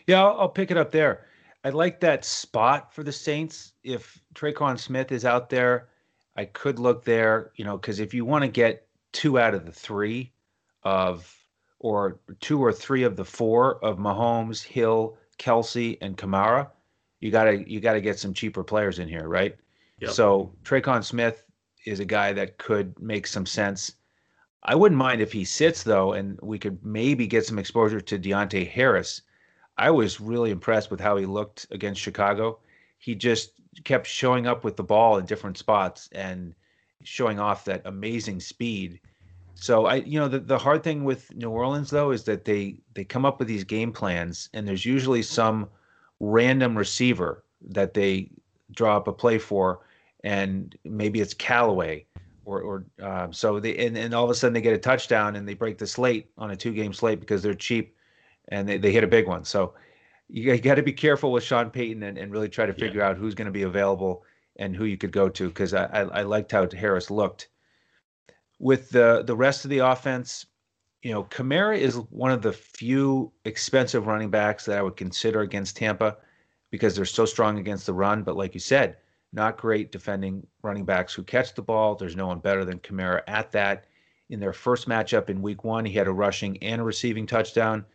Yeah, 0.08 0.24
I'll, 0.24 0.42
I'll 0.42 0.50
pick 0.50 0.72
it 0.72 0.78
up 0.78 0.92
there. 0.92 1.26
I 1.64 1.70
like 1.70 2.00
that 2.00 2.26
spot 2.26 2.94
for 2.94 3.04
the 3.04 3.12
Saints. 3.12 3.74
If 3.84 4.20
Tre'Quan 4.34 4.80
Smith 4.80 5.12
is 5.12 5.26
out 5.26 5.50
there 5.50 5.90
I 6.40 6.46
could 6.46 6.80
look 6.80 7.04
there, 7.04 7.52
you 7.58 7.66
know, 7.66 7.76
because 7.76 8.00
if 8.00 8.14
you 8.14 8.24
want 8.24 8.44
to 8.46 8.48
get 8.48 8.88
two 9.12 9.38
out 9.38 9.54
of 9.54 9.66
the 9.66 9.74
three 9.74 10.32
of, 10.84 11.36
or 11.80 12.22
two 12.40 12.64
or 12.64 12.72
three 12.72 13.04
of 13.04 13.18
the 13.18 13.26
four 13.26 13.84
of 13.84 13.98
Mahomes, 13.98 14.64
Hill, 14.64 15.18
Kelce, 15.38 15.98
and 16.00 16.16
Kamara, 16.16 16.70
you 17.20 17.30
gotta 17.30 17.70
you 17.70 17.82
gotta 17.82 18.00
get 18.00 18.18
some 18.18 18.34
cheaper 18.34 18.64
players 18.64 19.00
in 19.00 19.10
here, 19.10 19.28
right? 19.28 19.58
Yep. 20.00 20.12
So 20.12 20.54
Tre'Quan 20.64 21.04
Smith 21.04 21.44
is 21.86 22.00
a 22.00 22.06
guy 22.06 22.32
that 22.32 22.58
could 22.58 22.98
make 23.02 23.28
some 23.28 23.46
sense. 23.46 23.96
I 24.64 24.76
wouldn't 24.76 24.98
mind 24.98 25.20
if 25.20 25.34
he 25.34 25.44
sits 25.44 25.84
though, 25.84 26.14
and 26.14 26.40
we 26.42 26.58
could 26.58 26.86
maybe 26.86 27.28
get 27.28 27.46
some 27.46 27.60
exposure 27.60 28.00
to 28.00 28.18
Deonte 28.18 28.66
Harris. 28.66 29.24
I 29.78 29.92
was 29.92 30.22
really 30.22 30.52
impressed 30.52 30.90
with 30.90 31.02
how 31.02 31.18
he 31.18 31.26
looked 31.26 31.68
against 31.72 32.00
Chicago. 32.00 32.60
He 32.98 33.14
just 33.14 33.59
kept 33.84 34.08
showing 34.08 34.48
up 34.48 34.64
with 34.64 34.76
the 34.76 34.84
ball 34.84 35.18
in 35.18 35.26
different 35.26 35.58
spots 35.58 36.10
and 36.12 36.56
showing 37.04 37.40
off 37.40 37.66
that 37.66 37.82
amazing 37.86 38.40
speed. 38.40 39.00
So 39.56 39.86
I, 39.86 39.96
you 39.96 40.20
know, 40.20 40.28
the, 40.28 40.40
the 40.40 40.58
hard 40.58 40.84
thing 40.84 41.04
with 41.04 41.34
New 41.36 41.50
Orleans 41.50 41.90
though 41.90 42.12
is 42.12 42.24
that 42.24 42.46
they 42.46 42.78
they 42.94 43.04
come 43.04 43.26
up 43.26 43.40
with 43.40 43.48
these 43.48 43.64
game 43.64 43.92
plans, 43.92 44.50
and 44.54 44.68
there's 44.68 44.86
usually 44.86 45.22
some 45.22 45.70
random 46.20 46.78
receiver 46.78 47.44
that 47.70 47.94
they 47.94 48.30
draw 48.72 48.98
up 48.98 49.08
a 49.08 49.14
play 49.14 49.38
for, 49.38 49.82
and 50.24 50.78
maybe 50.86 51.20
it's 51.20 51.34
Callaway, 51.34 52.06
or 52.46 52.62
or 52.62 52.86
uh, 53.02 53.28
so 53.32 53.60
they 53.60 53.78
and, 53.78 53.98
and 53.98 54.14
all 54.14 54.24
of 54.24 54.30
a 54.30 54.36
sudden 54.36 54.54
they 54.54 54.62
get 54.62 54.74
a 54.74 54.78
touchdown 54.78 55.36
and 55.36 55.48
they 55.48 55.54
break 55.54 55.78
the 55.78 55.88
slate 55.88 56.30
on 56.38 56.52
a 56.52 56.56
two 56.56 56.74
game 56.74 56.94
slate 56.94 57.20
because 57.20 57.44
they're 57.44 57.54
cheap, 57.54 57.96
and 58.48 58.68
they, 58.68 58.78
they 58.78 58.92
hit 58.92 59.04
a 59.04 59.08
big 59.08 59.28
one. 59.28 59.44
So 59.44 59.74
you 60.30 60.58
got 60.60 60.76
to 60.76 60.84
be 60.84 60.94
careful 60.94 61.32
with 61.32 61.44
Sean 61.44 61.72
Payton 61.72 62.04
and, 62.04 62.18
and 62.18 62.32
really 62.32 62.50
try 62.50 62.66
to 62.66 62.74
figure 62.74 63.02
yeah. 63.02 63.10
out 63.10 63.18
who's 63.18 63.34
going 63.34 63.48
to 63.48 63.52
be 63.52 63.64
available 63.64 64.24
and 64.58 64.76
who 64.76 64.86
you 64.86 64.98
could 64.98 65.12
go 65.12 65.28
to 65.28 65.48
because 65.48 65.74
I, 65.74 65.86
I, 65.86 66.02
I 66.02 66.22
liked 66.22 66.52
how 66.52 66.68
Harris 66.70 67.10
looked. 67.10 67.50
With 68.60 68.90
the 68.90 69.24
the 69.26 69.36
rest 69.36 69.66
of 69.66 69.72
the 69.72 69.80
offense, 69.80 70.46
you 71.02 71.12
know, 71.12 71.24
Kamara 71.24 71.78
is 71.78 71.96
one 71.96 72.32
of 72.32 72.42
the 72.42 72.54
few 72.54 73.32
expensive 73.46 74.06
running 74.06 74.30
backs 74.30 74.66
that 74.66 74.78
I 74.78 74.84
would 74.84 74.98
consider 74.98 75.42
against 75.42 75.78
Tampa 75.78 76.18
because 76.70 76.96
they're 76.96 77.06
so 77.06 77.26
strong 77.26 77.58
against 77.58 77.86
the 77.86 77.94
run. 77.94 78.22
But 78.22 78.36
like 78.36 78.54
you 78.54 78.60
said, 78.60 78.98
not 79.32 79.58
great 79.58 79.92
defending 79.92 80.46
running 80.62 80.86
backs 80.86 81.14
who 81.14 81.24
catch 81.24 81.56
the 81.56 81.62
ball. 81.62 81.96
There's 81.96 82.18
no 82.18 82.28
one 82.28 82.40
better 82.40 82.66
than 82.66 82.80
Kamara 82.80 83.22
at 83.28 83.52
that. 83.54 83.86
In 84.30 84.40
their 84.40 84.54
first 84.54 84.88
matchup 84.88 85.30
in 85.30 85.42
week 85.42 85.64
one, 85.64 85.86
he 85.86 85.94
had 85.94 86.08
a 86.08 86.12
rushing 86.12 86.62
and 86.62 86.82
a 86.82 86.84
receiving 86.84 87.26
touchdown 87.26 87.86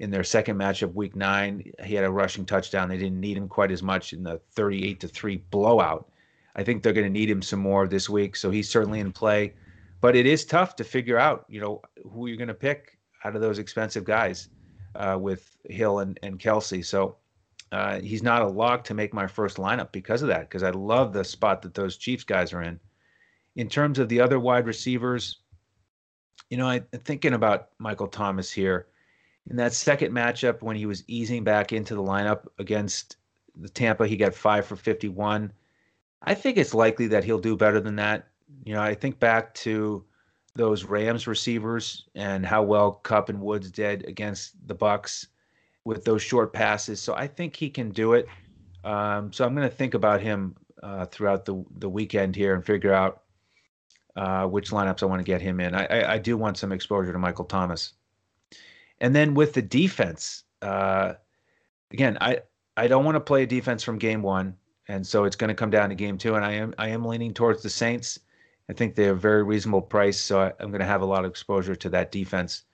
in 0.00 0.10
their 0.10 0.24
second 0.24 0.58
matchup, 0.58 0.92
week 0.94 1.14
nine. 1.14 1.70
He 1.84 1.94
had 1.94 2.04
a 2.04 2.10
rushing 2.10 2.44
touchdown. 2.44 2.88
They 2.88 2.98
didn't 2.98 3.20
need 3.20 3.36
him 3.36 3.48
quite 3.48 3.70
as 3.70 3.82
much 3.82 4.12
in 4.12 4.22
the 4.22 4.40
38 4.52 5.00
to 5.00 5.08
3 5.08 5.36
blowout. 5.50 6.10
I 6.56 6.62
think 6.62 6.82
they're 6.82 6.92
going 6.92 7.06
to 7.06 7.12
need 7.12 7.30
him 7.30 7.42
some 7.42 7.60
more 7.60 7.86
this 7.86 8.08
week. 8.08 8.36
So 8.36 8.50
he's 8.50 8.68
certainly 8.68 9.00
in 9.00 9.12
play. 9.12 9.54
But 10.00 10.16
it 10.16 10.26
is 10.26 10.44
tough 10.44 10.76
to 10.76 10.84
figure 10.84 11.18
out, 11.18 11.46
you 11.48 11.60
know, 11.60 11.80
who 12.12 12.26
you're 12.26 12.36
going 12.36 12.48
to 12.48 12.54
pick 12.54 12.98
out 13.24 13.34
of 13.34 13.40
those 13.40 13.58
expensive 13.58 14.04
guys 14.04 14.48
uh, 14.94 15.16
with 15.20 15.56
Hill 15.70 16.00
and, 16.00 16.18
and 16.22 16.38
Kelce. 16.38 16.84
So 16.84 17.16
uh, 17.72 18.00
he's 18.00 18.22
not 18.22 18.42
a 18.42 18.46
lock 18.46 18.84
to 18.84 18.94
make 18.94 19.14
my 19.14 19.26
first 19.26 19.56
lineup 19.56 19.92
because 19.92 20.22
of 20.22 20.28
that, 20.28 20.42
because 20.42 20.62
I 20.62 20.70
love 20.70 21.12
the 21.12 21.24
spot 21.24 21.62
that 21.62 21.74
those 21.74 21.96
Chiefs 21.96 22.24
guys 22.24 22.52
are 22.52 22.62
in. 22.62 22.78
In 23.56 23.68
terms 23.68 23.98
of 23.98 24.08
the 24.08 24.20
other 24.20 24.38
wide 24.38 24.66
receivers, 24.66 25.38
you 26.50 26.56
know, 26.56 26.68
I, 26.68 26.82
thinking 27.04 27.34
about 27.34 27.68
Michael 27.78 28.08
Thomas 28.08 28.52
here 28.52 28.88
in 29.48 29.56
that 29.56 29.72
second 29.72 30.12
matchup 30.12 30.62
when 30.62 30.76
he 30.76 30.86
was 30.86 31.04
easing 31.06 31.44
back 31.44 31.72
into 31.72 31.94
the 31.94 32.02
lineup 32.02 32.46
against 32.58 33.16
the 33.56 33.68
Tampa, 33.68 34.06
he 34.06 34.16
got 34.16 34.34
five 34.34 34.66
for 34.66 34.76
51. 34.76 35.52
I 36.22 36.34
think 36.34 36.56
it's 36.56 36.74
likely 36.74 37.06
that 37.08 37.24
he'll 37.24 37.38
do 37.38 37.56
better 37.56 37.80
than 37.80 37.96
that. 37.96 38.28
You 38.64 38.74
know, 38.74 38.80
I 38.80 38.94
think 38.94 39.18
back 39.18 39.52
to 39.54 40.04
those 40.54 40.84
Rams 40.84 41.26
receivers 41.26 42.06
and 42.14 42.46
how 42.46 42.62
well 42.62 42.92
Kupp 42.92 43.28
and 43.28 43.40
Woods 43.40 43.70
did 43.70 44.06
against 44.06 44.54
the 44.66 44.74
Bucks 44.74 45.26
with 45.84 46.04
those 46.04 46.22
short 46.22 46.52
passes. 46.52 47.00
So 47.00 47.14
I 47.14 47.26
think 47.26 47.56
he 47.56 47.68
can 47.68 47.90
do 47.90 48.14
it. 48.14 48.26
Um, 48.84 49.32
so 49.32 49.44
I'm 49.44 49.54
going 49.54 49.68
to 49.68 49.74
think 49.74 49.94
about 49.94 50.20
him 50.20 50.54
uh, 50.82 51.06
throughout 51.06 51.44
the 51.44 51.64
the 51.78 51.88
weekend 51.88 52.36
here 52.36 52.54
and 52.54 52.64
figure 52.64 52.92
out 52.92 53.22
uh, 54.16 54.46
which 54.46 54.70
lineups 54.70 55.02
I 55.02 55.06
want 55.06 55.20
to 55.20 55.24
get 55.24 55.40
him 55.40 55.60
in. 55.60 55.74
I, 55.74 55.86
I, 55.86 56.12
I 56.14 56.18
do 56.18 56.36
want 56.36 56.58
some 56.58 56.72
exposure 56.72 57.12
to 57.12 57.18
Michael 57.18 57.46
Thomas. 57.46 57.94
And 59.00 59.14
then 59.14 59.34
with 59.34 59.52
the 59.54 59.62
defense, 59.62 60.44
uh, 60.62 61.14
again, 61.92 62.18
I 62.20 62.40
I 62.76 62.88
don't 62.88 63.04
want 63.04 63.16
to 63.16 63.20
play 63.20 63.42
a 63.44 63.46
defense 63.46 63.82
from 63.82 63.98
game 63.98 64.22
one, 64.22 64.56
and 64.88 65.06
so 65.06 65.24
it's 65.24 65.36
going 65.36 65.48
to 65.48 65.54
come 65.54 65.70
down 65.70 65.90
to 65.90 65.94
game 65.94 66.18
two. 66.18 66.34
And 66.34 66.44
I 66.44 66.52
am 66.52 66.74
I 66.78 66.88
am 66.88 67.04
leaning 67.04 67.34
towards 67.34 67.62
the 67.62 67.70
Saints. 67.70 68.18
I 68.68 68.72
think 68.72 68.94
they're 68.94 69.12
a 69.12 69.16
very 69.16 69.42
reasonable 69.42 69.82
price, 69.82 70.18
so 70.18 70.40
I, 70.40 70.46
am 70.62 70.70
going 70.70 70.80
to 70.80 70.86
have 70.86 71.02
a 71.02 71.06
lot 71.06 71.24
of 71.24 71.30
exposure 71.30 71.76
to 71.76 71.90
that 71.90 72.10
defense. 72.10 72.64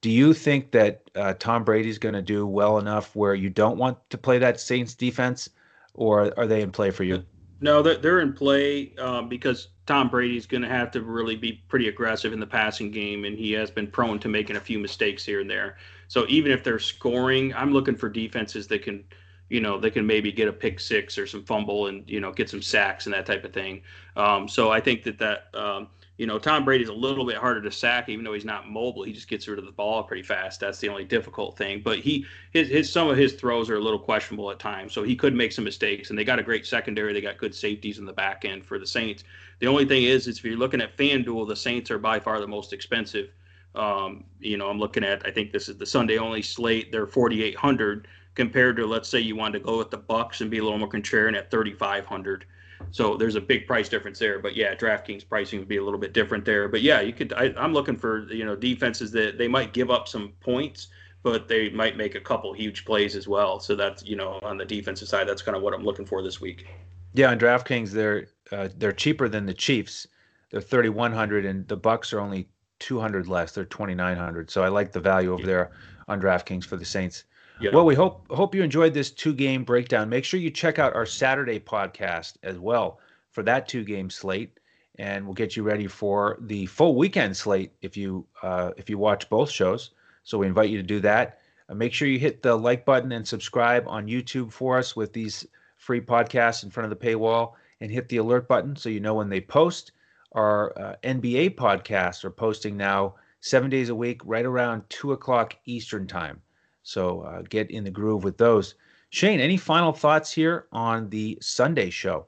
Do 0.00 0.10
you 0.10 0.34
think 0.34 0.70
that 0.72 1.10
uh, 1.16 1.34
Tom 1.38 1.64
Brady's 1.64 1.98
going 1.98 2.14
to 2.14 2.22
do 2.22 2.46
well 2.46 2.78
enough 2.78 3.16
where 3.16 3.34
you 3.34 3.50
don't 3.50 3.78
want 3.78 3.98
to 4.10 4.18
play 4.18 4.38
that 4.38 4.60
Saints 4.60 4.94
defense, 4.94 5.48
or 5.94 6.38
are 6.38 6.46
they 6.46 6.60
in 6.60 6.70
play 6.70 6.90
for 6.90 7.02
you? 7.02 7.24
No, 7.60 7.82
they're 7.82 7.96
they're 7.96 8.20
in 8.20 8.32
play 8.32 8.94
um, 8.98 9.28
because 9.28 9.68
Tom 9.86 10.08
Brady's 10.08 10.46
going 10.46 10.62
to 10.62 10.68
have 10.68 10.90
to 10.92 11.02
really 11.02 11.34
be 11.34 11.52
pretty 11.68 11.88
aggressive 11.88 12.32
in 12.32 12.40
the 12.40 12.46
passing 12.46 12.90
game, 12.90 13.24
and 13.24 13.36
he 13.36 13.52
has 13.52 13.70
been 13.70 13.88
prone 13.88 14.18
to 14.20 14.28
making 14.28 14.56
a 14.56 14.60
few 14.60 14.78
mistakes 14.78 15.24
here 15.24 15.40
and 15.40 15.50
there. 15.50 15.76
So 16.06 16.24
even 16.28 16.52
if 16.52 16.62
they're 16.62 16.78
scoring, 16.78 17.54
I'm 17.54 17.72
looking 17.72 17.96
for 17.96 18.08
defenses 18.08 18.66
that 18.68 18.82
can, 18.82 19.04
you 19.48 19.60
know, 19.60 19.78
they 19.78 19.90
can 19.90 20.06
maybe 20.06 20.30
get 20.30 20.46
a 20.48 20.52
pick 20.52 20.78
six 20.78 21.18
or 21.18 21.26
some 21.26 21.44
fumble 21.44 21.88
and 21.88 22.08
you 22.08 22.20
know 22.20 22.32
get 22.32 22.48
some 22.48 22.62
sacks 22.62 23.06
and 23.06 23.14
that 23.14 23.26
type 23.26 23.44
of 23.44 23.52
thing. 23.52 23.82
Um, 24.16 24.48
so 24.48 24.70
I 24.70 24.80
think 24.80 25.02
that 25.04 25.18
that 25.18 25.48
um, 25.54 25.88
You 26.18 26.26
know, 26.26 26.38
Tom 26.38 26.64
Brady's 26.64 26.88
a 26.88 26.92
little 26.92 27.24
bit 27.24 27.36
harder 27.36 27.62
to 27.62 27.70
sack, 27.70 28.08
even 28.08 28.24
though 28.24 28.34
he's 28.34 28.44
not 28.44 28.68
mobile. 28.68 29.04
He 29.04 29.12
just 29.12 29.28
gets 29.28 29.46
rid 29.46 29.60
of 29.60 29.64
the 29.64 29.72
ball 29.72 30.02
pretty 30.02 30.24
fast. 30.24 30.58
That's 30.58 30.80
the 30.80 30.88
only 30.88 31.04
difficult 31.04 31.56
thing. 31.56 31.80
But 31.80 32.00
he, 32.00 32.26
his, 32.50 32.68
his 32.68 32.92
some 32.92 33.08
of 33.08 33.16
his 33.16 33.34
throws 33.34 33.70
are 33.70 33.76
a 33.76 33.80
little 33.80 34.00
questionable 34.00 34.50
at 34.50 34.58
times, 34.58 34.92
so 34.92 35.04
he 35.04 35.14
could 35.14 35.32
make 35.32 35.52
some 35.52 35.64
mistakes. 35.64 36.10
And 36.10 36.18
they 36.18 36.24
got 36.24 36.40
a 36.40 36.42
great 36.42 36.66
secondary. 36.66 37.12
They 37.12 37.20
got 37.20 37.38
good 37.38 37.54
safeties 37.54 37.98
in 37.98 38.04
the 38.04 38.12
back 38.12 38.44
end 38.44 38.66
for 38.66 38.80
the 38.80 38.86
Saints. 38.86 39.22
The 39.60 39.68
only 39.68 39.84
thing 39.84 40.02
is, 40.02 40.26
is 40.26 40.38
if 40.38 40.44
you're 40.44 40.56
looking 40.56 40.80
at 40.80 40.96
FanDuel, 40.96 41.46
the 41.46 41.56
Saints 41.56 41.88
are 41.92 41.98
by 41.98 42.18
far 42.18 42.40
the 42.40 42.48
most 42.48 42.72
expensive. 42.72 43.30
Um, 43.76 44.24
you 44.40 44.56
know, 44.56 44.68
I'm 44.68 44.80
looking 44.80 45.04
at. 45.04 45.24
I 45.24 45.30
think 45.30 45.52
this 45.52 45.68
is 45.68 45.76
the 45.76 45.86
Sunday 45.86 46.18
only 46.18 46.42
slate. 46.42 46.90
They're 46.90 47.06
4,800 47.06 48.08
compared 48.34 48.76
to 48.76 48.86
let's 48.86 49.08
say 49.08 49.20
you 49.20 49.36
wanted 49.36 49.60
to 49.60 49.64
go 49.64 49.78
with 49.78 49.90
the 49.90 49.98
Bucks 49.98 50.40
and 50.40 50.50
be 50.50 50.58
a 50.58 50.64
little 50.64 50.78
more 50.78 50.88
contrarian 50.88 51.36
at 51.36 51.50
3,500. 51.50 52.44
So 52.90 53.16
there's 53.16 53.34
a 53.34 53.40
big 53.40 53.66
price 53.66 53.88
difference 53.88 54.18
there. 54.18 54.38
But 54.38 54.56
yeah, 54.56 54.74
DraftKings 54.74 55.28
pricing 55.28 55.58
would 55.58 55.68
be 55.68 55.78
a 55.78 55.84
little 55.84 55.98
bit 55.98 56.12
different 56.12 56.44
there. 56.44 56.68
But 56.68 56.82
yeah, 56.82 57.00
you 57.00 57.12
could. 57.12 57.32
I, 57.32 57.52
am 57.56 57.72
looking 57.72 57.96
for 57.96 58.30
you 58.32 58.44
know 58.44 58.56
defenses 58.56 59.10
that 59.12 59.38
they 59.38 59.48
might 59.48 59.72
give 59.72 59.90
up 59.90 60.08
some 60.08 60.32
points, 60.40 60.88
but 61.22 61.48
they 61.48 61.70
might 61.70 61.96
make 61.96 62.14
a 62.14 62.20
couple 62.20 62.52
huge 62.52 62.84
plays 62.84 63.16
as 63.16 63.28
well. 63.28 63.60
So 63.60 63.74
that's 63.74 64.04
you 64.04 64.16
know 64.16 64.38
on 64.42 64.56
the 64.56 64.64
defensive 64.64 65.08
side, 65.08 65.28
that's 65.28 65.42
kind 65.42 65.56
of 65.56 65.62
what 65.62 65.74
I'm 65.74 65.84
looking 65.84 66.06
for 66.06 66.22
this 66.22 66.40
week. 66.40 66.66
Yeah, 67.14 67.30
on 67.30 67.38
DraftKings, 67.38 67.90
they're 67.90 68.28
uh, 68.52 68.68
they're 68.76 68.92
cheaper 68.92 69.28
than 69.28 69.46
the 69.46 69.54
Chiefs. 69.54 70.06
They're 70.50 70.60
3,100, 70.60 71.44
and 71.44 71.68
the 71.68 71.76
Bucs 71.76 72.12
are 72.14 72.20
only 72.20 72.48
200 72.78 73.28
less. 73.28 73.52
They're 73.52 73.64
2,900. 73.64 74.50
So 74.50 74.62
I 74.62 74.68
like 74.68 74.92
the 74.92 75.00
value 75.00 75.32
over 75.32 75.44
there 75.44 75.72
on 76.06 76.20
DraftKings 76.20 76.64
for 76.64 76.76
the 76.76 76.84
Saints. 76.84 77.24
Yeah. 77.60 77.70
Well, 77.72 77.84
we 77.84 77.96
hope 77.96 78.30
hope 78.30 78.54
you 78.54 78.62
enjoyed 78.62 78.94
this 78.94 79.10
two 79.10 79.34
game 79.34 79.64
breakdown. 79.64 80.08
Make 80.08 80.24
sure 80.24 80.38
you 80.38 80.50
check 80.50 80.78
out 80.78 80.94
our 80.94 81.06
Saturday 81.06 81.58
podcast 81.58 82.34
as 82.44 82.58
well 82.58 83.00
for 83.32 83.42
that 83.42 83.66
two 83.66 83.82
game 83.84 84.10
slate, 84.10 84.60
and 84.98 85.24
we'll 85.24 85.34
get 85.34 85.56
you 85.56 85.64
ready 85.64 85.88
for 85.88 86.38
the 86.42 86.66
full 86.66 86.94
weekend 86.94 87.36
slate 87.36 87.72
if 87.82 87.96
you 87.96 88.24
uh, 88.42 88.70
if 88.76 88.88
you 88.88 88.96
watch 88.96 89.28
both 89.28 89.50
shows. 89.50 89.90
So 90.22 90.38
we 90.38 90.46
invite 90.46 90.70
you 90.70 90.76
to 90.76 90.84
do 90.84 91.00
that. 91.00 91.38
Uh, 91.68 91.74
make 91.74 91.92
sure 91.92 92.06
you 92.06 92.18
hit 92.18 92.42
the 92.42 92.54
like 92.54 92.84
button 92.84 93.10
and 93.10 93.26
subscribe 93.26 93.88
on 93.88 94.06
YouTube 94.06 94.52
for 94.52 94.78
us 94.78 94.94
with 94.94 95.12
these 95.12 95.44
free 95.76 96.00
podcasts 96.00 96.62
in 96.62 96.70
front 96.70 96.92
of 96.92 96.96
the 96.96 97.06
paywall, 97.06 97.54
and 97.80 97.90
hit 97.90 98.08
the 98.08 98.18
alert 98.18 98.46
button 98.46 98.76
so 98.76 98.88
you 98.88 99.00
know 99.00 99.14
when 99.14 99.28
they 99.28 99.40
post. 99.40 99.92
Our 100.32 100.78
uh, 100.78 100.96
NBA 101.02 101.56
podcasts 101.56 102.22
are 102.22 102.30
posting 102.30 102.76
now 102.76 103.14
seven 103.40 103.70
days 103.70 103.88
a 103.88 103.94
week, 103.94 104.20
right 104.24 104.44
around 104.44 104.84
two 104.88 105.12
o'clock 105.12 105.56
Eastern 105.64 106.06
time. 106.06 106.42
So 106.88 107.20
uh, 107.20 107.42
get 107.42 107.70
in 107.70 107.84
the 107.84 107.90
groove 107.90 108.24
with 108.24 108.38
those. 108.38 108.74
Shane, 109.10 109.40
any 109.40 109.58
final 109.58 109.92
thoughts 109.92 110.32
here 110.32 110.68
on 110.72 111.10
the 111.10 111.36
Sunday 111.42 111.90
show? 111.90 112.26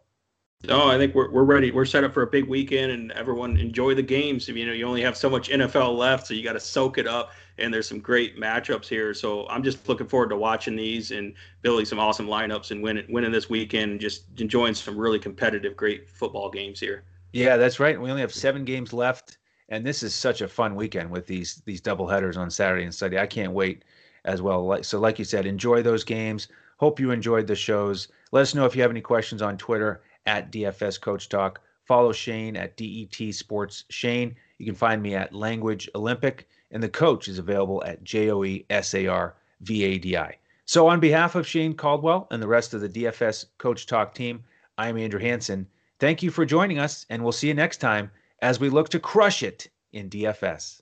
No, 0.65 0.87
I 0.87 0.99
think 0.99 1.15
we're, 1.15 1.31
we're 1.31 1.45
ready. 1.45 1.71
We're 1.71 1.87
set 1.87 2.05
up 2.05 2.13
for 2.13 2.21
a 2.21 2.27
big 2.27 2.47
weekend, 2.47 2.93
and 2.93 3.11
everyone 3.13 3.57
enjoy 3.57 3.95
the 3.95 4.03
games. 4.03 4.47
You 4.49 4.67
know, 4.67 4.73
you 4.73 4.85
only 4.85 5.01
have 5.01 5.17
so 5.17 5.31
much 5.31 5.49
NFL 5.49 5.97
left, 5.97 6.27
so 6.27 6.35
you 6.35 6.45
got 6.45 6.53
to 6.53 6.61
soak 6.61 6.99
it 6.99 7.07
up. 7.07 7.33
And 7.57 7.73
there's 7.73 7.89
some 7.89 8.01
great 8.01 8.39
matchups 8.39 8.87
here, 8.87 9.15
so 9.15 9.49
I'm 9.49 9.63
just 9.63 9.89
looking 9.89 10.07
forward 10.07 10.29
to 10.29 10.37
watching 10.37 10.77
these 10.77 11.11
and 11.11 11.33
building 11.63 11.87
some 11.87 11.99
awesome 11.99 12.27
lineups 12.27 12.71
and 12.71 12.83
winning 12.83 13.07
winning 13.09 13.33
this 13.33 13.49
weekend. 13.49 13.93
And 13.93 14.01
just 14.01 14.25
enjoying 14.39 14.75
some 14.75 14.99
really 14.99 15.19
competitive, 15.19 15.75
great 15.75 16.11
football 16.11 16.51
games 16.51 16.79
here. 16.79 17.05
Yeah, 17.33 17.57
that's 17.57 17.81
right. 17.81 17.99
We 17.99 18.11
only 18.11 18.21
have 18.21 18.35
seven 18.35 18.67
games 18.67 18.93
left, 18.93 19.39
and 19.71 19.87
this 19.87 20.03
is 20.03 20.15
such 20.15 20.43
a 20.43 20.49
fun 20.49 20.75
weekend 20.75 21.11
with 21.11 21.27
these 21.27 21.63
these 21.65 21.81
double 21.81 22.07
headers 22.07 22.37
on 22.37 22.51
Saturday 22.51 22.85
and 22.85 22.95
Sunday. 22.95 23.19
I 23.19 23.27
can't 23.27 23.53
wait 23.53 23.85
as 24.25 24.43
well. 24.43 24.83
So, 24.83 24.99
like 24.99 25.19
you 25.19 25.25
said, 25.25 25.47
enjoy 25.47 25.83
those 25.83 26.05
games. 26.05 26.49
Hope 26.79 26.99
you 27.01 27.11
enjoyed 27.11 27.47
the 27.47 27.55
shows. 27.55 28.09
Let 28.33 28.43
us 28.43 28.55
know 28.55 28.65
if 28.65 28.75
you 28.75 28.83
have 28.83 28.91
any 28.91 29.01
questions 29.01 29.43
on 29.43 29.59
Twitter 29.59 30.03
at 30.27 30.51
DFS 30.51 31.01
Coach 31.01 31.29
Talk. 31.29 31.61
Follow 31.85 32.13
Shane 32.13 32.57
at 32.57 32.77
DET 32.77 33.35
Sports 33.35 33.85
Shane. 33.91 34.37
You 34.59 34.67
can 34.67 34.75
find 34.75 35.03
me 35.03 35.15
at 35.15 35.35
Language 35.35 35.89
Olympic, 35.95 36.49
and 36.71 36.83
the 36.83 36.89
coach 36.89 37.29
is 37.29 37.39
available 37.39 37.83
at 37.85 38.05
J 38.05 38.31
O 38.31 38.45
E 38.45 38.65
S 38.71 38.95
A 38.95 39.07
R 39.07 39.35
V 39.61 39.85
A 39.85 39.99
D 39.99 40.17
I. 40.17 40.37
So, 40.65 40.87
on 40.87 41.01
behalf 41.01 41.35
of 41.35 41.47
Shane 41.47 41.75
Caldwell 41.75 42.29
and 42.31 42.43
the 42.43 42.49
rest 42.49 42.75
of 42.75 42.81
the 42.81 42.89
DFS 42.89 43.47
Coach 43.59 43.87
Talk 43.87 44.15
team, 44.15 44.45
I'm 44.79 44.97
Andrew 44.97 45.21
Hanson. 45.21 45.67
Thank 45.99 46.23
you 46.23 46.31
for 46.31 46.47
joining 46.47 46.79
us, 46.79 47.07
and 47.11 47.23
we'll 47.23 47.33
see 47.33 47.49
you 47.49 47.55
next 47.55 47.79
time 47.79 48.11
as 48.41 48.61
we 48.61 48.71
look 48.71 48.89
to 48.91 49.01
crush 49.01 49.43
it 49.43 49.69
in 49.93 50.09
DFS. 50.09 50.81